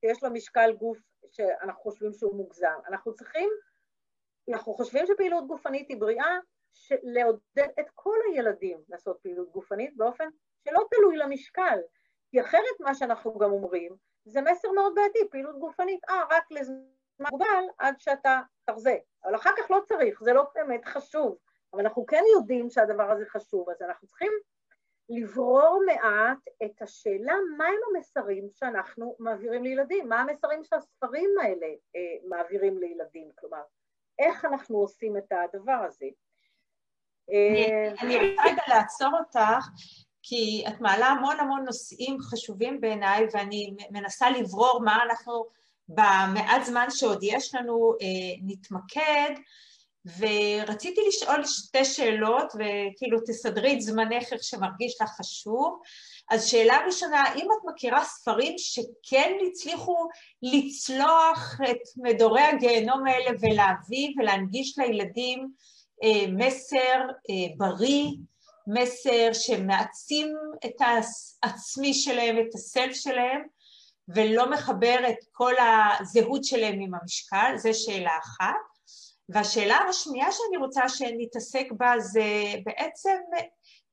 שיש 0.00 0.24
לו 0.24 0.30
משקל 0.30 0.72
גוף 0.72 0.98
שאנחנו 1.30 1.82
חושבים 1.82 2.12
שהוא 2.12 2.36
מוגזם. 2.36 2.78
אנחנו 2.88 3.14
צריכים, 3.14 3.50
אנחנו 4.52 4.74
חושבים 4.74 5.06
שפעילות 5.06 5.46
גופנית 5.46 5.88
היא 5.88 6.00
בריאה, 6.00 6.38
לעודד 7.02 7.68
את 7.80 7.86
כל 7.94 8.16
הילדים 8.26 8.78
לעשות 8.88 9.18
פעילות 9.22 9.50
גופנית 9.50 9.96
באופן 9.96 10.28
שלא 10.64 10.80
תלוי 10.90 11.16
למשקל, 11.16 11.78
כי 12.30 12.40
אחרת 12.40 12.80
מה 12.80 12.94
שאנחנו 12.94 13.38
גם 13.38 13.52
אומרים, 13.52 13.96
זה 14.24 14.40
מסר 14.40 14.70
מאוד 14.70 14.94
בעייתי, 14.94 15.18
פעילות 15.30 15.58
גופנית, 15.58 16.00
אה, 16.10 16.24
רק 16.30 16.44
לזמן 16.50 16.97
מוגבל 17.20 17.64
עד 17.78 17.94
שאתה 17.98 18.40
תרזה. 18.64 18.96
אבל 19.24 19.34
אחר 19.34 19.50
כך 19.56 19.70
לא 19.70 19.80
צריך, 19.88 20.20
זה 20.22 20.32
לא 20.32 20.44
באמת 20.54 20.84
חשוב. 20.84 21.36
אבל 21.72 21.82
אנחנו 21.82 22.06
כן 22.06 22.22
יודעים 22.34 22.70
שהדבר 22.70 23.10
הזה 23.10 23.24
חשוב, 23.26 23.70
אז 23.70 23.82
אנחנו 23.82 24.08
צריכים 24.08 24.32
לברור 25.08 25.82
מעט 25.86 26.38
את 26.64 26.82
השאלה 26.82 27.34
מהם 27.56 27.78
המסרים 27.94 28.48
שאנחנו 28.52 29.16
מעבירים 29.18 29.64
לילדים, 29.64 30.08
מה 30.08 30.20
המסרים 30.20 30.64
שהספרים 30.64 31.30
האלה 31.42 31.66
אה, 31.66 32.28
מעבירים 32.28 32.78
לילדים, 32.78 33.30
כלומר, 33.38 33.62
איך 34.18 34.44
אנחנו 34.44 34.78
עושים 34.78 35.16
את 35.16 35.32
הדבר 35.32 35.80
הזה. 35.86 36.06
אה, 37.30 37.92
אני 38.02 38.16
רוצה 38.16 38.42
רגע 38.44 38.62
לעצור 38.68 39.10
אותך, 39.18 39.66
כי 40.22 40.64
את 40.68 40.80
מעלה 40.80 41.06
המון 41.06 41.40
המון 41.40 41.64
נושאים 41.64 42.18
חשובים 42.20 42.80
בעיניי, 42.80 43.26
ואני 43.32 43.76
מנסה 43.90 44.30
לברור 44.30 44.80
מה 44.84 45.02
אנחנו 45.02 45.46
במעט 45.88 46.64
זמן 46.64 46.86
שעוד 46.90 47.18
יש 47.22 47.54
לנו 47.54 47.92
אה, 48.02 48.06
נתמקד, 48.42 49.30
ורציתי 50.18 51.00
לשאול 51.08 51.44
שתי 51.44 51.84
שאלות, 51.84 52.52
וכאילו 52.54 53.18
תסדרי 53.26 53.74
את 53.74 53.80
זמנך 53.80 54.32
איך 54.32 54.42
שמרגיש 54.42 55.02
לך 55.02 55.10
חשוב. 55.10 55.80
אז 56.30 56.46
שאלה 56.46 56.78
ראשונה, 56.86 57.20
האם 57.22 57.46
את 57.52 57.72
מכירה 57.72 58.04
ספרים 58.04 58.54
שכן 58.58 59.32
הצליחו 59.50 60.08
לצלוח 60.42 61.60
את 61.70 61.80
מדורי 61.96 62.42
הגיהנום 62.42 63.06
האלה 63.06 63.30
ולהביא 63.40 64.14
ולהנגיש 64.18 64.78
לילדים 64.78 65.48
אה, 66.04 66.26
מסר 66.32 67.00
אה, 67.30 67.54
בריא, 67.56 68.10
מסר 68.66 69.32
שמעצים 69.32 70.34
את 70.64 70.80
העצמי 71.42 71.94
שלהם, 71.94 72.38
את 72.38 72.54
הסלף 72.54 72.94
שלהם, 72.94 73.42
ולא 74.14 74.50
מחבר 74.50 74.98
את 75.08 75.24
כל 75.32 75.52
הזהות 75.58 76.44
שלהם 76.44 76.80
עם 76.80 76.94
המשקל, 76.94 77.56
זו 77.56 77.70
שאלה 77.74 78.12
אחת. 78.18 78.54
והשאלה 79.28 79.76
השנייה 79.76 80.32
שאני 80.32 80.56
רוצה 80.56 80.88
שנתעסק 80.88 81.66
בה 81.70 81.92
זה 81.98 82.54
בעצם 82.64 83.16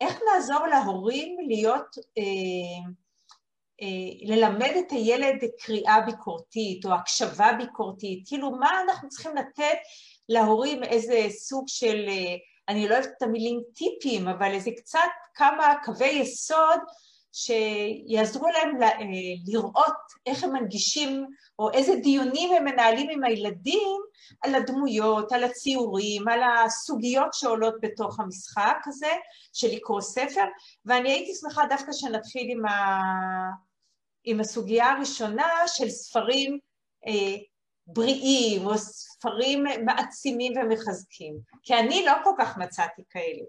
איך 0.01 0.19
נעזור 0.33 0.67
להורים 0.67 1.37
להיות, 1.47 1.97
אה, 2.17 2.23
אה, 3.81 4.35
ללמד 4.35 4.71
את 4.79 4.91
הילד 4.91 5.43
קריאה 5.59 6.01
ביקורתית 6.01 6.85
או 6.85 6.93
הקשבה 6.93 7.53
ביקורתית, 7.57 8.23
כאילו 8.27 8.51
מה 8.51 8.81
אנחנו 8.81 9.09
צריכים 9.09 9.35
לתת 9.35 9.77
להורים 10.29 10.83
איזה 10.83 11.25
סוג 11.29 11.63
של, 11.67 12.05
אה, 12.07 12.35
אני 12.69 12.87
לא 12.87 12.93
אוהבת 12.93 13.09
את 13.17 13.21
המילים 13.21 13.61
טיפים, 13.75 14.27
אבל 14.27 14.51
איזה 14.51 14.71
קצת 14.77 14.99
כמה 15.33 15.73
קווי 15.83 16.07
יסוד 16.07 16.79
שיעזרו 17.35 18.47
להם 18.47 18.83
אה, 18.83 18.89
לראות 19.47 19.95
איך 20.25 20.43
הם 20.43 20.53
מנגישים 20.53 21.25
או 21.59 21.71
איזה 21.71 21.95
דיונים 21.95 22.53
הם 22.53 22.63
מנהלים 22.63 23.09
עם 23.09 23.23
הילדים 23.23 23.97
על 24.41 24.55
הדמויות, 24.55 25.31
על 25.31 25.43
הציורים, 25.43 26.27
על 26.27 26.39
הסוגיות 26.43 27.33
שעולות 27.33 27.75
בתוך 27.81 28.19
המשחק 28.19 28.77
הזה 28.85 29.11
של 29.53 29.67
לקרוא 29.67 30.01
ספר, 30.01 30.43
ואני 30.85 31.11
הייתי 31.11 31.31
שמחה 31.35 31.61
דווקא 31.69 31.91
שנתחיל 31.91 32.47
עם, 32.51 32.65
ה... 32.65 33.01
עם 34.23 34.39
הסוגיה 34.39 34.91
הראשונה 34.91 35.49
של 35.67 35.89
ספרים 35.89 36.59
אה, 37.07 37.37
בריאים 37.87 38.67
או 38.67 38.77
ספרים 38.77 39.63
מעצימים 39.85 40.53
ומחזקים, 40.57 41.37
כי 41.63 41.73
אני 41.73 42.05
לא 42.05 42.13
כל 42.23 42.31
כך 42.37 42.57
מצאתי 42.57 43.01
כאלה. 43.09 43.45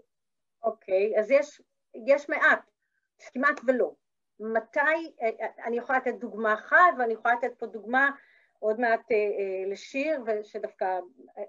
אוקיי, 0.62 1.12
okay, 1.16 1.20
אז 1.20 1.30
יש, 1.30 1.60
יש 2.06 2.28
מעט. 2.28 2.75
כמעט 3.18 3.60
ולא. 3.66 3.92
מתי, 4.40 4.80
אה, 5.22 5.30
אה, 5.40 5.64
אני 5.64 5.78
יכולה 5.78 5.98
לתת 5.98 6.14
דוגמה 6.14 6.54
אחת, 6.54 6.76
ואני 6.98 7.12
יכולה 7.12 7.34
לתת 7.34 7.58
פה 7.58 7.66
דוגמה 7.66 8.10
עוד 8.58 8.80
מעט 8.80 9.12
אה, 9.12 9.16
לשיר, 9.70 10.22
ושדווקא 10.26 10.98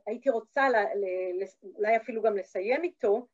הייתי 0.05 0.29
רוצה 0.29 0.67
אולי 1.75 1.97
אפילו 1.97 2.21
גם 2.21 2.37
לסיים 2.37 2.83
איתו, 2.83 3.27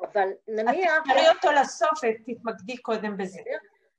אבל 0.00 0.28
נניח... 0.48 0.92
את 0.98 1.02
תשארי 1.04 1.28
אותו 1.28 1.52
לסוף 1.52 1.90
ותתמקדי 2.02 2.76
קודם 2.76 3.16
בזה. 3.16 3.40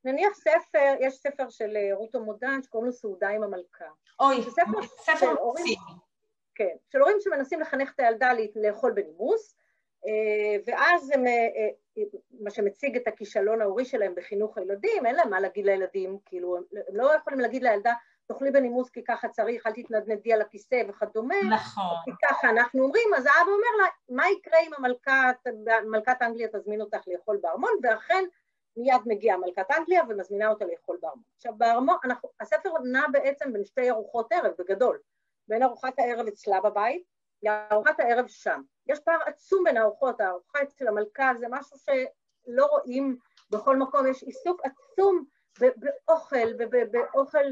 נניח 0.04 0.34
ספר, 0.34 0.94
יש 1.00 1.14
ספר 1.14 1.50
של 1.50 1.76
רוטו 1.92 2.20
מודן 2.20 2.62
שקוראים 2.62 2.86
לו 2.86 2.92
סעודה 2.92 3.28
עם 3.28 3.42
המלכה. 3.42 3.84
אוי, 4.20 4.42
ספר 5.00 5.34
מוציא. 5.44 5.76
כן, 6.54 6.76
של 6.92 7.00
הורים 7.00 7.16
שמנסים 7.20 7.60
לחנך 7.60 7.92
את 7.94 8.00
הילדה 8.00 8.32
לאכול 8.54 8.92
בנימוס, 8.92 9.56
ואז 10.66 11.10
הם 11.10 11.24
מה 12.40 12.50
שמציג 12.50 12.96
את 12.96 13.08
הכישלון 13.08 13.60
ההורי 13.60 13.84
שלהם 13.84 14.14
בחינוך 14.14 14.58
הילדים, 14.58 15.06
אין 15.06 15.14
להם 15.14 15.30
מה 15.30 15.40
להגיד 15.40 15.66
לילדים, 15.66 16.18
כאילו, 16.24 16.56
הם 16.56 16.62
לא 16.92 17.14
יכולים 17.16 17.40
להגיד 17.40 17.62
לילדה, 17.62 17.92
תאכלי 18.26 18.50
בנימוס 18.50 18.90
כי 18.90 19.04
ככה 19.04 19.28
צריך, 19.28 19.66
אל 19.66 19.72
תתנדנדי 19.72 20.32
על 20.32 20.40
הכיסא 20.40 20.82
וכדומה. 20.88 21.34
נכון. 21.50 21.96
כי 22.04 22.10
ככה 22.28 22.50
אנחנו 22.50 22.82
אומרים, 22.82 23.14
אז 23.16 23.26
האבא 23.26 23.50
אומר 23.50 23.82
לה, 23.82 23.86
מה 24.08 24.24
יקרה 24.28 24.58
אם 24.60 24.70
המלכת, 24.76 25.36
מלכת 25.90 26.16
אנגליה 26.22 26.48
תזמין 26.48 26.80
אותך 26.80 27.00
לאכול 27.06 27.38
בארמון, 27.42 27.70
ואכן 27.82 28.24
מיד 28.76 29.00
מגיעה 29.06 29.36
מלכת 29.36 29.70
אנגליה 29.78 30.02
ומזמינה 30.08 30.48
אותה 30.48 30.64
לאכול 30.64 30.98
בארמון. 31.02 31.22
עכשיו 31.36 31.52
בארמון, 31.56 31.96
אנחנו, 32.04 32.28
הספר 32.40 32.70
נע 32.92 33.06
בעצם 33.12 33.52
בין 33.52 33.64
שתי 33.64 33.90
ארוחות 33.90 34.32
ערב, 34.32 34.52
בגדול. 34.58 34.98
בין 35.48 35.62
ארוחת 35.62 35.98
הערב 35.98 36.26
אצלה 36.26 36.60
בבית 36.60 37.02
לארוחת 37.42 38.00
הערב 38.00 38.26
שם. 38.28 38.62
יש 38.86 39.00
פער 39.00 39.18
עצום 39.26 39.64
בין 39.64 39.76
הארוחות, 39.76 40.20
הארוחה 40.20 40.62
אצל 40.62 40.88
המלכה 40.88 41.32
זה 41.38 41.46
משהו 41.50 41.76
שלא 41.78 42.66
רואים 42.66 43.16
בכל 43.50 43.76
מקום, 43.76 44.06
יש 44.06 44.22
עיסוק 44.22 44.60
עצום 44.64 45.24
באוכל 45.58 46.48
ובאוכל 46.58 47.44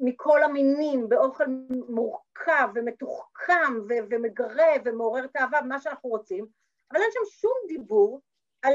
מכל 0.00 0.42
המינים, 0.42 1.08
באוכל 1.08 1.44
מורכב 1.88 2.68
ומתוחכם 2.74 3.72
ומגרה 3.88 4.72
ומעורר 4.84 5.26
תאווה, 5.26 5.62
מה 5.62 5.80
שאנחנו 5.80 6.10
רוצים, 6.10 6.46
אבל 6.92 7.00
אין 7.00 7.10
שם 7.12 7.30
שום 7.30 7.52
דיבור 7.68 8.20
על 8.62 8.74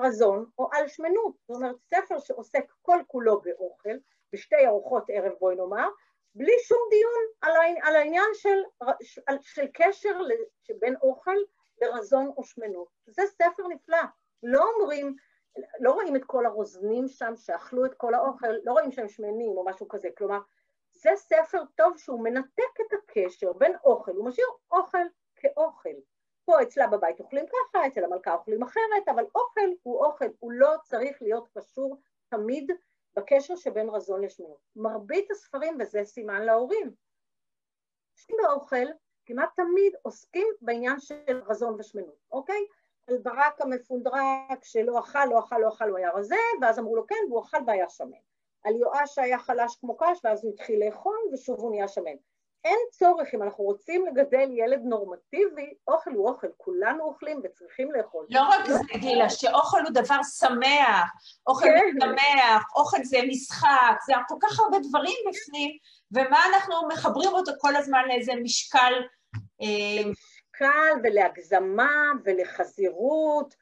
רזון 0.00 0.46
או 0.58 0.68
על 0.72 0.88
שמנות. 0.88 1.34
זאת 1.48 1.56
אומרת, 1.56 1.76
ספר 1.94 2.18
שעוסק 2.18 2.72
כל 2.82 2.98
כולו 3.06 3.40
באוכל, 3.40 3.96
בשתי 4.32 4.66
ארוחות 4.66 5.04
ערב 5.08 5.32
בואי 5.40 5.56
נאמר, 5.56 5.88
בלי 6.34 6.52
שום 6.62 6.78
דיון 6.90 7.52
על, 7.82 7.96
העניין 7.96 8.30
של, 8.34 8.58
של, 9.02 9.22
של 9.40 9.66
קשר 9.72 10.18
בין 10.80 10.96
אוכל 11.02 11.36
לרזון 11.82 12.32
או 12.36 12.44
שמנות. 12.44 12.88
זה 13.06 13.22
ספר 13.26 13.68
נפלא. 13.68 13.98
לא 14.42 14.64
אומרים, 14.74 15.16
לא 15.80 15.92
רואים 15.92 16.16
את 16.16 16.24
כל 16.24 16.46
הרוזנים 16.46 17.08
שם 17.08 17.36
שאכלו 17.36 17.84
את 17.84 17.94
כל 17.94 18.14
האוכל, 18.14 18.52
לא 18.64 18.72
רואים 18.72 18.92
שהם 18.92 19.08
שמנים 19.08 19.50
או 19.50 19.64
משהו 19.64 19.88
כזה. 19.88 20.08
כלומר, 20.18 20.40
זה 20.90 21.10
ספר 21.16 21.62
טוב 21.74 21.96
שהוא 21.96 22.24
מנתק 22.24 22.80
את 22.80 22.92
הקשר 22.92 23.52
בין 23.52 23.72
אוכל, 23.84 24.12
הוא 24.12 24.28
משאיר 24.28 24.46
אוכל 24.70 25.06
כאוכל. 25.36 25.94
פה 26.44 26.62
אצלה 26.62 26.86
בבית 26.86 27.20
אוכלים 27.20 27.44
ככה, 27.46 27.86
אצל 27.86 28.04
המלכה 28.04 28.34
אוכלים 28.34 28.62
אחרת, 28.62 29.08
אבל 29.08 29.24
אוכל 29.34 29.70
הוא 29.82 30.04
אוכל, 30.04 30.28
הוא 30.38 30.52
לא 30.52 30.74
צריך 30.84 31.22
להיות 31.22 31.48
קשור 31.58 31.96
תמיד 32.28 32.70
בקשר 33.16 33.56
שבין 33.56 33.88
רזון 33.88 34.24
לשמנות. 34.24 34.60
מרבית 34.76 35.30
הספרים, 35.30 35.76
וזה 35.80 36.04
סימן 36.04 36.42
להורים, 36.42 36.94
באוכל 38.42 38.86
כמעט 39.26 39.50
תמיד 39.56 39.94
עוסקים 40.02 40.46
בעניין 40.60 41.00
של 41.00 41.42
רזון 41.46 41.76
ושמנות, 41.78 42.16
אוקיי? 42.32 42.66
על 43.06 43.18
ברק 43.18 43.60
המפונדרק 43.60 44.64
שלא 44.64 44.98
אכל, 44.98 45.24
לא 45.30 45.38
אכל, 45.38 45.58
לא 45.58 45.68
אכל, 45.68 45.88
הוא 45.88 45.98
היה 45.98 46.10
רזה, 46.10 46.36
ואז 46.60 46.78
אמרו 46.78 46.96
לו 46.96 47.06
כן, 47.06 47.14
והוא 47.28 47.42
אכל 47.42 47.56
והיה 47.66 47.88
שמן. 47.88 48.18
על 48.64 48.76
יואש 48.76 49.14
שהיה 49.14 49.38
חלש 49.38 49.76
כמו 49.76 49.96
קש, 49.96 50.20
ואז 50.24 50.44
הוא 50.44 50.52
התחיל 50.52 50.86
לאכול, 50.86 51.16
ושוב 51.32 51.60
הוא 51.60 51.70
נהיה 51.70 51.88
שמן. 51.88 52.16
אין 52.64 52.78
צורך, 52.90 53.34
אם 53.34 53.42
אנחנו 53.42 53.64
רוצים 53.64 54.06
לגדל 54.06 54.48
ילד 54.52 54.80
נורמטיבי, 54.84 55.74
אוכל 55.88 56.10
הוא 56.10 56.28
אוכל, 56.28 56.46
כולנו 56.56 57.04
אוכלים 57.04 57.40
וצריכים 57.44 57.92
לאכול. 57.92 58.26
לא 58.30 58.40
רק 58.40 58.66
זה, 58.66 58.98
גילה, 58.98 59.30
שאוכל 59.30 59.82
הוא 59.82 59.90
דבר 59.90 60.22
שמח, 60.38 61.10
אוכל 61.46 61.66
כן. 61.66 62.06
הוא 62.06 62.12
שמח, 62.12 62.64
אוכל 62.76 63.04
זה 63.04 63.18
משחק, 63.28 63.96
זה 64.06 64.12
כל 64.28 64.36
כך 64.42 64.60
הרבה 64.60 64.78
דברים 64.88 65.16
בפנים, 65.28 65.70
ומה 66.12 66.38
אנחנו 66.54 66.74
מחברים 66.88 67.32
אותו 67.32 67.52
כל 67.58 67.76
הזמן 67.76 68.02
לאיזה 68.08 68.32
משקל... 68.42 68.92
אה, 69.62 70.12
למשקל 70.60 71.00
ולהגזמה 71.02 72.12
ולחזירות 72.24 73.54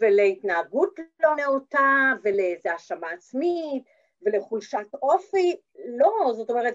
ולהתנהגות 0.00 0.98
לא 1.22 1.36
נאותה 1.36 2.12
ולאיזה 2.24 2.72
האשמה 2.72 3.10
עצמית 3.10 3.84
ולחולשת 4.22 4.94
אופי, 5.02 5.56
לא, 5.98 6.32
זאת 6.32 6.50
אומרת, 6.50 6.74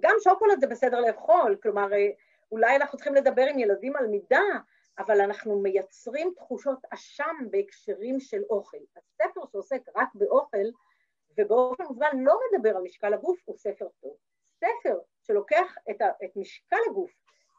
גם 0.00 0.14
שוקולד 0.24 0.60
זה 0.60 0.66
בסדר 0.66 1.00
לאכול, 1.00 1.56
כלומר, 1.62 1.92
אה, 1.92 2.10
אולי 2.52 2.76
אנחנו 2.76 2.98
צריכים 2.98 3.14
לדבר 3.14 3.42
עם 3.42 3.58
ילדים 3.58 3.96
על 3.96 4.06
מידה, 4.06 4.42
אבל 4.98 5.20
אנחנו 5.20 5.60
מייצרים 5.60 6.32
תחושות 6.36 6.78
אשם 6.90 7.36
בהקשרים 7.50 8.20
של 8.20 8.42
אוכל. 8.50 8.76
הספר 8.96 9.40
שעוסק 9.52 9.82
רק 9.96 10.08
באוכל, 10.14 10.66
ובאופן 11.38 11.84
מובן 11.84 12.18
לא 12.18 12.38
מדבר 12.52 12.76
על 12.76 12.82
משקל 12.82 13.14
הגוף, 13.14 13.40
הוא 13.44 13.56
ספר 13.56 13.86
טוב. 14.00 14.16
ספר 14.56 14.98
שלוקח 15.22 15.74
את, 15.90 16.00
ה, 16.00 16.08
את 16.24 16.36
משקל 16.36 16.76
הגוף 16.90 17.10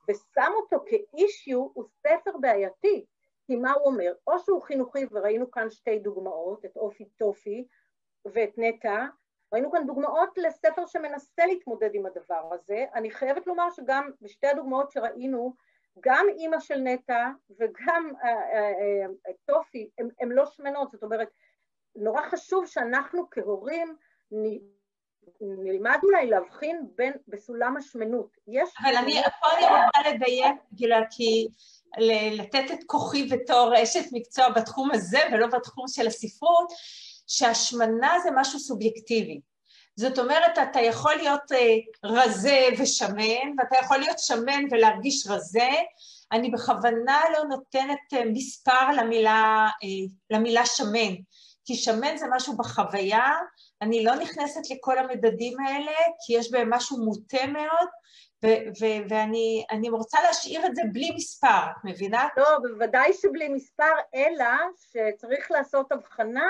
ושם 0.09 0.51
אותו 0.55 0.85
כאישיו, 0.85 1.67
הוא 1.73 1.85
ספר 2.07 2.37
בעייתי. 2.41 3.05
כי 3.45 3.55
מה 3.55 3.71
הוא 3.71 3.85
אומר? 3.85 4.13
או 4.27 4.39
שהוא 4.39 4.61
חינוכי, 4.61 5.05
וראינו 5.11 5.51
כאן 5.51 5.69
שתי 5.69 5.99
דוגמאות, 5.99 6.65
את 6.65 6.77
אופי 6.77 7.05
טופי 7.05 7.67
ואת 8.25 8.53
נטע, 8.57 9.05
ראינו 9.53 9.71
כאן 9.71 9.87
דוגמאות 9.87 10.37
לספר 10.37 10.85
שמנסה 10.85 11.45
להתמודד 11.45 11.89
עם 11.93 12.05
הדבר 12.05 12.49
הזה. 12.51 12.85
אני 12.95 13.11
חייבת 13.11 13.47
לומר 13.47 13.69
שגם 13.71 14.09
בשתי 14.21 14.47
הדוגמאות 14.47 14.91
שראינו, 14.91 15.53
גם 15.99 16.25
אימא 16.37 16.59
של 16.59 16.77
נטע 16.77 17.29
וגם 17.59 18.11
אה, 18.23 18.29
אה, 18.29 19.05
אה, 19.27 19.33
טופי, 19.45 19.89
הן 20.19 20.29
לא 20.29 20.45
שמנות, 20.45 20.91
זאת 20.91 21.03
אומרת, 21.03 21.27
נורא 21.95 22.21
חשוב 22.21 22.65
שאנחנו 22.65 23.29
כהורים 23.31 23.95
נלמד 25.41 25.97
אולי 26.03 26.27
להבחין 26.27 26.87
בין, 26.95 27.13
בסולם 27.27 27.77
השמנות. 27.77 28.37
יש... 28.47 28.69
אבל 28.83 28.95
אני, 28.95 29.21
פה 29.41 29.47
אני 29.57 29.65
רוצה 29.65 30.09
לדייק, 30.09 30.55
גילה, 30.73 30.99
כי 31.09 31.47
לתת 32.37 32.71
את 32.73 32.83
כוחי 32.85 33.27
בתור 33.27 33.73
אשת 33.83 34.05
מקצוע 34.11 34.49
בתחום 34.49 34.91
הזה 34.91 35.19
ולא 35.33 35.47
בתחום 35.47 35.87
של 35.87 36.07
הספרות, 36.07 36.71
שהשמנה 37.27 38.15
זה 38.23 38.29
משהו 38.35 38.59
סובייקטיבי. 38.59 39.41
זאת 39.95 40.19
אומרת, 40.19 40.57
אתה 40.57 40.81
יכול 40.81 41.15
להיות 41.15 41.51
אה, 41.51 41.75
רזה 42.03 42.67
ושמן, 42.79 43.53
ואתה 43.57 43.75
יכול 43.81 43.97
להיות 43.97 44.19
שמן 44.19 44.63
ולהרגיש 44.71 45.27
רזה. 45.29 45.69
אני 46.31 46.51
בכוונה 46.51 47.21
לא 47.33 47.43
נותנת 47.43 48.13
אה, 48.13 48.25
מספר 48.25 48.91
למילה, 48.97 49.67
אה, 49.83 49.87
למילה 50.29 50.65
שמן, 50.65 51.15
כי 51.65 51.75
שמן 51.75 52.17
זה 52.17 52.25
משהו 52.31 52.57
בחוויה, 52.57 53.31
אני 53.81 54.03
לא 54.03 54.15
נכנסת 54.15 54.69
לכל 54.69 54.97
המדדים 54.97 55.59
האלה, 55.59 55.91
כי 56.25 56.33
יש 56.37 56.51
בהם 56.51 56.73
משהו 56.73 56.97
מוטה 57.05 57.47
מאוד, 57.47 57.87
ואני 59.09 59.89
רוצה 59.89 60.17
להשאיר 60.23 60.65
את 60.65 60.75
זה 60.75 60.81
בלי 60.93 61.11
מספר, 61.15 61.63
את 61.71 61.83
מבינה? 61.83 62.27
לא, 62.37 62.49
בוודאי 62.61 63.13
שבלי 63.13 63.47
מספר, 63.47 63.93
אלא 64.15 64.45
שצריך 64.91 65.51
לעשות 65.51 65.91
הבחנה 65.91 66.45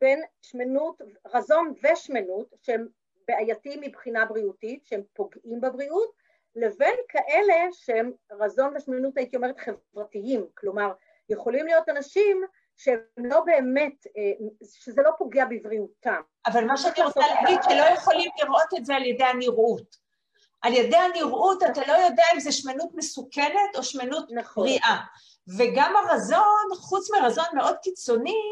בין 0.00 0.22
שמנות, 0.42 1.00
רזון 1.26 1.74
ושמנות, 1.82 2.54
שהם 2.62 2.86
בעייתיים 3.28 3.80
מבחינה 3.80 4.24
בריאותית, 4.24 4.86
שהם 4.86 5.02
פוגעים 5.12 5.60
בבריאות, 5.60 6.12
לבין 6.56 6.94
כאלה 7.08 7.54
שהם 7.72 8.12
רזון 8.32 8.76
ושמנות, 8.76 9.16
הייתי 9.16 9.36
אומרת, 9.36 9.56
חברתיים. 9.58 10.46
כלומר, 10.54 10.92
יכולים 11.28 11.66
להיות 11.66 11.88
אנשים 11.88 12.42
שהם 12.76 13.00
לא 13.16 13.40
באמת, 13.40 14.06
אה, 14.16 14.46
שזה 14.62 15.02
לא 15.02 15.10
פוגע 15.18 15.44
בבריאותם. 15.44 16.20
אבל 16.46 16.64
מה 16.64 16.76
שאני 16.76 17.02
רוצה 17.04 17.20
להגיד, 17.20 17.60
שלא 17.62 17.84
יכולים 17.94 18.30
לראות 18.42 18.68
את 18.78 18.86
זה 18.86 18.94
על 18.94 19.06
ידי 19.06 19.24
הנראות. 19.24 19.96
על 20.62 20.72
ידי 20.74 20.96
הנראות 20.96 21.62
אתה 21.62 21.80
לא 21.88 21.92
יודע 21.92 22.22
אם 22.34 22.40
זה 22.40 22.52
שמנות 22.52 22.90
מסוכנת 22.94 23.76
או 23.76 23.82
שמנות 23.82 24.28
נכון. 24.30 24.64
בריאה. 24.64 24.96
וגם 25.58 25.94
הרזון, 25.96 26.68
חוץ 26.74 27.10
מרזון 27.10 27.44
מאוד 27.54 27.76
קיצוני. 27.82 28.42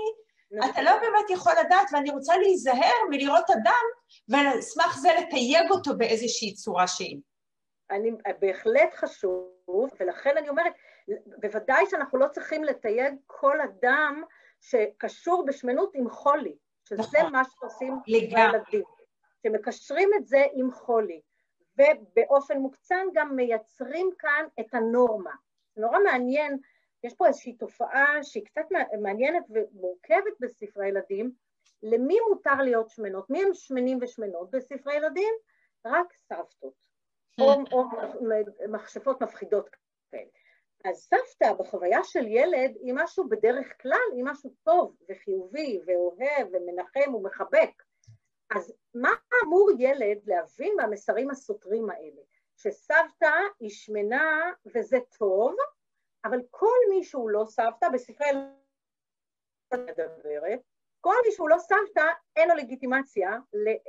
אתה 0.70 0.82
לא 0.82 0.90
באמת 1.00 1.30
יכול 1.30 1.52
לדעת, 1.60 1.88
ואני 1.92 2.10
רוצה 2.10 2.36
להיזהר 2.36 2.94
מלראות 3.10 3.50
אדם, 3.50 3.84
ולסמך 4.28 4.98
זה 4.98 5.08
לתייג 5.18 5.70
אותו 5.70 5.96
באיזושהי 5.96 6.54
צורה 6.54 6.86
שהיא. 6.86 7.20
אני, 7.90 8.10
בהחלט 8.40 8.94
חשוב, 8.94 9.90
ולכן 10.00 10.36
אני 10.36 10.48
אומרת, 10.48 10.72
בוודאי 11.40 11.84
שאנחנו 11.90 12.18
לא 12.18 12.28
צריכים 12.28 12.64
לתייג 12.64 13.14
כל 13.26 13.60
אדם 13.60 14.22
שקשור 14.60 15.44
בשמנות 15.46 15.90
עם 15.94 16.10
חולי, 16.10 16.56
שזה 16.84 17.18
נכון. 17.18 17.32
מה 17.32 17.42
שעושים 17.44 17.94
לילדים, 18.06 18.82
שמקשרים 19.42 20.10
את 20.16 20.26
זה 20.26 20.44
עם 20.54 20.72
חולי, 20.72 21.20
ובאופן 21.78 22.58
מוקצן 22.58 23.06
גם 23.14 23.36
מייצרים 23.36 24.10
כאן 24.18 24.44
את 24.60 24.74
הנורמה. 24.74 25.32
נורא 25.76 25.98
מעניין 26.04 26.58
יש 27.04 27.14
פה 27.14 27.26
איזושהי 27.26 27.52
תופעה 27.52 28.22
שהיא 28.22 28.44
קצת 28.44 28.66
מעניינת 29.02 29.44
ומורכבת 29.50 30.32
בספרי 30.40 30.88
ילדים, 30.88 31.32
למי 31.82 32.16
מותר 32.28 32.62
להיות 32.62 32.90
שמנות? 32.90 33.30
מי 33.30 33.42
הם 33.42 33.54
שמנים 33.54 33.98
ושמנות 34.02 34.50
בספרי 34.50 34.96
ילדים? 34.96 35.34
רק 35.86 36.12
סבתות, 36.12 36.88
או, 37.40 37.52
או 37.72 37.84
מכשפות 38.68 39.22
מפחידות 39.22 39.68
כאלה. 40.10 40.22
אז 40.84 40.96
סבתא 40.96 41.52
בחוויה 41.52 42.04
של 42.04 42.26
ילד 42.26 42.76
היא 42.80 42.94
משהו 42.96 43.28
בדרך 43.28 43.82
כלל, 43.82 44.08
היא 44.16 44.24
משהו 44.24 44.54
טוב 44.64 44.96
וחיובי 45.08 45.80
ואוהב 45.86 46.48
ומנחם 46.52 47.14
ומחבק. 47.14 47.82
אז 48.50 48.72
מה 48.94 49.10
אמור 49.44 49.70
ילד 49.78 50.18
להבין 50.26 50.74
מהמסרים 50.76 51.30
הסותרים 51.30 51.90
האלה? 51.90 52.22
שסבתא 52.56 53.32
היא 53.60 53.70
שמנה 53.70 54.52
וזה 54.74 54.98
טוב, 55.18 55.54
אבל 56.24 56.38
כל 56.50 56.76
מי 56.90 57.04
שהוא 57.04 57.30
לא 57.30 57.44
סבתא, 57.44 57.88
בספרי 57.88 58.26
מדברת, 59.74 60.60
כל 61.00 61.14
מי 61.26 61.32
שהוא 61.32 61.48
לא 61.48 61.58
סבתא, 61.58 62.12
אין 62.36 62.48
לו 62.48 62.54
לגיטימציה, 62.54 63.30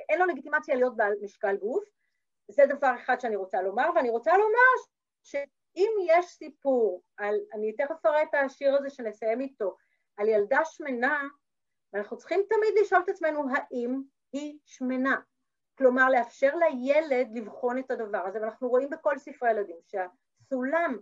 אין 0.10 0.20
לו 0.20 0.26
לגיטימציה 0.26 0.76
להיות 0.76 0.96
בעל 0.98 1.14
משקל 1.22 1.56
גוף. 1.56 1.84
זה 2.52 2.66
דבר 2.66 2.92
אחד 2.96 3.20
שאני 3.20 3.36
רוצה 3.36 3.62
לומר, 3.62 3.90
ואני 3.96 4.10
רוצה 4.10 4.32
לומר 4.32 4.84
שאם 5.24 5.92
יש 6.08 6.26
סיפור 6.26 7.04
על, 7.18 7.36
אני 7.54 7.74
תכף 7.74 8.06
אראה 8.06 8.24
את 8.24 8.34
השיר 8.34 8.76
הזה 8.76 8.90
שנסיים 8.90 9.42
איתו, 9.42 9.76
על 10.18 10.28
ילדה 10.28 10.60
שמנה, 10.66 11.24
ואנחנו 11.94 12.18
צריכים 12.18 12.42
תמיד 12.50 12.74
לשאול 12.82 13.02
את 13.04 13.10
עצמנו 13.10 13.44
האם 13.56 14.02
היא 14.32 14.60
שמנה. 14.66 15.16
כלומר, 15.78 16.10
לאפשר 16.10 16.56
לילד 16.56 17.28
לבחון 17.34 17.78
את 17.78 17.92
הדבר 17.92 18.26
הזה, 18.28 18.42
ואנחנו 18.42 18.70
רואים 18.70 18.90
בכל 18.90 19.18
ספרי 19.18 19.50
הילדים 19.50 19.78
שהסולם 19.88 20.98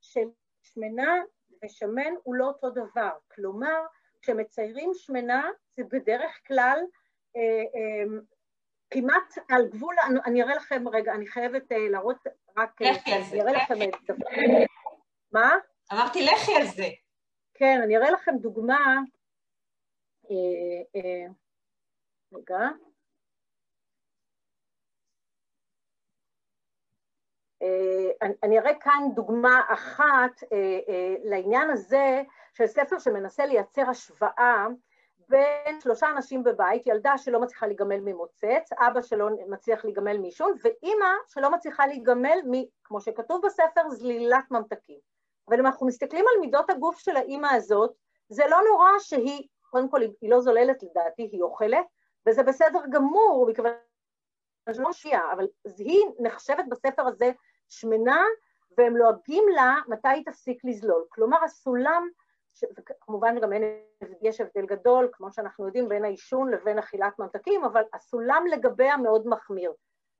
של 0.00 0.28
שמנה 0.74 1.22
ושמן 1.64 2.14
הוא 2.22 2.34
לא 2.34 2.44
אותו 2.44 2.70
דבר. 2.70 3.10
כלומר, 3.34 3.80
כשמציירים 4.22 4.90
שמנה 4.94 5.50
זה 5.76 5.82
בדרך 5.84 6.40
כלל 6.46 6.78
אה, 7.36 7.40
אה, 7.40 8.18
כמעט 8.90 9.34
על 9.48 9.68
גבול, 9.68 9.96
אני 10.26 10.42
אראה 10.42 10.54
לכם, 10.54 10.88
רגע, 10.88 11.14
אני 11.14 11.26
חייבת 11.26 11.72
אה, 11.72 11.88
להראות 11.90 12.16
רק... 12.56 12.82
לכי 12.82 13.12
על 13.12 13.22
זה. 13.22 13.36
אני 13.36 13.42
אראה 13.42 13.52
לכם 13.52 13.74
את... 13.82 14.10
מה? 15.32 15.54
אמרתי 15.92 16.26
לכי 16.26 16.54
על 16.54 16.66
זה. 16.66 16.88
כן, 17.54 17.80
אני 17.84 17.96
אראה 17.96 18.10
לכם 18.10 18.36
דוגמה. 18.36 19.00
רגע. 22.32 22.68
אני 28.42 28.58
אראה 28.58 28.74
כאן 28.74 29.02
דוגמה 29.14 29.62
אחת 29.68 30.40
לעניין 31.24 31.70
הזה 31.70 32.22
של 32.54 32.66
ספר 32.66 32.98
שמנסה 32.98 33.46
לייצר 33.46 33.90
השוואה 33.90 34.66
בין 35.28 35.80
שלושה 35.80 36.10
אנשים 36.10 36.44
בבית, 36.44 36.86
ילדה 36.86 37.18
שלא 37.18 37.40
מצליחה 37.40 37.66
להיגמל 37.66 38.00
ממוצץ, 38.00 38.72
אבא 38.78 39.02
שלא 39.02 39.28
מצליח 39.48 39.84
להיגמל 39.84 40.18
מעישון, 40.18 40.52
ואימא 40.62 41.08
שלא 41.26 41.50
מצליחה 41.50 41.86
להיגמל 41.86 42.38
מ, 42.50 42.52
כמו 42.84 43.00
שכתוב 43.00 43.46
בספר, 43.46 43.90
זלילת 43.90 44.44
ממתקים. 44.50 44.98
אבל 45.48 45.58
אם 45.60 45.66
אנחנו 45.66 45.86
מסתכלים 45.86 46.24
על 46.34 46.40
מידות 46.40 46.70
הגוף 46.70 46.98
של 46.98 47.16
האימא 47.16 47.46
הזאת, 47.46 47.92
זה 48.28 48.44
לא 48.48 48.58
נורא 48.70 48.88
שהיא, 48.98 49.48
קודם 49.70 49.88
כל 49.88 50.00
היא 50.20 50.30
לא 50.30 50.40
זוללת 50.40 50.82
לדעתי, 50.82 51.28
היא 51.32 51.42
אוכלת, 51.42 51.86
וזה 52.26 52.42
בסדר 52.42 52.80
גמור, 52.90 53.46
מכיוון 53.50 53.72
שזה 54.72 54.82
לא 54.82 54.88
משפיע, 54.88 55.20
אבל 55.32 55.46
היא 55.78 56.04
נחשבת 56.18 56.64
בספר 56.70 57.06
הזה 57.06 57.30
שמנה, 57.68 58.24
והם 58.78 58.96
לועגים 58.96 59.44
לה 59.54 59.74
מתי 59.88 60.08
היא 60.08 60.24
תפסיק 60.24 60.64
לזלול. 60.64 61.04
כלומר, 61.08 61.44
הסולם 61.44 62.08
כמובן 63.00 63.40
גם 63.40 63.52
אין, 63.52 63.62
יש 64.22 64.40
הבדל 64.40 64.66
גדול, 64.66 65.08
כמו 65.12 65.32
שאנחנו 65.32 65.66
יודעים, 65.66 65.88
בין 65.88 66.04
העישון 66.04 66.50
לבין 66.50 66.78
אכילת 66.78 67.18
ממתקים, 67.18 67.64
אבל 67.64 67.82
הסולם 67.92 68.44
לגביה 68.50 68.96
מאוד 68.96 69.26
מחמיר. 69.26 69.72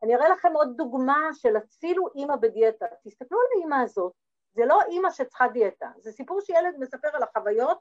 אני 0.03 0.15
אראה 0.17 0.29
לכם 0.29 0.53
עוד 0.53 0.77
דוגמה 0.77 1.29
של 1.33 1.57
הצילו 1.57 2.09
אימא 2.15 2.37
בדיאטה. 2.37 2.87
תסתכלו 3.05 3.39
על 3.39 3.47
האימא 3.59 3.83
הזאת, 3.83 4.13
זה 4.53 4.67
לא 4.67 4.83
אימא 4.83 5.11
שצריכה 5.11 5.49
דיאטה, 5.49 5.91
זה 5.99 6.13
סיפור 6.13 6.41
שילד 6.41 6.75
מספר 6.79 7.09
על 7.13 7.23
החוויות, 7.23 7.79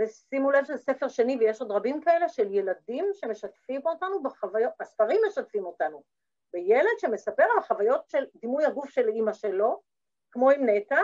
ושימו 0.00 0.50
לב 0.50 0.64
שזה 0.64 0.78
ספר 0.78 1.08
שני 1.08 1.36
ויש 1.40 1.60
עוד 1.60 1.70
רבים 1.70 2.00
כאלה 2.00 2.28
של 2.28 2.54
ילדים 2.54 3.06
שמשתפים 3.12 3.80
אותנו 3.84 4.22
בחוויות, 4.22 4.72
הספרים 4.80 5.20
משתפים 5.26 5.64
אותנו, 5.66 6.02
בילד 6.52 6.98
שמספר 6.98 7.42
על 7.42 7.58
החוויות 7.58 8.08
של 8.08 8.24
דימוי 8.40 8.64
הגוף 8.64 8.90
של 8.90 9.08
אימא 9.08 9.32
שלו, 9.32 9.80
כמו 10.32 10.50
עם 10.50 10.68
נטע, 10.68 11.00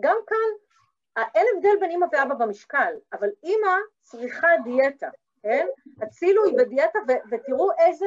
גם 0.00 0.16
כאן 0.26 1.24
אין 1.34 1.46
הבדל 1.56 1.80
בין 1.80 1.90
אימא 1.90 2.06
ואבא 2.12 2.34
במשקל, 2.34 2.94
אבל 3.12 3.28
אימא 3.42 3.76
צריכה 4.00 4.48
דיאטה, 4.64 5.08
כן? 5.42 5.66
הצילו 6.02 6.44
היא 6.44 6.58
בדיאטה 6.58 6.98
ותראו 7.30 7.70
איזה, 7.78 8.06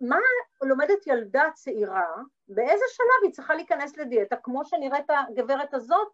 מה 0.00 0.18
לומדת 0.62 1.06
ילדה 1.06 1.44
צעירה, 1.54 2.14
באיזה 2.48 2.84
שלב 2.88 3.22
היא 3.22 3.32
צריכה 3.32 3.54
להיכנס 3.54 3.96
לדיאטה, 3.96 4.36
כמו 4.36 4.64
שנראית 4.64 5.10
הגברת 5.10 5.74
הזאת, 5.74 6.08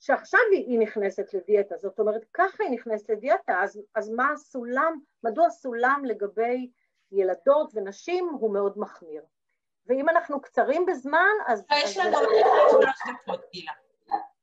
שעכשיו 0.00 0.40
היא 0.52 0.78
נכנסת 0.78 1.34
לדיאטה, 1.34 1.76
זאת 1.76 1.98
אומרת 1.98 2.24
ככה 2.34 2.64
היא 2.64 2.72
נכנסת 2.72 3.10
לדיאטה, 3.10 3.62
אז, 3.62 3.80
אז 3.94 4.10
מה 4.10 4.32
הסולם, 4.32 4.98
מדוע 5.24 5.46
הסולם 5.46 6.02
לגבי 6.04 6.70
ילדות 7.12 7.70
ונשים 7.74 8.28
הוא 8.40 8.52
מאוד 8.54 8.78
מחמיר. 8.78 9.22
ואם 9.86 10.08
אנחנו 10.08 10.40
קצרים 10.40 10.86
בזמן, 10.86 11.34
אז... 11.46 11.64
יש 11.72 11.96
לנו 11.96 12.18
עוד 12.18 12.28
שלוש 12.70 13.14
דקות, 13.22 13.40
גילה. 13.52 13.72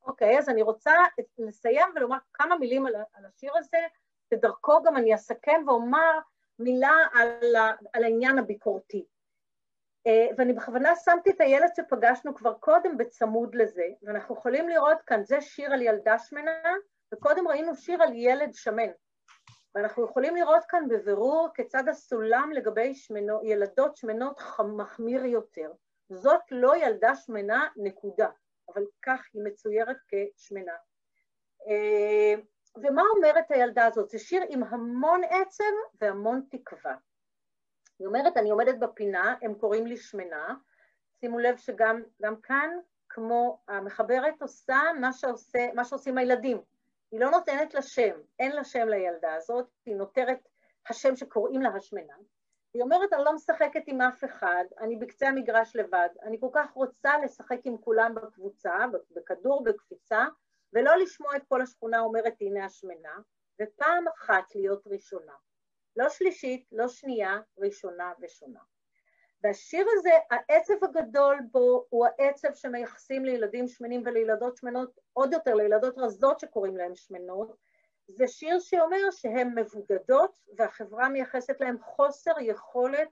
אוקיי, 0.04 0.40
אז 0.40 0.50
אני 0.50 0.62
רוצה 0.62 0.94
לסיים 1.38 1.86
ולומר 1.96 2.18
כמה 2.34 2.58
מילים 2.58 2.86
על, 2.86 2.96
על 3.14 3.26
השיר 3.26 3.52
הזה, 3.58 3.78
ודרכו 4.34 4.82
גם 4.84 4.98
אני 4.98 5.16
אסכם 5.16 5.64
ואומר 5.68 6.20
מילה 6.60 6.96
על, 7.14 7.56
על 7.94 8.04
העניין 8.04 8.40
הביקורתי. 8.40 9.06
אה, 10.08 10.28
ואני 10.38 10.54
בכוונה 10.54 10.96
שמתי 10.96 11.30
את 11.30 11.42
הילד 11.42 11.70
שפגשנו 11.76 12.36
כבר 12.36 12.54
קודם 12.54 12.98
בצמוד 12.98 13.56
לזה, 13.56 13.86
ואנחנו 14.04 14.36
יכולים 14.36 14.70
לראות 14.70 15.02
כאן, 15.06 15.24
זה 15.24 15.42
שיר 15.42 15.74
על 15.74 15.82
ילדה 15.82 16.20
שמנה, 16.20 16.74
וקודם 17.14 17.48
ראינו 17.48 17.76
שיר 17.76 18.04
על 18.04 18.14
ילד 18.14 18.54
שמן. 18.54 18.90
ואנחנו 19.76 20.06
יכולים 20.06 20.36
לראות 20.36 20.64
כאן 20.68 20.88
בבירור 20.90 21.50
כיצד 21.54 21.88
הסולם 21.90 22.52
לגבי 22.54 22.96
שמנו, 22.96 23.40
ילדות 23.44 23.96
שמנות 23.96 24.42
מחמיר 24.78 25.26
יותר. 25.26 25.72
זאת 26.10 26.42
לא 26.52 26.78
ילדה 26.78 27.16
שמנה, 27.16 27.68
נקודה. 27.76 28.30
אבל 28.74 28.84
כך 29.02 29.26
היא 29.34 29.42
מצוירת 29.46 29.98
כשמנה. 30.08 30.74
אה, 31.68 32.42
ומה 32.76 33.02
אומרת 33.16 33.52
הילדה 33.52 33.86
הזאת? 33.86 34.10
זה 34.10 34.20
שיר 34.20 34.44
עם 34.50 34.64
המון 34.64 35.22
עצב 35.24 35.64
והמון 36.02 36.42
תקווה. 36.52 36.96
היא 38.00 38.08
אומרת, 38.08 38.38
אני 38.38 38.50
עומדת 38.50 38.80
בפינה, 38.80 39.36
הם 39.42 39.54
קוראים 39.54 39.88
לי 39.88 39.98
שמנה, 39.98 40.56
שימו 41.20 41.40
לב 41.40 41.58
שגם 41.58 42.02
כאן, 42.44 42.70
כמו 43.10 43.60
המחברת 43.68 44.42
עושה 44.42 44.80
מה, 45.00 45.14
שעושה, 45.14 45.68
מה 45.74 45.86
שעושים 45.86 46.18
הילדים, 46.18 46.62
היא 47.12 47.20
לא 47.20 47.32
נותנת 47.32 47.74
לה 47.74 47.82
שם, 47.82 48.20
אין 48.40 48.52
לה 48.52 48.64
שם 48.64 48.88
לילדה 48.88 49.34
הזאת, 49.34 49.66
היא 49.86 49.96
נותרת 49.96 50.48
השם 50.90 51.16
שקוראים 51.16 51.62
לה 51.62 51.70
השמנה, 51.70 52.16
היא 52.76 52.82
אומרת, 52.82 53.14
אני 53.14 53.24
לא 53.24 53.34
משחקת 53.34 53.84
עם 53.88 54.02
אף 54.02 54.24
אחד, 54.24 54.66
אני 54.80 54.96
בקצה 54.96 55.28
המגרש 55.28 55.76
לבד, 55.76 56.10
אני 56.24 56.40
כל 56.40 56.50
כך 56.54 56.72
רוצה 56.72 57.18
לשחק 57.24 57.60
עם 57.64 57.78
כולם 57.78 58.16
בקבוצה, 58.16 58.76
בכדור, 59.16 59.64
בקפיצה, 59.64 60.26
ולא 60.74 60.96
לשמוע 60.96 61.36
את 61.36 61.42
כל 61.48 61.62
השכונה 61.62 62.00
אומרת, 62.00 62.34
הנה 62.42 62.66
השמנה, 62.66 63.18
ופעם 63.62 64.08
אחת 64.08 64.56
להיות 64.56 64.88
ראשונה. 64.88 65.34
לא 65.96 66.10
שלישית, 66.10 66.66
לא 66.72 66.88
שנייה, 66.88 67.40
ראשונה 67.58 68.14
ושונה. 68.22 68.60
והשיר 69.44 69.86
הזה, 69.92 70.10
העצב 70.32 70.84
הגדול 70.84 71.40
בו 71.52 71.86
הוא 71.90 72.06
העצב 72.06 72.54
שמייחסים 72.54 73.26
לילדים 73.26 73.68
שמנים 73.68 74.02
ולילדות 74.06 74.58
שמנות, 74.58 75.00
עוד 75.14 75.34
יותר 75.34 75.54
לילדות 75.54 75.98
רזות 75.98 76.40
שקוראים 76.40 76.78
להן 76.78 76.96
שמנות, 76.96 77.56
זה 78.08 78.28
שיר 78.28 78.60
שאומר 78.60 79.12
שהן 79.12 79.60
מבודדות 79.60 80.32
והחברה 80.58 81.10
מייחסת 81.10 81.62
להן 81.62 81.78
חוסר 81.82 82.32
יכולת 82.42 83.10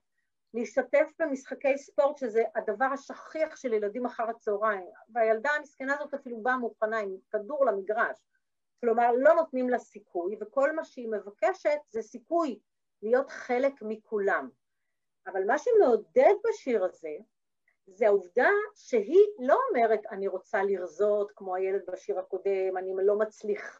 להשתתף 0.54 1.12
במשחקי 1.20 1.78
ספורט, 1.78 2.18
שזה 2.18 2.44
הדבר 2.56 2.86
השכיח 2.86 3.56
של 3.56 3.74
ילדים 3.74 4.06
אחר 4.06 4.30
הצהריים, 4.30 4.90
והילדה 5.14 5.50
המסכנה 5.52 5.94
הזאת 5.94 6.14
אפילו 6.14 6.42
באה 6.42 6.58
מוכנה 6.58 7.00
עם 7.00 7.16
כדור 7.32 7.66
למגרש, 7.66 8.18
כלומר 8.82 9.12
לא 9.12 9.34
נותנים 9.34 9.70
לה 9.70 9.80
סיכוי, 9.80 10.38
וכל 10.42 10.76
מה 10.76 10.84
שהיא 10.86 11.10
מבקשת 11.12 11.80
זה 11.90 12.02
סיכוי 12.02 12.60
להיות 13.04 13.30
חלק 13.30 13.74
מכולם. 13.82 14.50
אבל 15.28 15.46
מה 15.48 15.58
שמעודד 15.58 16.34
בשיר 16.50 16.84
הזה, 16.84 17.16
זה 17.88 18.08
העובדה 18.08 18.50
שהיא 18.76 19.26
לא 19.40 19.60
אומרת 19.70 20.00
אני 20.12 20.28
רוצה 20.28 20.64
לרזות 20.64 21.32
כמו 21.36 21.56
הילד 21.56 21.82
בשיר 21.88 22.20
הקודם, 22.20 22.78
אני 22.78 22.94
לא 23.06 23.18
מצליחה 23.18 23.80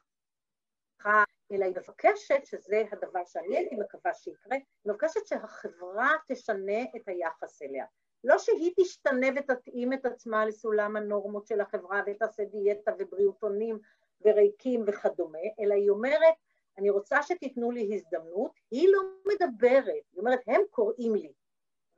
אלא 1.52 1.66
היא 1.66 1.74
מבקשת, 1.78 2.46
שזה 2.46 2.84
הדבר 2.92 3.26
שאני 3.26 3.58
הייתי 3.58 3.76
מקווה 3.76 4.14
שיקרה, 4.14 4.56
היא 4.56 4.64
מבקשת 4.86 5.28
שהחברה 5.28 6.12
תשנה 6.28 6.82
את 6.96 7.08
היחס 7.08 7.62
אליה. 7.62 7.86
לא 8.24 8.38
שהיא 8.38 8.74
תשתנה 8.80 9.28
ותתאים 9.36 9.94
את 9.94 10.06
עצמה 10.06 10.46
לסולם 10.46 10.96
הנורמות 10.96 11.48
של 11.48 11.62
החברה 11.62 12.02
ותעשה 12.08 12.44
דיאטה 12.46 12.92
ובריאותונים 13.00 13.80
וריקים 14.26 14.84
וכדומה, 14.88 15.40
אלא 15.60 15.74
היא 15.74 15.90
אומרת, 15.90 16.36
אני 16.78 16.90
רוצה 16.90 17.24
שתיתנו 17.24 17.72
לי 17.72 17.96
הזדמנות, 17.96 18.52
היא 18.72 18.90
לא 18.92 19.00
מדברת, 19.26 20.04
היא 20.12 20.20
אומרת, 20.20 20.40
הם 20.48 20.62
קוראים 20.72 21.16
לי, 21.16 21.34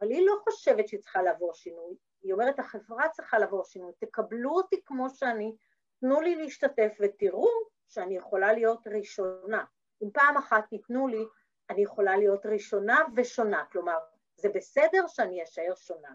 אבל 0.01 0.09
היא 0.09 0.25
לא 0.25 0.35
חושבת 0.43 0.87
שהיא 0.87 0.99
צריכה 0.99 1.21
לעבור 1.21 1.53
שינוי, 1.53 1.95
היא 2.21 2.33
אומרת, 2.33 2.59
החברה 2.59 3.09
צריכה 3.09 3.39
לעבור 3.39 3.63
שינוי, 3.63 3.91
תקבלו 3.99 4.51
אותי 4.51 4.81
כמו 4.85 5.09
שאני, 5.09 5.55
תנו 5.99 6.21
לי 6.21 6.35
להשתתף 6.35 6.97
ותראו 6.99 7.49
שאני 7.87 8.17
יכולה 8.17 8.53
להיות 8.53 8.87
ראשונה. 8.87 9.63
אם 10.03 10.09
פעם 10.13 10.37
אחת 10.37 10.71
ייתנו 10.71 11.07
לי, 11.07 11.25
אני 11.69 11.83
יכולה 11.83 12.17
להיות 12.17 12.45
ראשונה 12.45 12.99
ושונה. 13.15 13.63
כלומר, 13.71 13.97
זה 14.35 14.49
בסדר 14.49 15.07
שאני 15.07 15.43
אשאר 15.43 15.75
שונה. 15.75 16.09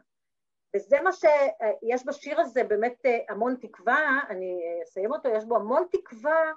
וזה 0.77 1.01
מה 1.01 1.11
שיש 1.13 2.07
בשיר 2.07 2.41
הזה 2.41 2.65
באמת 2.65 3.07
אה, 3.07 3.19
המון 3.29 3.57
תקווה, 3.61 4.21
אני 4.29 4.61
אסיים 4.83 5.13
אותו, 5.13 5.29
יש 5.29 5.45
בו 5.45 5.57
המון 5.57 5.87
תקווה, 5.91 6.53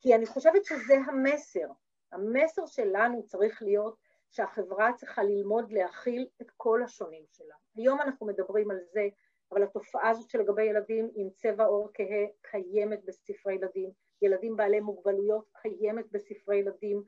כי 0.00 0.14
אני 0.14 0.26
חושבת 0.26 0.64
שזה 0.64 0.94
המסר. 1.06 1.66
המסר 2.12 2.66
שלנו 2.66 3.26
צריך 3.26 3.62
להיות 3.62 3.96
שהחברה 4.30 4.92
צריכה 4.92 5.22
ללמוד 5.22 5.72
להכיל 5.72 6.26
את 6.42 6.50
כל 6.56 6.82
השונים 6.82 7.24
שלה. 7.32 7.54
היום 7.76 8.00
אנחנו 8.00 8.26
מדברים 8.26 8.70
על 8.70 8.78
זה, 8.92 9.08
אבל 9.52 9.62
התופעה 9.62 10.10
הזאת 10.10 10.30
שלגבי 10.30 10.64
ילדים 10.64 11.10
עם 11.14 11.30
צבע 11.30 11.64
עור 11.64 11.90
כהה 11.94 12.26
קיימת 12.42 13.04
בספרי 13.04 13.54
ילדים, 13.54 13.90
ילדים 14.22 14.56
בעלי 14.56 14.80
מוגבלויות 14.80 15.44
קיימת 15.62 16.04
בספרי 16.12 16.56
ילדים, 16.56 17.02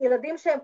ילדים 0.00 0.38
שהם 0.38 0.58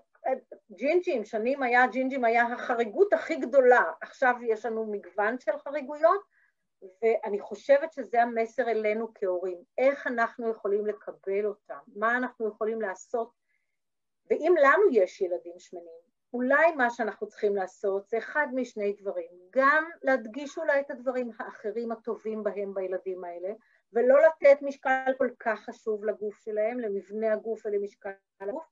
ג'ינג'ים, 0.73 1.25
שנים 1.25 1.63
היה, 1.63 1.87
ג'ינג'ים 1.87 2.25
היה 2.25 2.47
החריגות 2.47 3.13
הכי 3.13 3.37
גדולה, 3.37 3.83
עכשיו 4.01 4.35
יש 4.43 4.67
לנו 4.67 4.87
מגוון 4.93 5.39
של 5.39 5.59
חריגויות, 5.59 6.21
ואני 6.83 7.41
חושבת 7.41 7.93
שזה 7.93 8.22
המסר 8.22 8.68
אלינו 8.68 9.14
כהורים, 9.14 9.59
איך 9.79 10.07
אנחנו 10.07 10.51
יכולים 10.51 10.87
לקבל 10.87 11.47
אותם, 11.47 11.79
מה 11.97 12.16
אנחנו 12.16 12.49
יכולים 12.49 12.81
לעשות, 12.81 13.31
ואם 14.31 14.55
לנו 14.62 14.83
יש 14.93 15.20
ילדים 15.20 15.59
שמנים, 15.59 16.09
אולי 16.33 16.72
מה 16.72 16.91
שאנחנו 16.91 17.26
צריכים 17.26 17.57
לעשות 17.57 18.09
זה 18.09 18.18
אחד 18.18 18.47
משני 18.55 18.93
דברים, 18.93 19.31
גם 19.51 19.85
להדגיש 20.03 20.59
אולי 20.59 20.81
את 20.81 20.91
הדברים 20.91 21.31
האחרים 21.39 21.93
הטובים 21.93 22.45
בהם 22.45 22.74
בילדים 22.74 23.24
האלה, 23.24 23.53
ולא 23.93 24.16
לתת 24.20 24.62
משקל 24.62 25.12
כל 25.18 25.31
כך 25.41 25.61
חשוב 25.61 26.05
לגוף 26.05 26.39
שלהם, 26.39 26.81
למבנה 26.81 27.33
הגוף 27.33 27.66
ולמשקל 27.66 28.11
הגוף, 28.41 28.64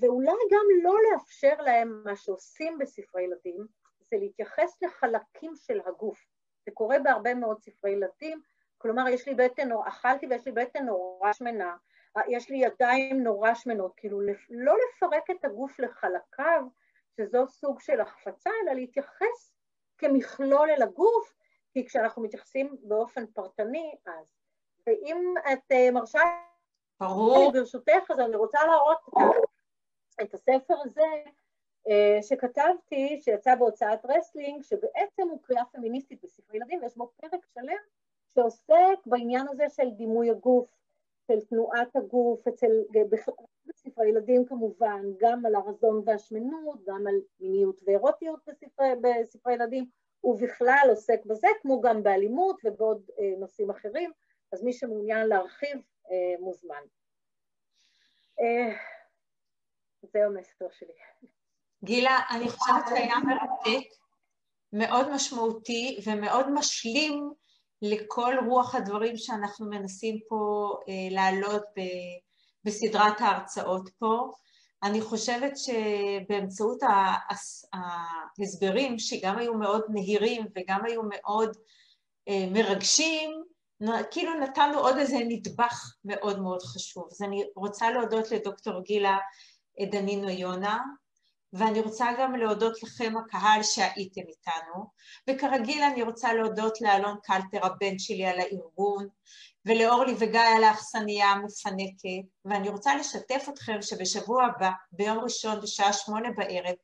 ואולי 0.00 0.32
גם 0.50 0.66
לא 0.82 0.94
לאפשר 1.12 1.62
להם 1.62 2.02
מה 2.04 2.16
שעושים 2.16 2.78
בספרי 2.78 3.22
ילדים, 3.22 3.66
זה 4.10 4.16
להתייחס 4.16 4.82
לחלקים 4.82 5.52
של 5.56 5.80
הגוף. 5.86 6.26
זה 6.66 6.70
קורה 6.74 6.98
בהרבה 6.98 7.34
מאוד 7.34 7.62
ספרי 7.62 7.90
ילדים, 7.90 8.40
כלומר 8.78 9.08
יש 9.08 9.28
לי 9.28 9.34
בטן, 9.34 9.68
אכלתי 9.88 10.26
ויש 10.26 10.46
לי 10.46 10.52
בטן 10.52 10.86
נורא 10.86 11.32
שמנה, 11.32 11.76
יש 12.28 12.50
לי 12.50 12.56
ידיים 12.56 13.22
נורא 13.22 13.54
שמנות, 13.54 13.92
כאילו 13.96 14.20
לא 14.50 14.74
לפרק 14.76 15.30
את 15.30 15.44
הגוף 15.44 15.80
לחלקיו, 15.80 16.62
שזו 17.16 17.48
סוג 17.48 17.80
של 17.80 18.00
החפצה, 18.00 18.50
אלא 18.62 18.72
להתייחס 18.72 19.54
כמכלול 19.98 20.70
אל 20.70 20.82
הגוף, 20.82 21.34
כי 21.72 21.86
כשאנחנו 21.86 22.22
מתייחסים 22.22 22.76
באופן 22.82 23.26
פרטני, 23.26 23.94
אז. 24.06 24.26
ואם 24.86 25.34
את 25.52 25.72
אה, 25.72 25.90
מרשה... 25.90 26.20
ברור. 27.00 27.52
ברשותך, 27.52 28.10
אז 28.10 28.20
אני 28.20 28.36
רוצה 28.36 28.58
להראות 28.66 28.98
את 30.22 30.34
הספר 30.34 30.74
הזה 30.84 31.00
אה, 31.00 31.30
שכתבתי, 32.22 33.20
שיצא 33.20 33.54
בהוצאת 33.54 33.98
רסלינג, 34.04 34.62
שבעצם 34.62 35.28
הוא 35.30 35.42
קריאה 35.42 35.64
פמיניסטית 35.72 36.24
בספרי 36.24 36.56
ילדים, 36.56 36.82
ויש 36.82 36.96
בו 36.96 37.10
פרק 37.16 37.46
שלם 37.54 37.82
שעוסק 38.34 39.06
בעניין 39.06 39.48
הזה 39.48 39.64
של 39.68 39.90
דימוי 39.90 40.30
הגוף, 40.30 40.70
של 41.26 41.40
תנועת 41.40 41.96
הגוף, 41.96 42.48
אצל, 42.48 42.70
בספרי 43.66 44.08
ילדים 44.08 44.44
כמובן, 44.44 45.02
גם 45.18 45.46
על 45.46 45.54
הרזון 45.54 46.02
והשמנות, 46.06 46.84
גם 46.84 47.06
על 47.06 47.14
מיניות 47.40 47.80
ואירוטיות 47.86 48.40
בספרי, 48.46 48.88
בספרי 49.00 49.54
ילדים, 49.54 49.86
ובכלל 50.24 50.86
עוסק 50.88 51.24
בזה, 51.26 51.48
כמו 51.62 51.80
גם 51.80 52.02
באלימות 52.02 52.60
ובעוד 52.64 53.10
אה, 53.18 53.34
נושאים 53.38 53.70
אחרים, 53.70 54.10
אז 54.52 54.62
מי 54.62 54.72
שמעוניין 54.72 55.26
להרחיב 55.26 55.76
אה, 56.10 56.40
מוזמן. 56.40 56.82
אה, 58.40 58.76
זהו 60.02 60.22
המסר 60.22 60.68
שלי. 60.70 60.92
גילה, 61.84 62.18
אני 62.30 62.50
חושבת 62.50 62.84
שהיה 62.88 63.16
מרתק, 63.18 63.88
מאוד 64.72 65.12
משמעותי 65.14 66.00
ומאוד 66.06 66.50
משלים 66.50 67.32
לכל 67.82 68.34
רוח 68.46 68.74
הדברים 68.74 69.16
שאנחנו 69.16 69.66
מנסים 69.66 70.18
פה 70.28 70.72
אה, 70.88 71.14
להעלות 71.14 71.62
ב, 71.62 71.80
בסדרת 72.64 73.20
ההרצאות 73.20 73.90
פה. 73.98 74.30
אני 74.82 75.00
חושבת 75.00 75.52
שבאמצעות 75.56 76.78
ההסברים, 77.72 78.98
שגם 78.98 79.38
היו 79.38 79.54
מאוד 79.54 79.82
נהירים 79.88 80.46
וגם 80.56 80.84
היו 80.84 81.00
מאוד 81.08 81.56
אה, 82.28 82.46
מרגשים, 82.52 83.42
כאילו 84.10 84.34
נתנו 84.34 84.78
עוד 84.78 84.96
איזה 84.96 85.16
נדבך 85.28 85.94
מאוד 86.04 86.40
מאוד 86.40 86.62
חשוב. 86.62 87.08
אז 87.10 87.22
אני 87.22 87.44
רוצה 87.56 87.90
להודות 87.90 88.30
לדוקטור 88.30 88.80
גילה 88.82 89.18
דנינו 89.90 90.28
יונה, 90.28 90.78
ואני 91.52 91.80
רוצה 91.80 92.06
גם 92.18 92.34
להודות 92.34 92.82
לכם 92.82 93.14
הקהל 93.16 93.62
שהייתם 93.62 94.20
איתנו, 94.20 94.84
וכרגיל 95.30 95.82
אני 95.82 96.02
רוצה 96.02 96.32
להודות 96.32 96.80
לאלון 96.80 97.16
קלטר 97.22 97.66
הבן 97.66 97.98
שלי 97.98 98.26
על 98.26 98.40
הארגון, 98.40 99.08
ולאורלי 99.66 100.14
וגיא 100.18 100.40
על 100.40 100.64
האכסניה 100.64 101.26
המפנקת, 101.26 102.28
ואני 102.44 102.68
רוצה 102.68 102.96
לשתף 102.96 103.46
אתכם 103.48 103.82
שבשבוע 103.82 104.44
הבא, 104.44 104.70
ביום 104.92 105.18
ראשון 105.18 105.60
בשעה 105.60 105.92
שמונה 105.92 106.28
בערב, 106.36 106.74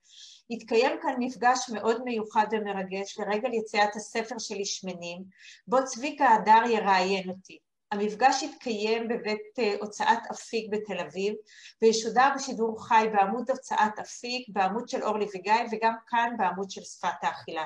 יתקיים 0.50 0.98
כאן 1.02 1.14
מפגש 1.18 1.70
מאוד 1.72 2.04
מיוחד 2.04 2.46
ומרגש 2.50 3.18
לרגל 3.18 3.54
יציאת 3.54 3.96
הספר 3.96 4.38
שלי 4.38 4.64
שמנים, 4.64 5.24
בו 5.66 5.84
צביקה 5.84 6.28
הדר 6.28 6.62
יראיין 6.70 7.30
אותי. 7.30 7.58
המפגש 7.92 8.42
יתקיים 8.42 9.08
בבית 9.08 9.58
אה, 9.58 9.74
הוצאת 9.80 10.18
אפיק 10.32 10.70
בתל 10.72 11.00
אביב 11.00 11.34
וישודר 11.82 12.28
בשידור 12.34 12.86
חי 12.88 13.06
בעמוד 13.12 13.50
הוצאת 13.50 13.98
אפיק, 14.00 14.46
בעמוד 14.48 14.88
של 14.88 15.02
אורלי 15.02 15.26
וגיא 15.34 15.52
וגם 15.72 15.94
כאן 16.06 16.34
בעמוד 16.38 16.70
של 16.70 16.82
שפת 16.84 17.22
האכילה. 17.22 17.64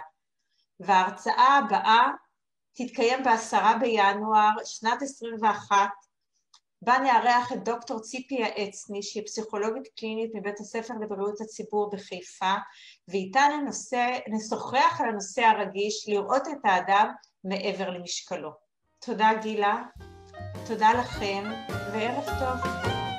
וההרצאה 0.81 1.59
הבאה 1.59 2.09
תתקיים 2.73 3.23
בעשרה 3.23 3.77
בינואר 3.81 4.65
שנת 4.65 5.03
21 5.03 5.77
בה 6.83 6.99
נארח 6.99 7.53
את 7.53 7.65
דוקטור 7.65 8.01
ציפי 8.01 8.45
העצני 8.45 9.03
שהיא 9.03 9.27
פסיכולוגית 9.27 9.89
קלינית 9.97 10.31
מבית 10.35 10.61
הספר 10.61 10.95
לבריאות 11.01 11.41
הציבור 11.41 11.91
בחיפה 11.91 12.55
ואיתה 13.09 13.41
נשוחח 14.29 15.01
על 15.01 15.09
הנושא 15.09 15.43
הרגיש 15.43 16.09
לראות 16.09 16.49
את 16.49 16.65
האדם 16.65 17.13
מעבר 17.45 17.91
למשקלו. 17.91 18.70
תודה 19.05 19.31
גילה, 19.43 19.77
תודה 20.67 20.93
לכם 20.93 21.45
וערב 21.93 22.25
טוב. 22.25 23.10